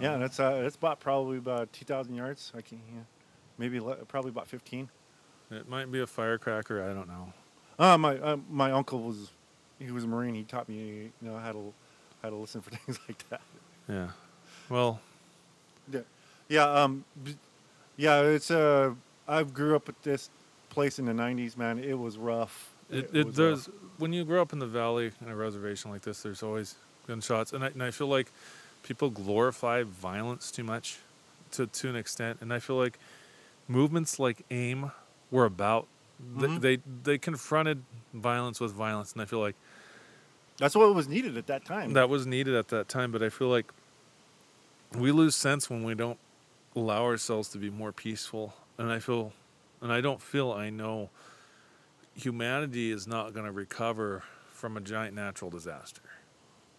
Yeah, 0.00 0.14
Oh. 0.14 0.18
that's 0.18 0.40
uh, 0.40 0.62
that's 0.62 0.76
about 0.76 0.98
probably 1.00 1.36
about 1.36 1.70
two 1.74 1.84
thousand 1.84 2.14
yards. 2.14 2.52
I 2.56 2.62
can, 2.62 2.80
yeah, 2.94 3.00
maybe 3.58 3.80
le- 3.80 3.96
probably 3.96 4.30
about 4.30 4.46
fifteen. 4.46 4.88
It 5.50 5.68
might 5.68 5.92
be 5.92 6.00
a 6.00 6.06
firecracker. 6.06 6.82
I 6.82 6.94
don't 6.94 7.06
know. 7.08 7.32
Uh, 7.78 7.98
my 7.98 8.16
uh, 8.16 8.36
my 8.50 8.70
uncle 8.72 9.00
was, 9.02 9.30
he 9.78 9.90
was 9.90 10.04
a 10.04 10.06
marine. 10.06 10.34
He 10.34 10.44
taught 10.44 10.66
me, 10.68 11.10
you 11.20 11.28
know, 11.28 11.36
how 11.36 11.52
to 11.52 11.74
how 12.22 12.30
to 12.30 12.36
listen 12.36 12.62
for 12.62 12.70
things 12.76 12.98
like 13.08 13.28
that. 13.28 13.40
Yeah. 13.88 14.08
Well, 14.70 15.00
Yeah, 15.92 16.00
yeah, 16.48 16.64
um, 16.64 17.04
yeah. 17.98 18.20
It's 18.22 18.50
uh, 18.50 18.94
I 19.26 19.42
grew 19.42 19.76
up 19.76 19.88
at 19.90 20.02
this 20.02 20.30
place 20.70 20.98
in 20.98 21.04
the 21.04 21.12
'90s. 21.12 21.56
Man, 21.58 21.78
it 21.78 21.98
was 21.98 22.16
rough. 22.18 22.70
It, 22.90 23.10
it, 23.12 23.34
there's 23.34 23.68
when 23.98 24.12
you 24.12 24.24
grow 24.24 24.40
up 24.40 24.52
in 24.52 24.58
the 24.58 24.66
valley 24.66 25.12
in 25.20 25.28
a 25.28 25.36
reservation 25.36 25.90
like 25.90 26.02
this, 26.02 26.22
there's 26.22 26.42
always 26.42 26.76
gunshots, 27.06 27.52
and 27.52 27.64
I, 27.64 27.68
and 27.68 27.82
I 27.82 27.90
feel 27.90 28.06
like 28.06 28.30
people 28.82 29.10
glorify 29.10 29.82
violence 29.82 30.50
too 30.50 30.64
much, 30.64 30.98
to 31.52 31.66
to 31.66 31.88
an 31.88 31.96
extent, 31.96 32.38
and 32.40 32.52
I 32.52 32.58
feel 32.58 32.76
like 32.76 32.98
movements 33.66 34.18
like 34.18 34.44
AIM 34.50 34.90
were 35.30 35.44
about 35.44 35.86
Mhm. 36.34 36.60
they, 36.60 36.76
they 36.76 36.82
they 37.04 37.18
confronted 37.18 37.82
violence 38.14 38.58
with 38.58 38.72
violence, 38.72 39.12
and 39.12 39.22
I 39.22 39.24
feel 39.24 39.40
like 39.40 39.54
That's 40.58 40.74
what 40.74 40.92
was 40.94 41.06
needed 41.06 41.36
at 41.36 41.46
that 41.46 41.64
time. 41.64 41.92
that 41.92 42.08
was 42.08 42.26
needed 42.26 42.54
at 42.54 42.68
that 42.68 42.88
time. 42.88 43.12
But 43.12 43.22
I 43.22 43.28
feel 43.28 43.48
like 43.48 43.72
we 44.96 45.12
lose 45.12 45.36
sense 45.36 45.68
when 45.70 45.84
we 45.84 45.94
don't 45.94 46.18
allow 46.74 47.04
ourselves 47.04 47.48
to 47.50 47.58
be 47.58 47.70
more 47.70 47.92
peaceful, 47.92 48.54
and 48.78 48.90
I 48.90 48.98
feel, 48.98 49.32
and 49.80 49.92
I 49.92 50.00
don't 50.00 50.20
feel 50.22 50.50
I 50.52 50.70
know 50.70 51.10
humanity 52.22 52.90
is 52.90 53.06
not 53.06 53.32
going 53.32 53.46
to 53.46 53.52
recover 53.52 54.22
from 54.52 54.76
a 54.76 54.80
giant 54.80 55.14
natural 55.14 55.50
disaster. 55.50 56.02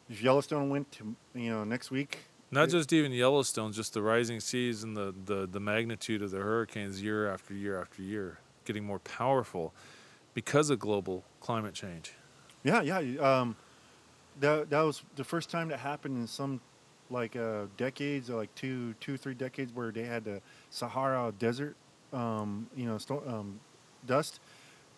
if 0.09 0.21
Yellowstone 0.21 0.69
went 0.69 0.91
to 0.91 1.15
you 1.33 1.49
know 1.49 1.63
next 1.63 1.91
week, 1.91 2.19
Not 2.51 2.67
it- 2.67 2.71
just 2.71 2.91
even 2.93 3.11
Yellowstone, 3.11 3.71
just 3.71 3.93
the 3.93 4.01
rising 4.01 4.39
seas 4.39 4.83
and 4.83 4.95
the, 4.97 5.13
the, 5.25 5.47
the 5.47 5.59
magnitude 5.59 6.21
of 6.21 6.31
the 6.31 6.39
hurricanes 6.39 7.01
year 7.01 7.31
after 7.31 7.53
year 7.53 7.79
after 7.79 8.01
year 8.01 8.39
getting 8.65 8.83
more 8.83 8.99
powerful 8.99 9.73
because 10.33 10.69
of 10.69 10.77
global 10.79 11.23
climate 11.39 11.73
change. 11.73 12.13
Yeah, 12.63 12.81
yeah. 12.81 12.99
Um, 13.21 13.55
that 14.41 14.69
that 14.69 14.81
was 14.81 15.03
the 15.15 15.23
first 15.23 15.49
time 15.49 15.69
that 15.69 15.79
happened 15.79 16.17
in 16.17 16.27
some 16.27 16.59
like 17.09 17.35
uh, 17.35 17.65
decades, 17.77 18.29
or 18.29 18.35
like 18.35 18.53
two, 18.55 18.93
two, 18.99 19.17
three 19.17 19.33
decades, 19.33 19.73
where 19.73 19.91
they 19.91 20.03
had 20.03 20.23
the 20.25 20.41
Sahara 20.69 21.33
Desert, 21.39 21.75
um, 22.13 22.67
you 22.75 22.85
know, 22.85 22.97
sto- 22.99 23.23
um, 23.25 23.59
dust 24.05 24.39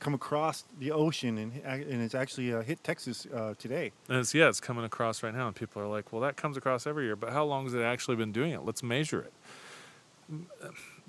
come 0.02 0.14
across 0.16 0.66
the 0.80 0.92
ocean, 0.92 1.38
and 1.38 1.54
and 1.64 2.02
it's 2.02 2.16
actually 2.16 2.52
uh, 2.54 2.62
hit 2.62 2.84
Texas 2.84 3.28
uh, 3.34 3.54
today. 3.58 3.92
And 4.10 4.18
it's, 4.18 4.34
yeah, 4.34 4.50
it's 4.50 4.60
coming 4.60 4.84
across 4.84 5.24
right 5.24 5.34
now, 5.34 5.48
and 5.48 5.56
people 5.56 5.82
are 5.82 5.88
like, 5.88 6.12
well, 6.12 6.22
that 6.24 6.36
comes 6.36 6.58
across 6.58 6.86
every 6.86 7.06
year, 7.06 7.16
but 7.16 7.30
how 7.32 7.46
long 7.46 7.64
has 7.66 7.74
it 7.74 7.82
actually 7.82 8.18
been 8.18 8.32
doing 8.34 8.52
it? 8.52 8.66
Let's 8.66 8.84
measure 8.84 9.22
it. 9.22 9.34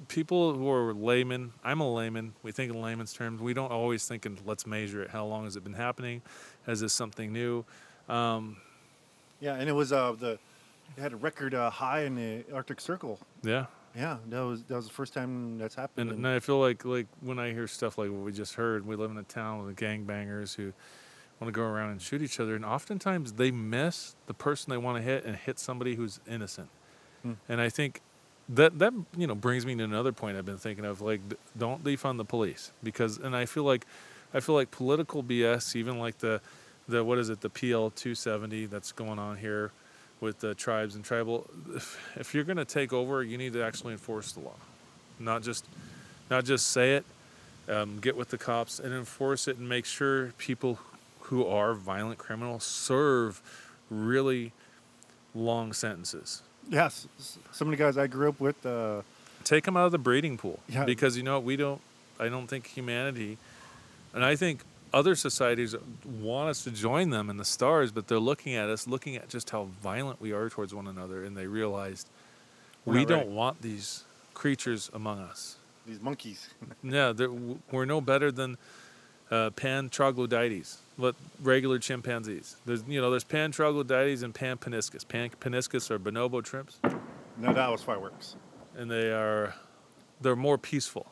People 0.08 0.54
who 0.54 0.70
are 0.70 0.92
laymen, 0.92 1.52
I'm 1.64 1.80
a 1.80 1.92
layman, 1.92 2.34
we 2.42 2.52
think 2.52 2.72
in 2.72 2.80
layman's 2.80 3.12
terms. 3.12 3.40
We 3.40 3.54
don't 3.54 3.70
always 3.70 4.06
think 4.06 4.26
in 4.26 4.38
let's 4.44 4.66
measure 4.66 5.02
it. 5.02 5.10
How 5.10 5.24
long 5.24 5.44
has 5.44 5.56
it 5.56 5.64
been 5.64 5.74
happening? 5.74 6.22
Is 6.66 6.80
this 6.80 6.92
something 6.92 7.32
new? 7.32 7.64
Um, 8.08 8.56
Yeah, 9.40 9.54
and 9.54 9.68
it 9.68 9.72
was 9.72 9.92
uh, 9.92 10.12
the 10.12 10.38
it 10.96 11.00
had 11.00 11.12
a 11.12 11.16
record 11.16 11.54
uh, 11.54 11.70
high 11.70 12.02
in 12.02 12.14
the 12.14 12.44
Arctic 12.52 12.80
Circle. 12.80 13.18
yeah. 13.42 13.66
Yeah, 13.96 14.16
that 14.28 14.40
was 14.40 14.62
that 14.64 14.76
was 14.76 14.86
the 14.86 14.92
first 14.92 15.12
time 15.14 15.58
that's 15.58 15.74
happened. 15.74 16.10
And, 16.10 16.24
and 16.24 16.28
I 16.28 16.40
feel 16.40 16.58
like 16.58 16.84
like 16.84 17.06
when 17.20 17.38
I 17.38 17.52
hear 17.52 17.66
stuff 17.66 17.98
like 17.98 18.10
what 18.10 18.20
we 18.20 18.32
just 18.32 18.54
heard, 18.54 18.86
we 18.86 18.96
live 18.96 19.10
in 19.10 19.18
a 19.18 19.22
town 19.22 19.64
with 19.64 19.76
gangbangers 19.76 20.54
who 20.56 20.72
want 21.40 21.52
to 21.52 21.58
go 21.58 21.64
around 21.64 21.90
and 21.90 22.00
shoot 22.00 22.22
each 22.22 22.40
other, 22.40 22.54
and 22.54 22.64
oftentimes 22.64 23.34
they 23.34 23.50
miss 23.50 24.14
the 24.26 24.34
person 24.34 24.70
they 24.70 24.78
want 24.78 24.96
to 24.96 25.02
hit 25.02 25.24
and 25.24 25.36
hit 25.36 25.58
somebody 25.58 25.94
who's 25.94 26.20
innocent. 26.28 26.68
Hmm. 27.22 27.32
And 27.48 27.60
I 27.60 27.68
think 27.68 28.00
that 28.48 28.78
that 28.78 28.92
you 29.16 29.26
know 29.26 29.34
brings 29.34 29.66
me 29.66 29.74
to 29.74 29.84
another 29.84 30.12
point 30.12 30.36
I've 30.36 30.46
been 30.46 30.58
thinking 30.58 30.84
of 30.84 31.00
like 31.00 31.20
don't 31.56 31.84
defund 31.84 32.16
the 32.16 32.24
police 32.24 32.72
because 32.82 33.18
and 33.18 33.36
I 33.36 33.46
feel 33.46 33.64
like 33.64 33.86
I 34.34 34.40
feel 34.40 34.54
like 34.54 34.70
political 34.70 35.22
BS 35.22 35.76
even 35.76 35.98
like 35.98 36.18
the 36.18 36.40
the 36.88 37.04
what 37.04 37.18
is 37.18 37.28
it 37.28 37.40
the 37.40 37.50
PL 37.50 37.90
270 37.90 38.66
that's 38.66 38.92
going 38.92 39.18
on 39.18 39.36
here 39.36 39.70
with 40.22 40.40
the 40.40 40.54
tribes 40.54 40.94
and 40.94 41.04
tribal 41.04 41.50
if, 41.74 41.98
if 42.16 42.34
you're 42.34 42.44
going 42.44 42.56
to 42.56 42.64
take 42.64 42.92
over 42.92 43.22
you 43.22 43.36
need 43.36 43.52
to 43.52 43.62
actually 43.62 43.92
enforce 43.92 44.32
the 44.32 44.40
law 44.40 44.54
not 45.18 45.42
just 45.42 45.66
not 46.30 46.44
just 46.44 46.68
say 46.68 46.94
it 46.94 47.04
um, 47.68 47.98
get 48.00 48.16
with 48.16 48.28
the 48.30 48.38
cops 48.38 48.78
and 48.80 48.94
enforce 48.94 49.46
it 49.48 49.58
and 49.58 49.68
make 49.68 49.84
sure 49.84 50.32
people 50.38 50.78
who 51.22 51.44
are 51.46 51.74
violent 51.74 52.18
criminals 52.18 52.64
serve 52.64 53.42
really 53.90 54.52
long 55.34 55.72
sentences 55.72 56.42
yes, 56.70 57.06
some 57.50 57.66
of 57.68 57.72
the 57.72 57.76
guys 57.76 57.98
I 57.98 58.06
grew 58.06 58.28
up 58.28 58.38
with. 58.38 58.64
Uh, 58.64 59.02
take 59.42 59.64
them 59.64 59.76
out 59.76 59.86
of 59.86 59.92
the 59.92 59.98
breeding 59.98 60.38
pool 60.38 60.60
Yeah. 60.68 60.84
because 60.84 61.16
you 61.16 61.24
know 61.24 61.40
we 61.40 61.56
don't 61.56 61.80
i 62.20 62.28
don't 62.28 62.46
think 62.46 62.68
humanity 62.68 63.36
and 64.14 64.24
i 64.24 64.36
think 64.36 64.60
other 64.92 65.14
societies 65.14 65.74
want 66.20 66.48
us 66.50 66.64
to 66.64 66.70
join 66.70 67.10
them 67.10 67.30
in 67.30 67.36
the 67.36 67.44
stars 67.44 67.90
but 67.92 68.06
they're 68.08 68.18
looking 68.18 68.54
at 68.54 68.68
us 68.68 68.86
looking 68.86 69.16
at 69.16 69.28
just 69.28 69.50
how 69.50 69.64
violent 69.82 70.20
we 70.20 70.32
are 70.32 70.48
towards 70.50 70.74
one 70.74 70.86
another 70.86 71.24
and 71.24 71.36
they 71.36 71.46
realized 71.46 72.08
We're 72.84 72.94
we 72.94 73.04
don't 73.04 73.28
want 73.28 73.62
these 73.62 74.04
creatures 74.34 74.90
among 74.92 75.18
us 75.20 75.56
these 75.86 76.00
monkeys. 76.00 76.48
yeah 76.82 77.12
they're- 77.12 77.30
we're 77.70 77.84
no 77.86 78.00
better 78.00 78.30
than 78.30 78.56
uh, 79.30 79.48
pan 79.50 79.88
troglodytes, 79.88 80.76
regular 81.42 81.78
chimpanzees. 81.78 82.56
There's 82.66 82.84
you 82.86 83.00
know 83.00 83.10
there's 83.10 83.24
pan 83.24 83.50
troglodytes 83.50 84.20
and 84.22 84.34
pan 84.34 84.58
paniscus. 84.58 85.08
Pan 85.08 85.30
paniscus 85.40 85.90
are 85.90 85.98
bonobo 85.98 86.42
chimps, 86.42 86.74
No, 87.38 87.54
that 87.54 87.70
was 87.70 87.82
fireworks. 87.82 88.36
and 88.76 88.90
they 88.90 89.10
are 89.10 89.54
they're 90.20 90.36
more 90.36 90.58
peaceful. 90.58 91.06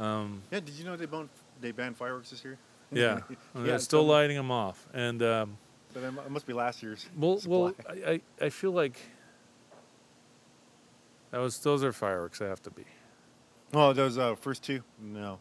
Um, 0.00 0.42
Yeah, 0.50 0.60
did 0.60 0.74
you 0.74 0.84
know 0.84 0.96
they 0.96 1.06
banned 1.06 1.28
they 1.64 1.72
banned 1.72 1.96
fireworks 1.96 2.30
this 2.30 2.44
year? 2.44 2.58
yeah, 2.92 3.20
Yeah, 3.56 3.62
they're 3.62 3.78
still 3.78 4.04
lighting 4.04 4.36
them 4.36 4.50
off, 4.50 4.86
and 4.92 5.22
um, 5.22 5.56
But 5.94 6.02
it 6.04 6.30
must 6.30 6.46
be 6.46 6.52
last 6.52 6.82
year's. 6.82 7.06
well, 7.16 7.40
well, 7.46 7.68
supply. 7.74 7.94
I, 8.06 8.10
I 8.10 8.20
I 8.46 8.48
feel 8.50 8.72
like 8.72 9.00
that 11.30 11.38
was 11.38 11.58
those 11.58 11.82
are 11.82 11.92
fireworks. 11.92 12.38
They 12.38 12.46
have 12.46 12.62
to 12.62 12.70
be. 12.70 12.84
Oh, 13.72 13.92
those 13.92 14.18
uh, 14.18 14.34
first 14.36 14.62
two? 14.62 14.82
No, 15.00 15.38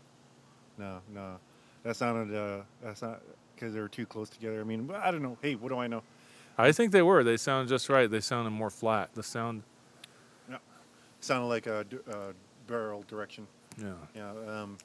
no, 0.78 1.02
no. 1.14 1.36
That 1.84 1.96
sounded. 1.96 2.36
Uh, 2.36 2.64
that's 2.82 3.02
not 3.02 3.22
because 3.56 3.74
they 3.74 3.80
were 3.82 3.90
too 3.90 4.06
close 4.06 4.30
together. 4.30 4.62
I 4.62 4.64
mean, 4.64 4.90
I 4.96 5.12
don't 5.12 5.22
know. 5.22 5.38
Hey, 5.42 5.56
what 5.56 5.70
do 5.70 5.78
I 5.78 5.88
know? 5.88 6.02
I 6.58 6.72
think 6.72 6.92
they 6.92 7.02
were. 7.02 7.24
They 7.24 7.38
sounded 7.38 7.70
just 7.70 7.90
right. 7.90 8.10
They 8.10 8.22
sounded 8.22 8.52
more 8.52 8.70
flat. 8.70 9.10
The 9.14 9.24
sound, 9.24 9.64
Yeah, 10.50 10.58
sounded 11.20 11.48
like 11.48 11.68
a, 11.68 11.86
uh, 12.10 12.32
barrel 12.68 13.04
direction. 13.08 13.46
yeah. 13.78 13.94
Yeah. 14.16 14.32
Um, 14.48 14.78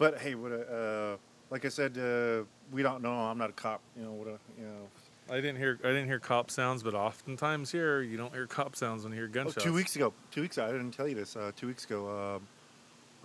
but 0.00 0.18
hey, 0.18 0.34
what? 0.34 0.50
a- 0.50 1.12
Uh, 1.12 1.16
like 1.50 1.64
I 1.64 1.68
said, 1.68 1.98
uh, 1.98 2.44
we 2.72 2.82
don't 2.82 3.02
know. 3.02 3.12
I'm 3.12 3.36
not 3.38 3.50
a 3.50 3.52
cop. 3.52 3.80
You 3.96 4.04
know 4.04 4.12
what? 4.12 4.28
A, 4.28 4.38
you 4.58 4.66
know. 4.66 4.88
I 5.28 5.36
didn't 5.36 5.56
hear 5.58 5.78
I 5.84 5.88
didn't 5.88 6.06
hear 6.06 6.18
cop 6.18 6.50
sounds, 6.50 6.82
but 6.82 6.94
oftentimes 6.94 7.70
here 7.70 8.00
you 8.02 8.16
don't 8.16 8.32
hear 8.32 8.46
cop 8.46 8.74
sounds 8.76 9.04
when 9.04 9.12
you 9.12 9.18
hear 9.18 9.28
Oh, 9.28 9.32
gunshots. 9.32 9.62
two 9.64 9.72
weeks 9.72 9.94
ago. 9.94 10.12
Two 10.32 10.40
weeks. 10.42 10.56
ago, 10.58 10.66
I 10.66 10.72
didn't 10.72 10.92
tell 10.92 11.06
you 11.06 11.14
this. 11.14 11.36
Uh, 11.36 11.52
two 11.54 11.66
weeks 11.68 11.84
ago. 11.84 12.38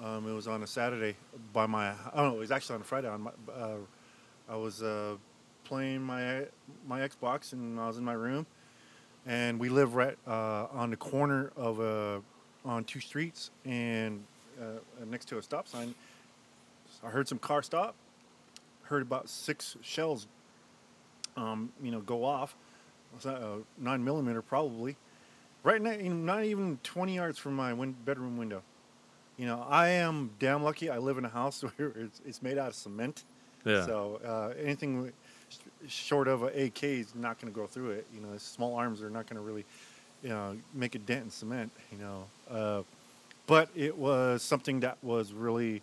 Um, 0.01 0.05
um, 0.05 0.27
it 0.29 0.33
was 0.33 0.47
on 0.47 0.61
a 0.63 0.67
Saturday 0.67 1.15
by 1.53 1.65
my. 1.67 1.89
I 1.89 2.17
don't. 2.17 2.33
It 2.35 2.39
was 2.39 2.51
actually 2.51 2.75
on 2.75 2.81
a 2.81 2.83
Friday. 2.83 3.07
On 3.07 3.21
my. 3.21 3.31
Uh, 3.51 3.77
I 4.49 4.55
was 4.57 4.83
uh, 4.83 5.15
playing 5.63 6.01
my 6.01 6.45
my 6.87 6.99
Xbox 7.07 7.53
and 7.53 7.79
I 7.79 7.87
was 7.87 7.97
in 7.97 8.03
my 8.03 8.13
room, 8.13 8.45
and 9.25 9.59
we 9.59 9.69
live 9.69 9.95
right 9.95 10.17
uh, 10.27 10.67
on 10.71 10.89
the 10.89 10.97
corner 10.97 11.51
of 11.55 11.79
a 11.79 12.21
on 12.65 12.83
two 12.83 12.99
streets 12.99 13.51
and 13.65 14.23
uh, 14.59 14.65
next 15.05 15.25
to 15.29 15.37
a 15.37 15.41
stop 15.43 15.67
sign. 15.67 15.93
I 17.03 17.09
heard 17.09 17.27
some 17.27 17.39
car 17.39 17.63
stop. 17.63 17.95
Heard 18.83 19.01
about 19.01 19.29
six 19.29 19.77
shells. 19.81 20.27
Um, 21.35 21.71
you 21.81 21.91
know, 21.91 22.01
go 22.01 22.23
off. 22.23 22.55
Was 23.13 23.23
that 23.23 23.37
a 23.37 23.59
nine 23.77 24.03
millimeter 24.03 24.41
probably? 24.41 24.95
Right 25.63 25.81
now, 25.81 25.91
you 25.91 26.09
know, 26.09 26.15
not 26.15 26.43
even 26.43 26.77
20 26.83 27.15
yards 27.15 27.39
from 27.39 27.55
my 27.55 27.73
win- 27.73 27.95
bedroom 28.05 28.37
window. 28.37 28.61
You 29.37 29.47
know, 29.47 29.65
I 29.67 29.89
am 29.89 30.31
damn 30.39 30.63
lucky. 30.63 30.89
I 30.89 30.97
live 30.99 31.17
in 31.17 31.25
a 31.25 31.29
house 31.29 31.61
where 31.77 31.91
it's, 31.95 32.21
it's 32.25 32.41
made 32.41 32.57
out 32.57 32.69
of 32.69 32.75
cement. 32.75 33.23
Yeah. 33.65 33.85
So 33.85 34.19
uh, 34.23 34.53
anything 34.61 35.11
short 35.87 36.27
of 36.27 36.43
a 36.43 36.65
AK 36.65 36.83
is 36.83 37.15
not 37.15 37.39
going 37.39 37.51
to 37.51 37.59
go 37.59 37.65
through 37.65 37.91
it. 37.91 38.07
You 38.13 38.21
know, 38.21 38.37
small 38.37 38.75
arms 38.75 39.01
are 39.01 39.09
not 39.09 39.27
going 39.27 39.37
to 39.37 39.41
really, 39.41 39.65
you 40.21 40.29
know, 40.29 40.55
make 40.73 40.95
a 40.95 40.99
dent 40.99 41.25
in 41.25 41.29
cement. 41.31 41.71
You 41.91 41.97
know, 41.97 42.25
uh, 42.49 42.83
but 43.47 43.69
it 43.75 43.97
was 43.97 44.41
something 44.41 44.81
that 44.81 44.97
was 45.03 45.33
really, 45.33 45.81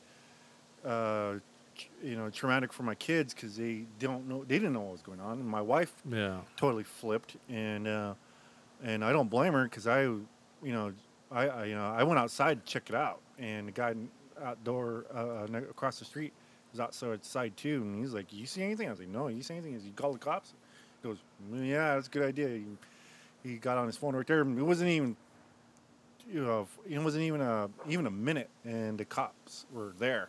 uh, 0.85 1.35
you 2.03 2.17
know, 2.17 2.31
traumatic 2.31 2.73
for 2.73 2.83
my 2.83 2.95
kids 2.95 3.35
because 3.35 3.57
they 3.57 3.85
don't 3.99 4.29
know, 4.29 4.45
they 4.45 4.59
didn't 4.59 4.73
know 4.73 4.81
what 4.81 4.93
was 4.93 5.03
going 5.03 5.21
on, 5.21 5.39
and 5.39 5.47
my 5.47 5.61
wife 5.61 5.93
yeah. 6.09 6.41
totally 6.57 6.85
flipped 6.85 7.37
and 7.49 7.89
uh, 7.89 8.15
and 8.83 9.05
I 9.05 9.13
don't 9.13 9.31
blame 9.31 9.53
her 9.53 9.65
because 9.65 9.87
I 9.87 10.03
you 10.03 10.27
know 10.63 10.93
I, 11.31 11.49
I 11.49 11.65
you 11.67 11.75
know 11.75 11.87
I 11.87 12.03
went 12.03 12.19
outside 12.19 12.65
to 12.65 12.73
check 12.73 12.89
it 12.89 12.95
out 12.95 13.21
and 13.39 13.69
the 13.69 13.73
guy 13.73 13.95
outdoor 14.43 15.05
uh, 15.15 15.47
across 15.71 15.99
the 15.99 16.05
street 16.05 16.33
was 16.73 16.81
outside 16.81 17.57
too 17.57 17.83
and 17.83 18.01
he's 18.01 18.15
like 18.15 18.33
you 18.33 18.47
see 18.47 18.63
anything? 18.63 18.89
I 18.89 18.91
was 18.91 19.01
like 19.01 19.09
no 19.09 19.29
you 19.29 19.43
see 19.43 19.55
anything? 19.55 19.73
You 19.73 19.93
call 19.95 20.13
the 20.13 20.19
cops? 20.19 20.53
He 21.03 21.09
goes 21.09 21.19
"Mm, 21.51 21.69
yeah 21.69 21.95
that's 21.95 22.09
a 22.09 22.11
good 22.11 22.25
idea. 22.25 22.49
He, 22.49 22.65
he 23.51 23.57
got 23.57 23.79
on 23.79 23.87
his 23.87 23.97
phone 23.97 24.15
right 24.15 24.27
there 24.27 24.41
it 24.41 24.47
wasn't 24.47 24.91
even 24.91 25.17
you 26.33 26.45
know 26.45 26.67
it 26.89 26.99
wasn't 26.99 27.25
even 27.25 27.41
a 27.41 27.69
even 27.89 28.07
a 28.07 28.11
minute 28.11 28.51
and 28.65 28.99
the 28.99 29.05
cops 29.05 29.67
were 29.73 29.93
there 29.99 30.29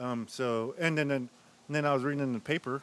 um, 0.00 0.26
so 0.28 0.74
and 0.78 0.96
then 0.96 1.10
and 1.10 1.28
then 1.68 1.84
I 1.84 1.94
was 1.94 2.02
reading 2.02 2.22
in 2.22 2.32
the 2.32 2.40
paper 2.40 2.82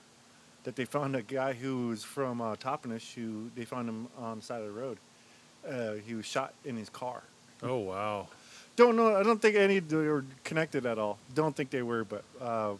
that 0.64 0.76
they 0.76 0.86
found 0.86 1.16
a 1.16 1.22
guy 1.22 1.54
who 1.54 1.88
was 1.88 2.04
from 2.04 2.42
uh, 2.42 2.56
Toppenish 2.56 3.14
who 3.14 3.50
they 3.56 3.66
found 3.66 3.90
him 3.90 4.08
on 4.18 4.38
the 4.38 4.44
side 4.44 4.62
of 4.62 4.68
the 4.68 4.80
road. 4.80 4.98
Uh, 5.68 5.94
he 6.06 6.16
was 6.16 6.26
shot 6.26 6.54
in 6.66 6.76
his 6.76 6.90
car. 6.90 7.24
Oh 7.64 7.78
wow. 7.78 8.28
Don't 8.76 8.96
know. 8.96 9.16
I 9.16 9.24
don't 9.24 9.42
think 9.42 9.56
any 9.56 9.80
they 9.80 9.96
were 9.96 10.26
connected 10.44 10.86
at 10.86 10.98
all. 10.98 11.20
Don't 11.36 11.56
think 11.56 11.70
they 11.70 11.84
were, 11.84 12.04
but 12.04 12.24
uh, 12.42 12.74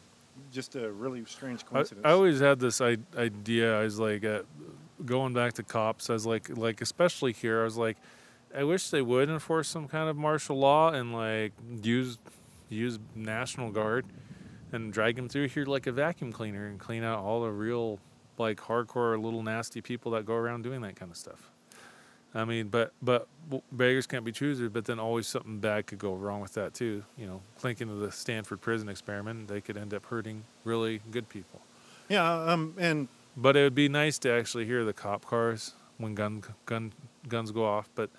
just 0.52 0.76
a 0.76 0.90
really 0.92 1.24
strange 1.26 1.62
I, 1.68 1.72
coincidence. 1.72 2.06
I 2.06 2.12
always 2.12 2.40
had 2.40 2.60
this 2.60 2.82
I- 2.82 2.98
idea. 3.18 3.80
I 3.80 3.84
was 3.84 4.00
like, 4.00 4.24
uh, 4.24 4.42
going 5.06 5.34
back 5.34 5.54
to 5.54 5.64
cops. 5.64 6.10
I 6.10 6.14
was 6.14 6.26
like, 6.26 6.50
like 6.58 6.82
especially 6.82 7.34
here. 7.34 7.62
I 7.62 7.64
was 7.66 7.78
like, 7.78 7.98
I 8.56 8.64
wish 8.64 8.90
they 8.90 9.02
would 9.02 9.30
enforce 9.30 9.68
some 9.68 9.88
kind 9.88 10.10
of 10.10 10.18
martial 10.18 10.58
law 10.58 10.92
and 10.92 11.14
like 11.14 11.54
use 11.84 12.18
use 12.76 13.00
National 13.16 13.72
Guard 13.72 14.06
and 14.72 14.92
drag 14.94 15.16
them 15.16 15.28
through 15.30 15.50
here 15.50 15.66
like 15.66 15.88
a 15.88 15.92
vacuum 15.92 16.32
cleaner 16.32 16.68
and 16.68 16.80
clean 16.80 17.04
out 17.04 17.20
all 17.20 17.44
the 17.44 17.52
real 17.52 18.00
like 18.38 18.58
hardcore 18.58 19.22
little 19.22 19.44
nasty 19.44 19.82
people 19.82 20.12
that 20.14 20.26
go 20.26 20.34
around 20.34 20.64
doing 20.64 20.82
that 20.82 20.96
kind 20.96 21.12
of 21.12 21.18
stuff. 21.18 21.50
I 22.34 22.46
mean, 22.46 22.70
but 22.70 22.94
but 23.02 23.28
beggars 23.72 24.08
can't 24.08 24.24
be 24.24 24.32
choosers. 24.32 24.70
But 24.70 24.86
then 24.86 25.00
always 25.00 25.28
something 25.28 25.60
bad 25.60 25.88
could 25.88 26.00
go 26.00 26.14
wrong 26.14 26.40
with 26.40 26.54
that 26.54 26.74
too. 26.74 27.04
You 27.18 27.28
know, 27.28 27.42
thinking 27.58 27.90
of 27.90 28.00
the 28.00 28.12
Stanford 28.12 28.62
prison 28.62 28.88
experiment, 28.88 29.50
they 29.50 29.60
could 29.60 29.76
end 29.78 29.94
up 29.94 30.06
hurting 30.06 30.44
really 30.64 31.02
good 31.12 31.28
people. 31.28 31.60
yeah, 32.08 32.32
um, 32.46 32.74
and 32.78 33.10
But 33.36 33.58
it 33.58 33.64
would 33.64 33.76
be 33.76 33.90
nice 33.90 34.18
to 34.20 34.32
actually 34.32 34.66
hear 34.66 34.86
the 34.86 34.94
cop 34.94 35.26
cars 35.26 35.74
when 35.98 36.16
gun 36.16 36.44
gun 36.66 36.94
guns 37.28 37.52
go 37.52 37.66
off. 37.66 37.90
But 37.96 38.10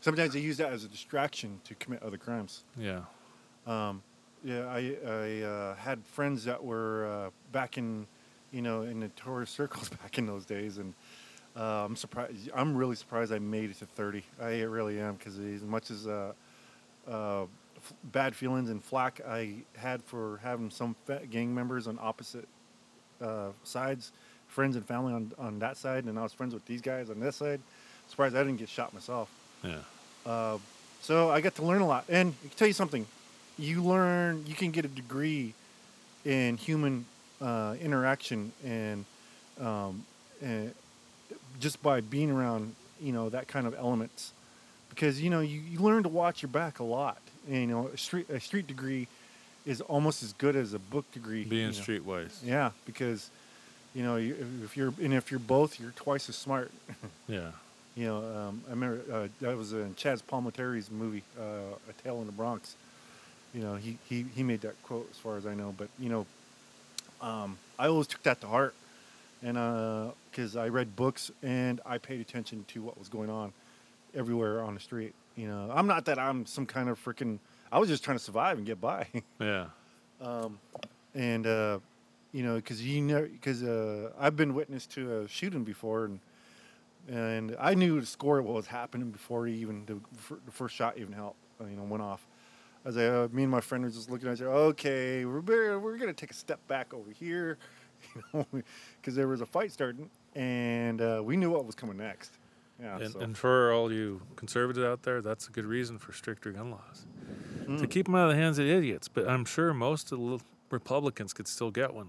sometimes 0.00 0.32
they 0.32 0.40
use 0.40 0.56
that 0.56 0.72
as 0.72 0.84
a 0.84 0.88
distraction 0.88 1.60
to 1.64 1.74
commit 1.74 2.02
other 2.02 2.16
crimes. 2.16 2.64
yeah, 2.74 3.02
Um, 3.68 4.02
yeah, 4.44 4.66
I, 4.66 4.96
I 5.06 5.42
uh, 5.42 5.74
had 5.74 5.98
friends 6.06 6.44
that 6.44 6.62
were 6.64 7.06
uh, 7.06 7.30
back 7.52 7.76
in, 7.76 8.06
you 8.52 8.62
know, 8.62 8.82
in 8.82 9.00
the 9.00 9.08
tourist 9.08 9.54
circles 9.54 9.88
back 10.02 10.16
in 10.18 10.26
those 10.26 10.44
days, 10.46 10.78
and 10.78 10.94
uh, 11.56 11.84
I'm 11.84 11.96
surprised. 11.96 12.48
I'm 12.54 12.74
really 12.76 12.96
surprised 12.96 13.32
I 13.32 13.38
made 13.40 13.70
it 13.70 13.78
to 13.80 13.86
30. 13.86 14.22
I 14.40 14.60
really 14.62 14.98
am 15.00 15.14
because 15.16 15.38
as 15.38 15.62
much 15.62 15.90
as 15.90 16.06
uh, 16.06 16.32
uh, 17.08 17.42
f- 17.42 17.92
bad 18.04 18.34
feelings 18.34 18.70
and 18.70 18.82
flack 18.82 19.20
I 19.28 19.54
had 19.76 20.02
for 20.04 20.40
having 20.42 20.70
some 20.70 20.94
gang 21.30 21.54
members 21.54 21.86
on 21.88 21.98
opposite 22.00 22.48
uh, 23.20 23.48
sides, 23.64 24.12
friends 24.46 24.76
and 24.76 24.86
family 24.86 25.12
on 25.12 25.32
on 25.36 25.58
that 25.58 25.76
side, 25.76 26.04
and 26.04 26.18
I 26.18 26.22
was 26.22 26.32
friends 26.32 26.54
with 26.54 26.64
these 26.64 26.80
guys 26.80 27.10
on 27.10 27.18
this 27.20 27.36
side. 27.36 27.60
Surprised 28.08 28.34
I 28.36 28.44
didn't 28.44 28.58
get 28.58 28.68
shot 28.70 28.94
myself. 28.94 29.28
yeah, 29.62 29.80
Uh, 30.24 30.56
so 31.02 31.30
I 31.30 31.40
got 31.42 31.54
to 31.56 31.62
learn 31.62 31.82
a 31.82 31.86
lot. 31.86 32.04
And 32.08 32.34
I 32.44 32.48
can 32.48 32.56
tell 32.56 32.68
you 32.68 32.72
something, 32.74 33.06
you 33.58 33.82
learn, 33.82 34.44
you 34.46 34.54
can 34.54 34.70
get 34.70 34.84
a 34.84 34.88
degree 34.88 35.54
in 36.24 36.56
human 36.56 37.04
uh, 37.40 37.74
interaction 37.80 38.52
and, 38.64 39.04
um, 39.60 40.04
and 40.40 40.72
just 41.60 41.82
by 41.82 42.00
being 42.00 42.30
around, 42.30 42.74
you 43.00 43.12
know, 43.12 43.28
that 43.28 43.48
kind 43.48 43.66
of 43.66 43.74
elements. 43.74 44.32
Because, 44.90 45.20
you 45.20 45.30
know, 45.30 45.40
you, 45.40 45.60
you 45.60 45.78
learn 45.80 46.02
to 46.04 46.08
watch 46.08 46.42
your 46.42 46.50
back 46.50 46.78
a 46.78 46.84
lot. 46.84 47.18
And, 47.48 47.60
you 47.60 47.66
know, 47.66 47.88
a 47.88 47.96
street, 47.96 48.28
a 48.30 48.40
street 48.40 48.66
degree 48.66 49.08
is 49.66 49.80
almost 49.82 50.22
as 50.22 50.32
good 50.34 50.56
as 50.56 50.72
a 50.72 50.78
book 50.78 51.10
degree. 51.12 51.44
being 51.44 51.72
you 51.72 51.78
know. 51.78 51.84
streetwise. 51.84 52.38
Yeah, 52.44 52.70
because, 52.86 53.30
you 53.94 54.02
know, 54.02 54.16
you, 54.16 54.36
if 54.64 54.76
you're, 54.76 54.92
and 55.02 55.14
if 55.14 55.30
you're 55.30 55.40
both, 55.40 55.80
you're 55.80 55.92
twice 55.92 56.28
as 56.28 56.36
smart. 56.36 56.70
Yeah, 57.28 57.50
You 57.94 58.06
know, 58.06 58.16
um, 58.18 58.62
I 58.66 58.70
remember 58.70 59.02
uh, 59.12 59.28
that 59.42 59.54
was 59.54 59.74
in 59.74 59.94
Chazz 59.96 60.22
Palminteri's 60.22 60.90
movie, 60.90 61.22
uh, 61.38 61.42
A 61.90 62.02
Tale 62.02 62.20
in 62.20 62.26
the 62.26 62.32
Bronx. 62.32 62.74
You 63.54 63.62
know, 63.62 63.74
he, 63.76 63.98
he, 64.08 64.24
he 64.34 64.42
made 64.42 64.60
that 64.62 64.80
quote 64.82 65.08
as 65.10 65.16
far 65.16 65.36
as 65.36 65.46
I 65.46 65.54
know. 65.54 65.74
But, 65.76 65.88
you 65.98 66.08
know, 66.08 66.26
um, 67.20 67.58
I 67.78 67.86
always 67.88 68.06
took 68.06 68.22
that 68.24 68.40
to 68.42 68.46
heart. 68.46 68.74
And 69.42 70.12
because 70.30 70.56
I 70.56 70.68
read 70.68 70.96
books 70.96 71.30
and 71.42 71.80
I 71.86 71.98
paid 71.98 72.20
attention 72.20 72.64
to 72.68 72.82
what 72.82 72.98
was 72.98 73.08
going 73.08 73.30
on 73.30 73.52
everywhere 74.14 74.62
on 74.62 74.74
the 74.74 74.80
street. 74.80 75.14
You 75.36 75.46
know, 75.46 75.70
I'm 75.72 75.86
not 75.86 76.04
that 76.06 76.18
I'm 76.18 76.44
some 76.46 76.66
kind 76.66 76.88
of 76.88 77.02
freaking, 77.02 77.38
I 77.70 77.78
was 77.78 77.88
just 77.88 78.02
trying 78.02 78.18
to 78.18 78.22
survive 78.22 78.58
and 78.58 78.66
get 78.66 78.80
by. 78.80 79.06
yeah, 79.40 79.66
and 81.14 81.46
uh, 81.46 81.78
you 82.32 82.42
know, 82.42 82.56
because 82.56 82.84
you 82.84 83.00
know, 83.00 83.22
because 83.22 83.62
uh, 83.62 84.10
I've 84.18 84.36
been 84.36 84.54
witness 84.54 84.86
to 84.86 85.20
a 85.20 85.28
shooting 85.28 85.64
before, 85.64 86.06
and 86.06 86.20
and 87.08 87.56
I 87.58 87.74
knew 87.74 88.00
the 88.00 88.06
score 88.06 88.42
what 88.42 88.54
was 88.54 88.66
happening 88.66 89.10
before 89.10 89.46
even 89.46 89.84
the, 89.86 89.94
the 90.44 90.52
first 90.52 90.74
shot 90.74 90.98
even 90.98 91.12
helped, 91.12 91.38
uh, 91.60 91.64
you 91.64 91.76
know, 91.76 91.84
went 91.84 92.02
off. 92.02 92.26
I 92.84 92.88
was 92.88 92.96
like, 92.96 93.10
uh, 93.10 93.28
me 93.32 93.42
and 93.42 93.50
my 93.52 93.60
friend 93.60 93.84
were 93.84 93.90
just 93.90 94.10
looking 94.10 94.28
at 94.28 94.36
each 94.36 94.42
other. 94.42 94.50
Okay, 94.52 95.24
we're 95.24 95.40
better- 95.40 95.78
we're 95.78 95.98
gonna 95.98 96.12
take 96.12 96.30
a 96.30 96.34
step 96.34 96.66
back 96.68 96.94
over 96.94 97.10
here, 97.10 97.58
you 98.14 98.22
know, 98.32 98.46
because 99.00 99.14
there 99.14 99.28
was 99.28 99.40
a 99.40 99.46
fight 99.46 99.72
starting, 99.72 100.08
and 100.34 101.00
uh, 101.00 101.20
we 101.24 101.36
knew 101.36 101.50
what 101.50 101.64
was 101.66 101.74
coming 101.74 101.96
next. 101.96 102.32
Yeah, 102.80 102.98
and, 102.98 103.12
so. 103.12 103.20
and 103.20 103.36
for 103.36 103.72
all 103.72 103.92
you 103.92 104.22
conservatives 104.36 104.84
out 104.86 105.02
there, 105.02 105.20
that's 105.20 105.48
a 105.48 105.50
good 105.50 105.64
reason 105.66 105.98
for 105.98 106.12
stricter 106.12 106.52
gun 106.52 106.70
laws 106.70 107.06
to 107.66 107.72
Mm. 107.72 107.90
keep 107.90 108.06
them 108.06 108.14
out 108.14 108.30
of 108.30 108.36
the 108.36 108.40
hands 108.40 108.58
of 108.58 108.66
idiots. 108.66 109.08
But 109.08 109.28
I'm 109.28 109.44
sure 109.44 109.74
most 109.74 110.10
of 110.12 110.18
the, 110.20 110.38
Republicans 110.70 111.32
could 111.32 111.48
still 111.48 111.70
get 111.70 111.92
one, 111.92 112.08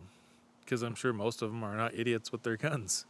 because 0.63 0.83
I'm 0.83 0.93
sure 0.95 1.11
most 1.11 1.41
of 1.41 1.49
them 1.49 1.63
are 1.63 1.75
not 1.75 1.95
idiots 1.95 2.31
with 2.31 2.43
their 2.43 2.55
guns. 2.57 3.05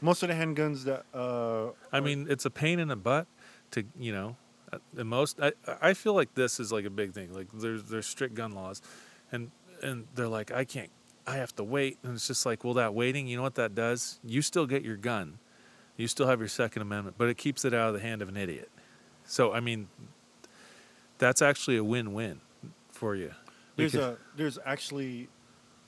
Most 0.00 0.22
of 0.22 0.28
the 0.28 0.34
handguns 0.34 0.82
that 0.84 1.04
uh, 1.14 1.70
I 1.92 2.00
mean, 2.00 2.26
it's 2.28 2.44
a 2.44 2.50
pain 2.50 2.78
in 2.80 2.88
the 2.88 2.96
butt 2.96 3.26
to 3.70 3.84
you 3.98 4.12
know. 4.12 4.36
The 4.92 5.04
most 5.04 5.40
I 5.40 5.52
I 5.80 5.94
feel 5.94 6.14
like 6.14 6.34
this 6.34 6.58
is 6.60 6.72
like 6.72 6.84
a 6.84 6.90
big 6.90 7.12
thing. 7.12 7.32
Like 7.32 7.48
there's 7.52 7.84
there's 7.84 8.06
strict 8.06 8.34
gun 8.34 8.52
laws, 8.52 8.82
and 9.32 9.50
and 9.82 10.06
they're 10.14 10.28
like 10.28 10.50
I 10.52 10.64
can't. 10.64 10.90
I 11.26 11.36
have 11.36 11.54
to 11.56 11.64
wait, 11.64 11.98
and 12.02 12.14
it's 12.14 12.26
just 12.26 12.44
like 12.46 12.64
well 12.64 12.74
that 12.74 12.94
waiting. 12.94 13.26
You 13.26 13.36
know 13.36 13.42
what 13.42 13.54
that 13.54 13.74
does? 13.74 14.18
You 14.24 14.42
still 14.42 14.66
get 14.66 14.82
your 14.82 14.96
gun, 14.96 15.38
you 15.96 16.06
still 16.08 16.26
have 16.26 16.38
your 16.38 16.48
Second 16.48 16.82
Amendment, 16.82 17.16
but 17.18 17.28
it 17.28 17.36
keeps 17.38 17.64
it 17.64 17.72
out 17.74 17.88
of 17.88 17.94
the 17.94 18.00
hand 18.00 18.20
of 18.22 18.28
an 18.28 18.36
idiot. 18.36 18.70
So 19.24 19.52
I 19.52 19.60
mean, 19.60 19.88
that's 21.18 21.40
actually 21.42 21.76
a 21.76 21.84
win-win 21.84 22.40
for 22.90 23.14
you. 23.14 23.32
There's 23.76 23.92
Because- 23.92 24.16
a 24.16 24.36
there's 24.36 24.58
actually 24.64 25.28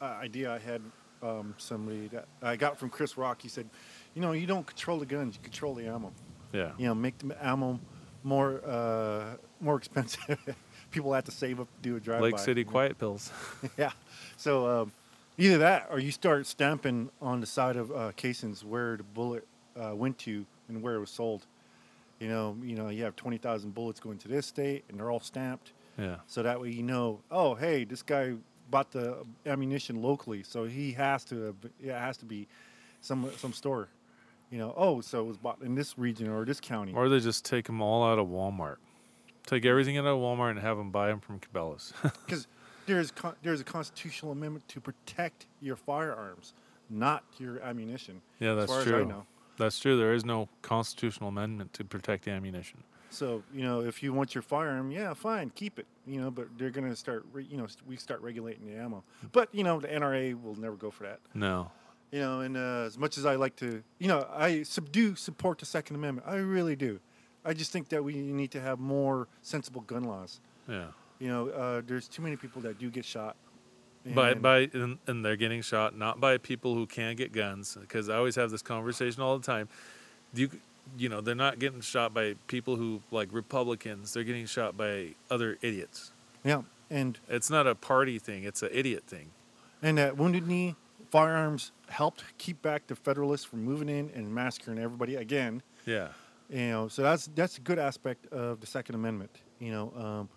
an 0.01 0.11
idea 0.11 0.53
I 0.53 0.59
had 0.59 0.82
um, 1.22 1.55
somebody 1.59 2.09
that 2.09 2.26
I 2.43 2.57
got 2.57 2.78
from 2.78 2.91
Chris 2.91 3.16
Rock. 3.16 3.41
He 3.43 3.49
said, 3.49 3.68
you 4.14 4.20
know, 4.22 4.32
you 4.32 4.47
don't 4.47 4.66
control 4.66 4.99
the 4.99 5.07
guns, 5.07 5.34
you 5.37 5.43
control 5.43 5.74
the 5.74 5.87
ammo. 5.87 6.12
yeah 6.53 6.72
You 6.78 6.87
know, 6.87 6.95
make 6.95 7.18
the 7.18 7.37
ammo 7.45 7.80
more 8.27 8.61
uh, 8.66 9.37
more 9.61 9.77
expensive. 9.77 10.39
People 10.91 11.12
have 11.12 11.24
to 11.24 11.31
save 11.31 11.61
up 11.61 11.68
to 11.77 11.89
do 11.89 11.97
a 11.97 12.01
drive. 12.01 12.20
Lake 12.20 12.39
City 12.39 12.64
quiet 12.64 12.99
pills. 12.99 13.31
yeah. 13.79 13.93
So 14.37 14.83
um, 14.83 14.93
either 15.39 15.59
that, 15.59 15.89
or 15.91 15.99
you 15.99 16.11
start 16.11 16.47
stamping 16.47 17.11
on 17.22 17.41
the 17.41 17.47
side 17.47 17.77
of 17.77 17.91
uh, 17.93 18.12
casings 18.16 18.64
where 18.64 18.97
the 18.97 19.03
bullet 19.03 19.47
uh, 19.81 19.95
went 19.95 20.18
to 20.18 20.45
and 20.68 20.83
where 20.83 20.95
it 20.95 21.01
was 21.01 21.11
sold. 21.11 21.47
You 22.18 22.29
know, 22.29 22.57
you 22.62 22.74
know, 22.77 22.89
you 22.89 23.05
have 23.05 23.14
twenty 23.14 23.39
thousand 23.39 23.74
bullets 23.74 24.01
going 24.01 24.18
to 24.18 24.29
this 24.29 24.47
state, 24.47 24.85
and 24.89 24.99
they're 24.99 25.11
all 25.11 25.20
stamped. 25.20 25.72
yeah. 25.99 26.16
So 26.27 26.43
that 26.43 26.61
way 26.61 26.70
you 26.70 26.83
know, 26.83 27.20
oh, 27.31 27.55
hey, 27.55 27.85
this 27.85 28.03
guy 28.03 28.35
bought 28.70 28.91
the 28.91 29.24
ammunition 29.45 30.03
locally, 30.03 30.43
so 30.43 30.64
he 30.64 30.93
has 30.93 31.24
to, 31.27 31.55
it 31.81 31.93
has 31.93 32.16
to 32.16 32.24
be 32.24 32.49
some 33.01 33.31
some 33.37 33.53
store. 33.53 33.89
You 34.51 34.59
know, 34.59 34.72
oh, 34.76 35.01
so 35.01 35.20
it 35.20 35.26
was 35.26 35.36
bought 35.36 35.61
in 35.62 35.74
this 35.74 35.99
region 35.99 36.28
or 36.28 36.44
this 36.44 36.61
county. 36.61 36.92
Or 36.92 37.09
they 37.09 37.18
just 37.20 37.44
take 37.44 37.66
them 37.66 37.80
all 37.82 38.05
out 38.05 38.18
of 38.18 38.28
Walmart. 38.28 38.76
Take 39.47 39.64
everything 39.64 39.97
out 39.99 40.07
of 40.07 40.18
Walmart 40.18 40.51
and 40.51 40.61
have 40.61 40.76
them 40.76 40.90
buy 40.90 41.09
them 41.09 41.20
from 41.20 41.40
Cabela's. 41.40 41.92
Because 42.26 42.47
there's 42.86 43.11
con- 43.11 43.34
there's 43.42 43.61
a 43.61 43.64
constitutional 43.64 44.32
amendment 44.32 44.66
to 44.68 44.80
protect 44.80 45.47
your 45.61 45.74
firearms, 45.76 46.55
not 46.88 47.24
your 47.38 47.61
ammunition. 47.61 48.22
yeah, 48.38 48.55
that's 48.55 48.72
true. 48.84 49.01
As 49.01 49.07
I 49.07 49.09
know. 49.09 49.26
That's 49.59 49.78
true. 49.78 49.97
There 49.97 50.12
is 50.12 50.24
no 50.24 50.49
constitutional 50.62 51.28
amendment 51.30 51.72
to 51.74 51.84
protect 51.84 52.24
the 52.26 52.30
ammunition. 52.30 52.82
So 53.11 53.42
you 53.55 53.62
know, 53.62 53.80
if 53.80 54.03
you 54.03 54.12
want 54.12 54.34
your 54.34 54.42
firearm, 54.42 54.90
yeah, 54.90 55.14
fine, 55.14 55.51
keep 55.55 55.78
it. 55.78 55.86
You 56.07 56.20
know, 56.20 56.30
but 56.30 56.47
they're 56.59 56.70
going 56.70 56.88
to 56.88 56.94
start, 56.94 57.24
re- 57.32 57.47
you 57.51 57.57
know, 57.57 57.66
we 57.88 57.97
start 57.97 58.20
regulating 58.20 58.66
the 58.66 58.76
ammo. 58.80 59.03
But 59.32 59.49
you 59.53 59.64
know, 59.64 59.80
the 59.80 59.88
NRA 59.88 60.40
will 60.40 60.55
never 60.55 60.76
go 60.76 60.90
for 60.90 61.05
that. 61.05 61.18
No. 61.34 61.70
You 62.16 62.22
know, 62.22 62.40
and 62.40 62.56
uh, 62.56 62.84
as 62.86 62.96
much 62.96 63.18
as 63.18 63.26
I 63.26 63.34
like 63.34 63.56
to, 63.56 63.82
you 63.98 64.08
know, 64.08 64.26
I 64.32 64.62
subdue 64.62 65.16
support 65.16 65.58
the 65.58 65.66
Second 65.66 65.96
Amendment. 65.96 66.26
I 66.26 66.36
really 66.36 66.74
do. 66.74 66.98
I 67.44 67.52
just 67.52 67.72
think 67.72 67.90
that 67.90 68.02
we 68.02 68.14
need 68.14 68.50
to 68.52 68.60
have 68.62 68.78
more 68.78 69.28
sensible 69.42 69.82
gun 69.82 70.04
laws. 70.04 70.40
Yeah. 70.66 70.86
You 71.18 71.28
know, 71.28 71.48
uh, 71.50 71.82
there's 71.86 72.08
too 72.08 72.22
many 72.22 72.36
people 72.36 72.62
that 72.62 72.78
do 72.78 72.88
get 72.88 73.04
shot. 73.04 73.36
By 74.14 74.30
And- 74.30 74.40
by 74.40 74.70
and, 74.72 74.96
and 75.06 75.22
they're 75.22 75.36
getting 75.36 75.60
shot 75.60 75.94
not 75.94 76.18
by 76.18 76.38
people 76.38 76.74
who 76.74 76.86
can 76.86 77.16
get 77.16 77.32
guns 77.34 77.76
because 77.78 78.08
I 78.08 78.16
always 78.16 78.36
have 78.36 78.50
this 78.50 78.62
conversation 78.62 79.20
all 79.22 79.38
the 79.38 79.44
time. 79.44 79.68
You 80.32 80.48
you 80.96 81.10
know 81.10 81.20
they're 81.20 81.34
not 81.34 81.58
getting 81.58 81.82
shot 81.82 82.14
by 82.14 82.36
people 82.46 82.76
who 82.76 83.02
like 83.10 83.28
Republicans. 83.30 84.14
They're 84.14 84.24
getting 84.24 84.46
shot 84.46 84.74
by 84.74 85.16
other 85.30 85.58
idiots. 85.60 86.12
yeah, 86.44 86.62
and 86.88 87.18
It's 87.28 87.50
not 87.50 87.66
a 87.66 87.74
party 87.74 88.18
thing. 88.18 88.44
It's 88.44 88.62
an 88.62 88.70
idiot 88.72 89.02
thing. 89.06 89.32
and 89.82 89.98
at 89.98 90.16
Wounded 90.16 90.46
Knee, 90.46 90.76
firearms 91.11 91.72
helped 91.88 92.24
keep 92.38 92.62
back 92.62 92.86
the 92.86 92.96
Federalists 92.96 93.44
from 93.44 93.64
moving 93.64 93.88
in 93.88 94.11
and 94.14 94.32
massacring 94.32 94.78
everybody 94.78 95.16
again. 95.16 95.62
Yeah. 95.84 96.09
You 96.48 96.68
know, 96.68 96.88
so 96.88 97.02
that's 97.02 97.28
that's 97.34 97.59
a 97.59 97.61
good 97.61 97.78
aspect 97.78 98.26
of 98.32 98.61
the 98.61 98.66
Second 98.66 98.94
Amendment. 98.94 99.30
You 99.59 99.72
know, 99.72 99.92
um, 99.96 100.28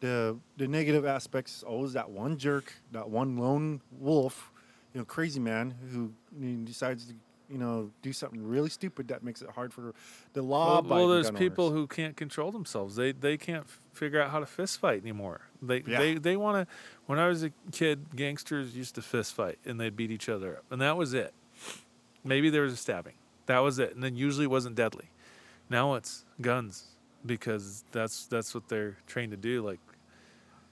the 0.00 0.36
the 0.56 0.66
negative 0.66 1.06
aspects 1.06 1.58
is 1.58 1.62
always 1.62 1.92
that 1.92 2.10
one 2.10 2.36
jerk, 2.36 2.72
that 2.90 3.08
one 3.08 3.36
lone 3.36 3.80
wolf, 3.98 4.50
you 4.92 5.00
know, 5.00 5.04
crazy 5.04 5.38
man 5.38 5.74
who 5.92 6.12
you 6.38 6.48
know, 6.48 6.64
decides 6.66 7.06
to 7.06 7.14
you 7.48 7.58
know 7.58 7.90
do 8.02 8.12
something 8.12 8.44
really 8.44 8.70
stupid 8.70 9.08
that 9.08 9.22
makes 9.22 9.42
it 9.42 9.50
hard 9.50 9.72
for 9.72 9.94
the 10.32 10.42
law. 10.42 10.80
Well, 10.80 11.06
well, 11.06 11.08
there's 11.08 11.30
people 11.30 11.70
who 11.70 11.86
can't 11.86 12.16
control 12.16 12.50
themselves. 12.50 12.96
They 12.96 13.12
they 13.12 13.36
can't 13.36 13.64
f- 13.64 13.80
figure 13.92 14.20
out 14.20 14.30
how 14.30 14.40
to 14.40 14.46
fist 14.46 14.80
fight 14.80 15.00
anymore. 15.02 15.42
They 15.62 15.82
Yeah. 15.86 15.98
they 15.98 16.14
they 16.14 16.36
want 16.36 16.68
to. 16.68 16.74
When 17.06 17.18
I 17.18 17.28
was 17.28 17.42
a 17.44 17.50
kid, 17.70 18.06
gangsters 18.16 18.76
used 18.76 18.94
to 18.96 19.02
fist 19.02 19.34
fight 19.34 19.58
and 19.64 19.80
they'd 19.80 19.96
beat 19.96 20.10
each 20.10 20.28
other 20.28 20.56
up, 20.58 20.64
and 20.70 20.80
that 20.82 20.96
was 20.96 21.14
it. 21.14 21.32
Maybe 22.24 22.50
there 22.50 22.62
was 22.62 22.72
a 22.72 22.76
stabbing. 22.76 23.14
That 23.46 23.58
was 23.60 23.78
it, 23.78 23.94
and 23.94 24.02
then 24.02 24.16
usually 24.16 24.44
it 24.44 24.50
wasn't 24.50 24.74
deadly. 24.76 25.10
Now 25.70 25.94
it's 25.94 26.24
guns 26.40 26.86
because 27.24 27.84
that's 27.92 28.26
that's 28.26 28.54
what 28.54 28.68
they're 28.68 28.98
trained 29.06 29.30
to 29.32 29.36
do, 29.36 29.62
like 29.62 29.80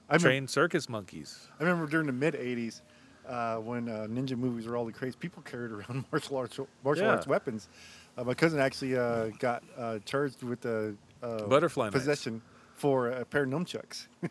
I, 0.09 0.17
trained 0.17 0.49
circus 0.49 0.89
monkeys. 0.89 1.47
I 1.59 1.63
remember 1.63 1.87
during 1.89 2.07
the 2.07 2.13
mid 2.13 2.33
'80s. 2.35 2.81
Uh, 3.27 3.57
when 3.57 3.87
uh, 3.87 4.07
ninja 4.09 4.35
movies 4.35 4.65
were 4.67 4.75
all 4.75 4.83
the 4.85 4.91
craze, 4.91 5.15
people 5.15 5.41
carried 5.43 5.71
around 5.71 6.03
martial 6.11 6.37
arts 6.37 6.59
martial 6.83 7.05
Yeah. 7.05 7.11
arts 7.11 7.27
weapons. 7.27 7.69
Uh, 8.17 8.23
my 8.23 8.33
cousin 8.33 8.59
actually 8.59 8.97
uh, 8.97 9.27
got 9.39 9.63
uh, 9.77 9.99
charged 10.05 10.41
with 10.43 10.59
the 10.61 10.95
uh, 11.23 11.43
Butterfly 11.43 11.85
knives. 11.85 11.93
possession 11.93 12.41
for 12.73 13.09
a 13.09 13.23
pair 13.23 13.43
of 13.43 13.49
nunchucks. 13.49 14.07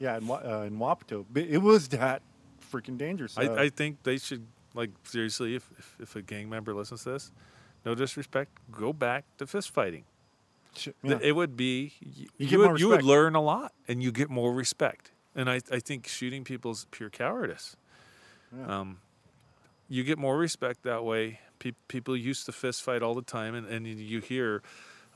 yeah, 0.00 0.16
in, 0.16 0.28
uh, 0.28 0.64
in 0.66 0.78
Wapato, 0.78 1.24
but 1.32 1.44
it 1.44 1.58
was 1.58 1.88
that 1.88 2.22
freaking 2.72 2.98
dangerous. 2.98 3.38
Uh, 3.38 3.42
I, 3.42 3.62
I 3.64 3.68
think 3.68 4.02
they 4.02 4.18
should 4.18 4.46
like 4.74 4.90
seriously. 5.04 5.54
If, 5.54 5.70
if 5.78 5.96
if 6.00 6.16
a 6.16 6.22
gang 6.22 6.48
member 6.48 6.74
listens 6.74 7.04
to 7.04 7.10
this, 7.10 7.30
no 7.84 7.94
disrespect, 7.94 8.50
go 8.72 8.92
back 8.92 9.24
to 9.38 9.46
fist 9.46 9.70
fighting. 9.70 10.04
yeah. 11.02 11.18
It 11.22 11.32
would 11.32 11.56
be 11.56 11.92
you, 12.00 12.26
You 12.38 12.58
would, 12.58 12.80
you 12.80 12.88
would 12.88 13.02
learn 13.02 13.34
a 13.34 13.40
lot 13.42 13.72
and 13.88 14.02
you 14.02 14.10
get 14.12 14.30
more 14.30 14.52
respect. 14.52 15.12
And 15.34 15.48
I, 15.48 15.60
I 15.70 15.78
think 15.78 16.08
shooting 16.08 16.42
people 16.44 16.72
is 16.72 16.86
pure 16.90 17.10
cowardice. 17.10 17.76
Yeah. 18.56 18.80
Um, 18.80 18.98
you 19.88 20.02
get 20.04 20.18
more 20.18 20.36
respect 20.36 20.82
that 20.84 21.04
way. 21.04 21.40
Pe- 21.58 21.72
people 21.88 22.16
used 22.16 22.46
to 22.46 22.52
fist 22.52 22.82
fight 22.82 23.02
all 23.02 23.14
the 23.14 23.22
time, 23.22 23.54
and, 23.54 23.66
and 23.66 23.86
you 23.86 24.20
hear 24.20 24.62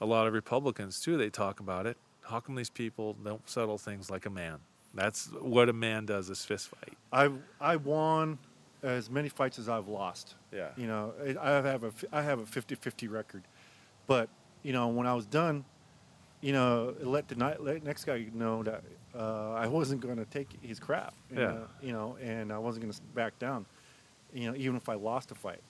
a 0.01 0.07
lot 0.07 0.27
of 0.27 0.33
Republicans 0.35 1.01
too. 1.01 1.17
They 1.17 1.31
talk 1.31 1.59
about 1.61 1.87
it. 1.87 1.97
How 2.23 2.41
come 2.41 2.55
these 2.55 2.71
people 2.71 3.15
don't 3.15 3.49
settle 3.49 3.79
things 3.79 4.11
like 4.11 4.27
a 4.27 4.31
man? 4.31 4.59
That's 4.95 5.27
what 5.41 5.69
a 5.69 5.73
man 5.73 6.07
does 6.07 6.31
is 6.31 6.45
fist 6.45 6.69
fight. 6.69 6.97
I 7.13 7.31
I 7.61 7.77
won 7.77 8.39
as 8.83 9.11
many 9.11 9.29
fights 9.29 9.59
as 9.59 9.69
I've 9.69 9.89
lost. 9.89 10.35
Yeah. 10.53 10.69
You 10.77 10.87
know, 10.87 11.13
I 11.41 11.51
have 11.51 11.85
a 11.85 11.93
I 12.13 12.23
have 12.23 12.39
a 12.39 12.45
50-50 12.45 13.11
record, 13.11 13.43
but 14.07 14.29
you 14.63 14.73
know 14.73 14.89
when 14.89 15.07
I 15.07 15.15
was 15.15 15.27
done, 15.27 15.65
you 16.41 16.53
know, 16.53 16.95
let 17.01 17.29
the 17.29 17.35
ni- 17.35 17.59
let 17.59 17.83
next 17.83 18.05
guy 18.05 18.27
know 18.33 18.63
that 18.63 18.83
uh, 19.17 19.53
I 19.53 19.67
wasn't 19.67 20.01
going 20.01 20.17
to 20.17 20.25
take 20.27 20.49
his 20.63 20.79
crap. 20.79 21.15
You 21.31 21.41
Yeah. 21.41 21.47
Know, 21.47 21.67
you 21.83 21.93
know, 21.93 22.17
and 22.23 22.53
I 22.53 22.59
wasn't 22.59 22.85
going 22.85 22.93
to 22.95 23.01
back 23.15 23.39
down. 23.39 23.67
You 24.33 24.51
know, 24.51 24.57
even 24.57 24.77
if 24.77 24.89
I 24.89 24.95
lost 24.95 25.31
a 25.31 25.35
fight, 25.35 25.61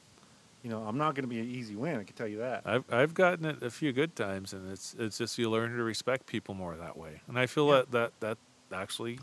you 0.63 0.71
know, 0.71 0.83
I'm 0.83 0.97
not 0.97 1.15
going 1.15 1.25
to 1.25 1.29
be 1.29 1.39
an 1.39 1.47
easy 1.49 1.77
win. 1.77 2.01
I 2.01 2.05
can 2.05 2.17
tell 2.17 2.27
you 2.29 2.39
that. 2.39 2.63
I've 2.67 2.85
I've 2.91 3.15
gotten 3.15 3.45
it 3.47 3.63
a 3.63 3.71
few 3.71 3.93
good 3.93 4.17
times, 4.17 4.53
and 4.53 4.71
it's 4.71 4.95
it's 4.99 5.17
just 5.19 5.39
you 5.39 5.49
learn 5.51 5.77
to 5.77 5.83
respect 5.83 6.27
people 6.27 6.55
more 6.55 6.77
that 6.77 6.97
way. 6.99 7.21
And 7.29 7.39
I 7.39 7.47
feel 7.47 7.69
Yeah. 7.69 7.83
that 7.83 7.91
that 7.93 8.13
that 8.21 8.39
actually 8.73 9.19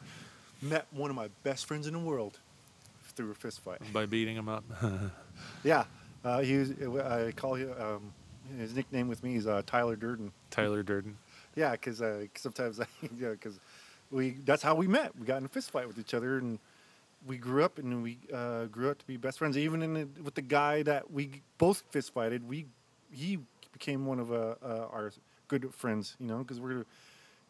Met 0.61 0.85
one 0.91 1.09
of 1.09 1.15
my 1.15 1.29
best 1.43 1.65
friends 1.65 1.87
in 1.87 1.93
the 1.93 1.99
world 1.99 2.39
through 3.15 3.31
a 3.31 3.33
fist 3.33 3.61
fight. 3.61 3.79
by 3.91 4.05
beating 4.05 4.35
him 4.35 4.47
up. 4.49 4.63
Yeah, 5.63 5.85
uh, 6.23 6.41
he 6.41 6.57
was. 6.57 6.71
I 7.01 7.31
call 7.31 7.55
him. 7.55 7.73
Um, 7.79 8.13
his 8.59 8.75
nickname 8.75 9.07
with 9.07 9.23
me 9.23 9.37
is 9.37 9.47
uh, 9.47 9.63
Tyler 9.65 9.95
Durden. 9.95 10.31
Tyler 10.51 10.83
Durden. 10.83 11.17
Yeah, 11.55 11.71
because 11.71 11.99
uh, 12.01 12.25
sometimes 12.35 12.79
I, 12.79 12.85
you 13.01 13.09
know, 13.25 13.31
because 13.31 13.59
we 14.11 14.31
that's 14.45 14.61
how 14.61 14.75
we 14.75 14.87
met. 14.87 15.17
We 15.17 15.25
got 15.25 15.37
in 15.37 15.45
a 15.45 15.47
fist 15.47 15.71
fight 15.71 15.87
with 15.87 15.97
each 15.97 16.13
other, 16.13 16.37
and 16.37 16.59
we 17.25 17.37
grew 17.37 17.63
up, 17.63 17.79
and 17.79 18.03
we 18.03 18.19
uh, 18.31 18.65
grew 18.65 18.91
up 18.91 18.99
to 18.99 19.07
be 19.07 19.17
best 19.17 19.39
friends. 19.39 19.57
Even 19.57 19.81
in 19.81 19.93
the, 19.95 20.07
with 20.21 20.35
the 20.35 20.41
guy 20.43 20.83
that 20.83 21.11
we 21.11 21.41
both 21.57 21.83
fist 21.89 22.13
fighted, 22.13 22.47
we 22.47 22.67
he 23.11 23.39
became 23.73 24.05
one 24.05 24.19
of 24.19 24.31
uh, 24.31 24.55
uh, 24.63 24.87
our 24.91 25.11
good 25.47 25.73
friends. 25.73 26.15
You 26.19 26.27
know, 26.27 26.37
because 26.39 26.59
we're, 26.59 26.85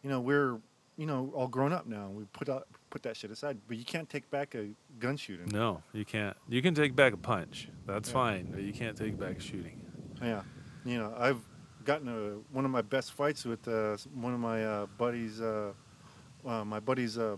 you 0.01 0.09
know, 0.09 0.21
we're 0.21 0.59
you 1.01 1.07
know 1.07 1.31
all 1.35 1.47
grown 1.47 1.73
up 1.73 1.87
now. 1.87 2.09
We 2.13 2.25
put 2.25 2.47
out 2.47 2.67
put 2.91 3.01
that 3.03 3.17
shit 3.17 3.31
aside, 3.31 3.57
but 3.67 3.75
you 3.77 3.83
can't 3.83 4.07
take 4.07 4.29
back 4.29 4.53
a 4.53 4.69
gun 4.99 5.17
shooting. 5.17 5.47
No, 5.51 5.81
you 5.93 6.05
can't. 6.05 6.37
You 6.47 6.61
can 6.61 6.75
take 6.75 6.95
back 6.95 7.11
a 7.13 7.17
punch. 7.17 7.69
That's 7.87 8.07
Yeah. 8.09 8.13
fine, 8.13 8.51
but 8.51 8.61
you 8.61 8.71
can't 8.71 8.95
take 8.95 9.17
back 9.17 9.41
shooting. 9.41 9.81
Yeah, 10.21 10.43
you 10.85 10.99
know, 10.99 11.11
I've 11.17 11.41
gotten 11.83 12.07
a, 12.07 12.19
one 12.55 12.65
of 12.65 12.71
my 12.71 12.83
best 12.83 13.13
fights 13.13 13.45
with 13.45 13.67
uh, 13.67 13.97
one 14.13 14.35
of 14.35 14.39
my 14.39 14.63
uh, 14.63 14.85
buddies, 14.99 15.41
uh, 15.41 15.73
uh, 16.45 16.63
my 16.65 16.79
buddy's 16.79 17.17
uh, 17.17 17.37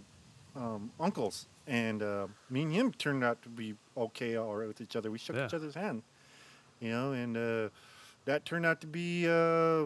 um, 0.58 0.92
uncles, 1.00 1.48
and 1.66 2.04
uh, 2.04 2.28
me 2.50 2.64
and 2.64 2.74
him 2.74 2.92
turned 2.92 3.24
out 3.24 3.42
to 3.44 3.50
be 3.50 3.76
okay, 3.96 4.36
all 4.36 4.54
right 4.58 4.68
with 4.68 4.82
each 4.82 4.98
other. 4.98 5.10
We 5.10 5.18
shook 5.20 5.38
Yeah. 5.38 5.46
each 5.46 5.54
other's 5.54 5.76
hand, 5.76 6.04
you 6.82 6.90
know, 6.92 7.14
and 7.14 7.38
uh, 7.38 7.70
that 8.26 8.44
turned 8.44 8.66
out 8.66 8.82
to 8.82 8.88
be, 8.88 9.26
uh, 9.30 9.86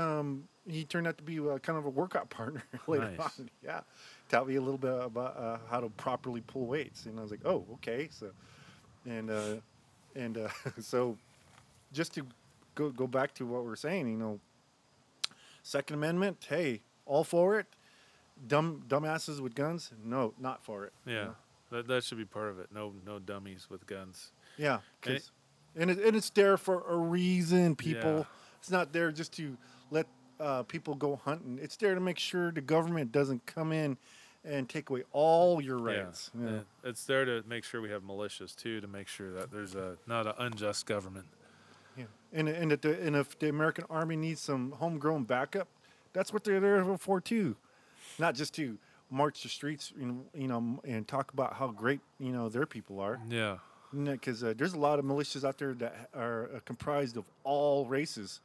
um, 0.00 0.48
he 0.70 0.84
turned 0.84 1.06
out 1.06 1.16
to 1.18 1.24
be 1.24 1.38
uh, 1.40 1.58
kind 1.58 1.78
of 1.78 1.84
a 1.86 1.90
workout 1.90 2.30
partner 2.30 2.62
later 2.86 3.10
Nice. 3.16 3.38
on. 3.38 3.50
Yeah, 3.64 3.80
taught 4.28 4.48
me 4.48 4.56
a 4.56 4.60
little 4.60 4.78
bit 4.78 4.92
about 5.04 5.36
uh, 5.36 5.58
how 5.68 5.80
to 5.80 5.88
properly 5.90 6.40
pull 6.40 6.66
weights, 6.66 7.06
and 7.06 7.18
I 7.18 7.22
was 7.22 7.30
like, 7.30 7.44
oh, 7.44 7.64
okay. 7.74 8.08
So, 8.10 8.30
and 9.06 9.30
uh, 9.30 9.54
and 10.14 10.38
uh, 10.38 10.48
so, 10.80 11.16
just 11.92 12.14
to 12.14 12.26
go 12.74 12.90
go 12.90 13.06
back 13.06 13.34
to 13.34 13.46
what 13.46 13.64
we 13.64 13.70
are 13.72 13.76
saying, 13.76 14.08
you 14.08 14.16
know, 14.16 14.40
Second 15.62 15.94
Amendment, 15.96 16.46
hey, 16.48 16.80
all 17.06 17.24
for 17.24 17.58
it. 17.58 17.66
Dumb 18.46 18.82
dumbasses 18.88 19.38
with 19.40 19.54
guns, 19.54 19.90
no, 20.02 20.32
not 20.38 20.64
for 20.64 20.86
it. 20.86 20.92
you 21.04 21.12
Yeah, 21.14 21.24
know? 21.24 21.34
that 21.72 21.88
that 21.88 22.04
should 22.04 22.16
be 22.16 22.24
part 22.24 22.48
of 22.48 22.58
it. 22.58 22.68
No 22.72 22.94
no 23.04 23.18
dummies 23.18 23.66
with 23.68 23.86
guns. 23.86 24.32
Yeah, 24.56 24.78
And 25.04 25.16
'cause- 25.16 25.30
and 25.76 25.88
it, 25.90 25.98
and 25.98 26.16
it's 26.16 26.30
there 26.30 26.56
for 26.56 26.82
a 26.88 26.96
reason, 26.96 27.76
people. 27.76 28.10
Yeah. 28.20 28.24
It's 28.58 28.70
not 28.70 28.92
there 28.92 29.12
just 29.12 29.32
to 29.34 29.56
let 29.90 30.06
uh, 30.40 30.62
people 30.64 30.94
go 30.94 31.16
hunting. 31.16 31.58
It's 31.62 31.76
there 31.76 31.94
to 31.94 32.00
make 32.00 32.18
sure 32.18 32.50
the 32.50 32.60
government 32.60 33.12
doesn't 33.12 33.46
come 33.46 33.72
in 33.72 33.96
and 34.44 34.68
take 34.68 34.88
away 34.88 35.02
all 35.12 35.60
your 35.60 35.78
rights. 35.78 36.30
Yeah, 36.34 36.46
and 36.46 36.64
it's 36.82 37.04
there 37.04 37.24
to 37.24 37.44
make 37.46 37.64
sure 37.64 37.80
we 37.80 37.90
have 37.90 38.02
militias 38.02 38.56
too, 38.56 38.80
to 38.80 38.86
make 38.86 39.06
sure 39.06 39.32
that 39.32 39.50
there's 39.50 39.74
a 39.74 39.96
not 40.06 40.26
an 40.26 40.34
unjust 40.38 40.86
government. 40.86 41.26
Yeah. 41.96 42.04
And 42.32 42.48
and, 42.48 42.70
that 42.70 42.82
the, 42.82 43.00
and 43.00 43.16
if 43.16 43.38
the 43.38 43.48
American 43.48 43.84
Army 43.90 44.16
needs 44.16 44.40
some 44.40 44.72
homegrown 44.72 45.24
backup, 45.24 45.68
that's 46.12 46.32
what 46.32 46.44
they're 46.44 46.60
there 46.60 46.96
for 46.96 47.20
too. 47.20 47.56
Not 48.18 48.34
just 48.34 48.54
to 48.54 48.78
march 49.10 49.42
the 49.42 49.48
streets, 49.48 49.92
you 49.98 50.06
know, 50.06 50.24
you 50.34 50.48
know, 50.48 50.80
and 50.84 51.06
talk 51.06 51.32
about 51.32 51.54
how 51.54 51.68
great 51.68 52.00
you 52.18 52.32
know 52.32 52.48
their 52.48 52.66
people 52.66 53.00
are. 53.00 53.20
Yeah, 53.28 53.58
because 53.92 54.42
uh, 54.42 54.54
there's 54.56 54.72
a 54.72 54.78
lot 54.78 54.98
of 54.98 55.04
militias 55.04 55.44
out 55.44 55.58
there 55.58 55.74
that 55.74 56.08
are 56.14 56.50
uh, 56.54 56.60
comprised 56.64 57.16
of 57.16 57.24
all 57.44 57.86
races. 57.86 58.40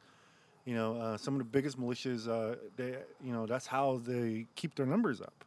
You 0.66 0.74
know, 0.74 0.96
uh, 1.00 1.16
some 1.16 1.34
of 1.34 1.38
the 1.38 1.44
biggest 1.44 1.80
militias, 1.80 2.28
uh, 2.28 2.56
they, 2.76 2.96
you 3.24 3.32
know, 3.32 3.46
that's 3.46 3.66
how 3.66 4.00
they 4.04 4.46
keep 4.56 4.74
their 4.74 4.84
numbers 4.84 5.20
up. 5.20 5.44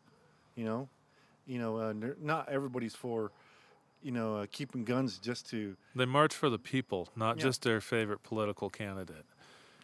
You 0.55 0.63
know, 0.65 0.89
you 1.45 1.59
know, 1.59 1.77
uh, 1.77 1.93
not 2.21 2.47
everybody's 2.49 2.95
for, 2.95 3.31
you 4.01 4.11
know, 4.11 4.37
uh, 4.37 4.45
keeping 4.51 4.85
guns 4.85 5.19
just 5.19 5.49
to. 5.49 5.75
they 5.93 6.05
march 6.05 6.33
for 6.33 6.49
the 6.49 6.57
people, 6.57 7.09
not 7.17 7.35
Yeah. 7.37 7.43
just 7.43 7.63
their 7.63 7.81
favorite 7.81 8.23
political 8.23 8.69
candidate. 8.69 9.25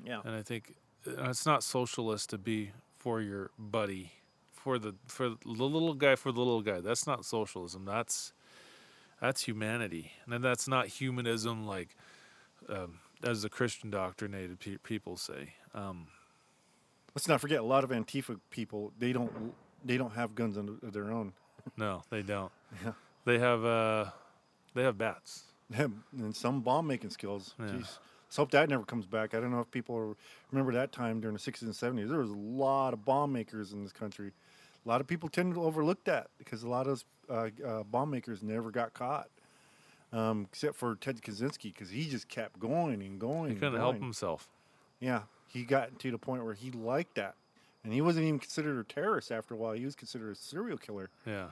Yeah. 0.03 0.21
And 0.23 0.33
I 0.33 0.41
think 0.41 0.75
uh, 1.05 1.29
it's 1.29 1.45
not 1.45 1.63
socialist 1.63 2.29
to 2.29 2.37
be 2.37 2.71
for 2.97 3.21
your 3.21 3.51
buddy, 3.59 4.13
for 4.53 4.79
the 4.79 4.95
for 5.07 5.29
the 5.29 5.37
little 5.45 5.93
guy 5.95 6.15
for 6.15 6.31
the 6.31 6.39
little 6.39 6.61
guy. 6.61 6.79
That's 6.79 7.05
not 7.05 7.25
socialism. 7.25 7.83
That's 7.85 8.31
that's 9.19 9.43
humanity, 9.43 10.11
and 10.23 10.33
then 10.33 10.41
that's 10.41 10.67
not 10.67 10.87
humanism 10.87 11.65
like 11.67 11.95
um, 12.69 12.99
as 13.25 13.41
the 13.41 13.49
Christian 13.49 13.89
doctrinated 13.89 14.59
pe- 14.59 14.77
people 14.77 15.17
say. 15.17 15.53
Um, 15.73 16.07
Let's 17.15 17.27
not 17.27 17.39
forget 17.39 17.59
a 17.59 17.63
lot 17.63 17.83
of 17.85 17.91
Antifa 17.91 18.39
people. 18.49 18.91
They 18.99 19.13
don't. 19.13 19.53
They 19.85 19.97
don't 19.97 20.13
have 20.13 20.35
guns 20.35 20.57
of 20.57 20.91
their 20.93 21.11
own. 21.11 21.33
no, 21.77 22.01
they 22.09 22.21
don't. 22.21 22.51
Yeah. 22.83 22.91
They 23.23 23.39
have 23.39 23.63
uh, 23.63 24.05
they 24.73 24.83
have 24.83 24.97
bats. 24.97 25.43
and 25.71 26.35
some 26.35 26.61
bomb 26.61 26.87
making 26.87 27.09
skills. 27.11 27.55
Yeah. 27.59 27.67
Jeez. 27.67 27.97
Let's 28.27 28.35
hope 28.37 28.51
that 28.51 28.67
never 28.69 28.83
comes 28.83 29.05
back. 29.05 29.33
I 29.33 29.39
don't 29.39 29.51
know 29.51 29.61
if 29.61 29.71
people 29.71 30.17
remember 30.51 30.73
that 30.73 30.91
time 30.91 31.21
during 31.21 31.37
the 31.37 31.39
60s 31.41 31.61
and 31.61 31.71
70s. 31.71 32.09
There 32.09 32.19
was 32.19 32.31
a 32.31 32.33
lot 32.33 32.93
of 32.93 33.05
bomb 33.05 33.31
makers 33.31 33.71
in 33.71 33.81
this 33.83 33.93
country. 33.93 34.31
A 34.85 34.89
lot 34.89 34.99
of 34.99 35.07
people 35.07 35.29
tend 35.29 35.53
to 35.53 35.63
overlook 35.63 36.03
that 36.03 36.27
because 36.37 36.63
a 36.63 36.67
lot 36.69 36.87
of 36.87 36.87
those 36.87 37.05
uh, 37.29 37.65
uh, 37.65 37.83
bomb 37.83 38.09
makers 38.11 38.43
never 38.43 38.71
got 38.71 38.93
caught, 38.93 39.29
um, 40.15 40.47
except 40.51 40.75
for 40.75 40.95
Ted 40.95 41.21
Kaczynski 41.21 41.73
because 41.73 41.89
he 41.89 42.05
just 42.09 42.27
kept 42.27 42.59
going 42.59 43.01
and 43.01 43.19
going. 43.19 43.51
He 43.51 43.55
couldn't 43.55 43.79
help 43.79 43.99
himself. 43.99 44.49
Yeah, 44.99 45.23
he 45.47 45.63
got 45.63 45.99
to 45.99 46.11
the 46.11 46.17
point 46.17 46.43
where 46.45 46.53
he 46.53 46.71
liked 46.71 47.15
that, 47.15 47.35
and 47.83 47.91
he 47.93 48.01
wasn't 48.01 48.25
even 48.25 48.39
considered 48.39 48.79
a 48.79 48.83
terrorist 48.83 49.31
after 49.31 49.53
a 49.53 49.57
while. 49.57 49.73
He 49.73 49.85
was 49.85 49.95
considered 49.95 50.31
a 50.31 50.35
serial 50.35 50.77
killer 50.77 51.09
Yeah. 51.25 51.47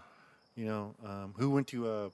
you 0.56 0.66
know, 0.66 0.96
um, 1.06 1.34
who 1.38 1.50
went 1.50 1.68
to 1.68 1.88
uh, 1.88 2.10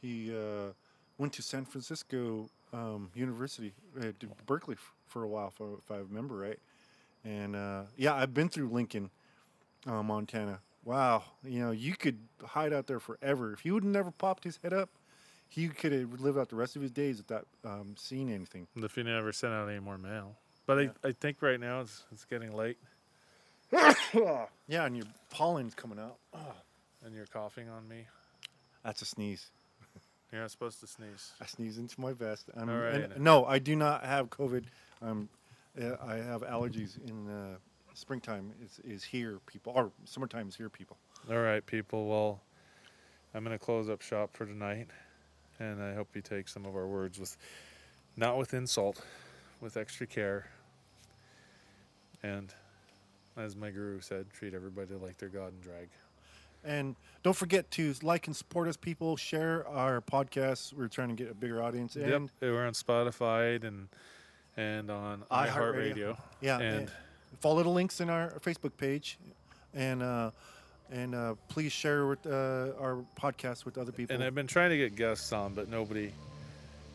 he 0.00 0.34
uh, 0.34 0.72
went 1.18 1.32
to 1.34 1.42
San 1.42 1.64
Francisco 1.64 2.48
um, 2.72 3.10
University, 3.14 3.72
uh, 4.00 4.06
Berkeley 4.46 4.74
f- 4.76 4.92
for 5.06 5.22
a 5.24 5.28
while, 5.28 5.48
if 5.54 5.60
I, 5.60 5.64
if 5.78 5.90
I 5.90 5.96
remember 5.98 6.36
right. 6.36 6.58
And 7.24 7.54
uh, 7.54 7.82
yeah, 7.96 8.14
I've 8.14 8.32
been 8.34 8.48
through 8.48 8.68
Lincoln, 8.70 9.10
uh, 9.86 10.02
Montana. 10.02 10.60
Wow, 10.84 11.22
you 11.44 11.60
know, 11.60 11.70
you 11.70 11.94
could 11.94 12.18
hide 12.44 12.72
out 12.72 12.86
there 12.88 12.98
forever. 12.98 13.52
If 13.52 13.60
he 13.60 13.70
would 13.70 13.84
never 13.84 14.10
popped 14.10 14.42
his 14.42 14.58
head 14.62 14.72
up, 14.72 14.88
he 15.52 15.68
could 15.68 15.92
have 15.92 16.20
lived 16.20 16.38
out 16.38 16.48
the 16.48 16.56
rest 16.56 16.76
of 16.76 16.82
his 16.82 16.90
days 16.90 17.18
without 17.18 17.46
um, 17.64 17.94
seeing 17.98 18.30
anything. 18.32 18.66
If 18.74 18.94
he 18.94 19.02
never 19.02 19.32
sent 19.32 19.52
out 19.52 19.68
any 19.68 19.80
more 19.80 19.98
mail. 19.98 20.36
But 20.66 20.78
Yeah. 20.78 20.90
I, 21.04 21.08
I 21.08 21.12
think 21.12 21.42
right 21.42 21.60
now 21.60 21.80
it's 21.82 22.04
it's 22.10 22.24
getting 22.24 22.52
late, 22.56 22.78
Yeah, 24.14 24.84
and 24.86 24.96
your 24.96 25.06
pollen's 25.30 25.74
coming 25.74 25.98
out. 25.98 26.16
and 27.04 27.14
you're 27.14 27.26
coughing 27.26 27.68
on 27.68 27.88
me. 27.88 28.06
That's 28.84 29.02
a 29.02 29.04
sneeze. 29.04 29.50
You're 30.32 30.40
not 30.40 30.50
supposed 30.50 30.80
to 30.80 30.86
sneeze. 30.86 31.32
I 31.40 31.46
sneeze 31.46 31.76
into 31.78 32.00
my 32.00 32.12
vest. 32.14 32.48
I'm, 32.56 32.68
All 32.70 32.76
right. 32.76 32.94
and- 32.94 33.18
no, 33.20 33.44
I 33.44 33.58
do 33.58 33.76
not 33.76 34.04
have 34.04 34.30
COVID. 34.30 34.64
Um, 35.02 35.28
uh, 35.80 35.96
I 36.02 36.16
have 36.16 36.42
allergies 36.42 36.96
in 37.08 37.28
uh, 37.28 37.56
springtime. 37.94 38.52
Is 38.64 38.78
is 38.84 39.04
here, 39.04 39.40
people, 39.46 39.72
or 39.76 39.90
summertime 40.04 40.48
is 40.48 40.56
here, 40.56 40.68
people. 40.70 40.96
All 41.30 41.38
right, 41.38 41.64
people. 41.64 42.06
Well, 42.08 42.40
I'm 43.34 43.44
going 43.44 43.56
to 43.58 43.64
close 43.64 43.88
up 43.90 44.00
shop 44.02 44.30
for 44.34 44.46
tonight, 44.46 44.88
and 45.58 45.82
I 45.82 45.94
hope 45.94 46.08
you 46.14 46.22
take 46.22 46.48
some 46.48 46.66
of 46.66 46.74
our 46.74 46.86
words 46.86 47.18
with, 47.18 47.36
not 48.16 48.38
with 48.38 48.54
insult, 48.54 49.02
with 49.60 49.76
extra 49.76 50.06
care. 50.06 50.46
And, 52.22 52.52
as 53.36 53.56
my 53.56 53.70
guru 53.70 54.00
said, 54.00 54.26
treat 54.32 54.54
everybody 54.54 54.94
like 54.94 55.18
their 55.18 55.28
god 55.28 55.52
and 55.52 55.62
drag. 55.62 55.88
And 56.64 56.94
don't 57.22 57.36
forget 57.36 57.70
to 57.72 57.94
like 58.02 58.26
and 58.26 58.36
support 58.36 58.68
us, 58.68 58.76
people. 58.76 59.16
Share 59.16 59.66
our 59.66 60.00
podcast. 60.00 60.72
We're 60.72 60.88
trying 60.88 61.08
to 61.08 61.14
get 61.14 61.30
a 61.30 61.34
bigger 61.34 61.62
audience. 61.62 61.96
And 61.96 62.08
yep, 62.08 62.22
we're 62.40 62.66
on 62.66 62.72
Spotify 62.72 63.62
and 63.64 63.88
and 64.56 64.90
on 64.90 65.24
iHeartRadio. 65.30 66.16
yeah, 66.40 66.58
and 66.60 66.80
and 66.80 66.90
follow 67.40 67.62
the 67.62 67.68
links 67.68 68.00
in 68.00 68.10
our 68.10 68.30
Facebook 68.40 68.76
page, 68.76 69.18
and 69.74 70.02
uh, 70.02 70.30
and 70.92 71.14
uh, 71.14 71.34
please 71.48 71.72
share 71.72 72.06
with 72.06 72.24
uh, 72.26 72.72
our 72.80 72.98
podcast 73.18 73.64
with 73.64 73.78
other 73.78 73.92
people. 73.92 74.14
And 74.14 74.22
I've 74.22 74.34
been 74.34 74.46
trying 74.46 74.70
to 74.70 74.76
get 74.76 74.94
guests 74.94 75.32
on, 75.32 75.54
but 75.54 75.68
nobody 75.68 76.12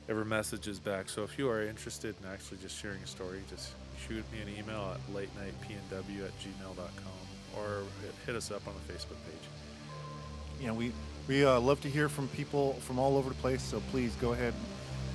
ever 0.07 0.23
messages 0.23 0.79
back. 0.79 1.09
So 1.09 1.23
if 1.23 1.37
you 1.37 1.49
are 1.49 1.63
interested 1.63 2.15
in 2.21 2.29
actually 2.29 2.57
just 2.57 2.79
sharing 2.79 3.01
a 3.01 3.07
story, 3.07 3.41
just 3.49 3.71
shoot 4.07 4.23
me 4.31 4.41
an 4.41 4.49
email 4.57 4.93
at 4.93 5.15
late 5.15 5.29
night 5.35 5.53
pnw 5.61 6.25
at 6.25 6.31
gmail.com 6.39 7.57
or 7.57 7.83
hit, 8.25 8.35
us 8.35 8.51
up 8.51 8.67
on 8.67 8.73
the 8.75 8.93
Facebook 8.93 9.17
page. 9.25 10.61
you 10.61 10.67
know, 10.67 10.73
we 10.73 10.91
we 11.27 11.43
uh, 11.43 11.59
love 11.59 11.81
to 11.81 11.89
hear 11.89 12.07
from 12.07 12.27
people 12.29 12.73
from 12.73 12.99
all 12.99 13.17
over 13.17 13.29
the 13.29 13.35
place. 13.35 13.61
So 13.61 13.81
please 13.91 14.15
go 14.21 14.33
ahead, 14.33 14.53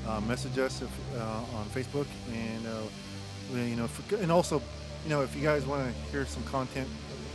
uh, 0.07 0.21
message 0.21 0.59
us 0.59 0.83
if, 0.83 0.91
uh, 1.17 1.57
on 1.57 1.67
Facebook, 1.67 2.07
and 2.35 2.67
uh, 2.67 3.57
you 3.57 3.77
know, 3.77 3.85
if, 3.85 4.13
and 4.21 4.31
also, 4.31 4.61
you 5.05 5.11
know, 5.11 5.23
if 5.23 5.35
you 5.35 5.43
guys 5.43 5.65
want 5.65 5.87
to 5.87 6.11
hear 6.11 6.27
some 6.27 6.43
content, 6.45 6.89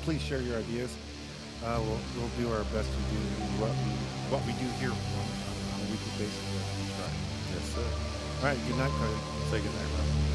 please 0.04 0.22
share 0.22 0.42
your 0.42 0.58
ideas. 0.58 0.96
Uh, 1.66 1.82
we'll 1.82 2.00
we'll 2.16 2.30
do 2.38 2.52
our 2.54 2.64
best 2.70 2.90
to 2.90 3.02
do 3.10 3.20
what 3.58 3.72
we 3.72 3.92
what 4.30 4.42
we 4.46 4.54
do 4.62 4.68
here 4.78 4.92
on, 4.92 5.26
a 5.74 5.92
weekly 5.92 6.14
basis. 6.18 6.38
Yes, 7.54 7.66
sir. 7.74 7.82
All 7.82 8.46
right, 8.46 8.60
good 8.68 8.78
night, 8.78 8.92
Carly. 8.92 9.18
Say 9.50 9.58
good 9.62 9.74
night, 9.74 9.90
man. 9.98 10.27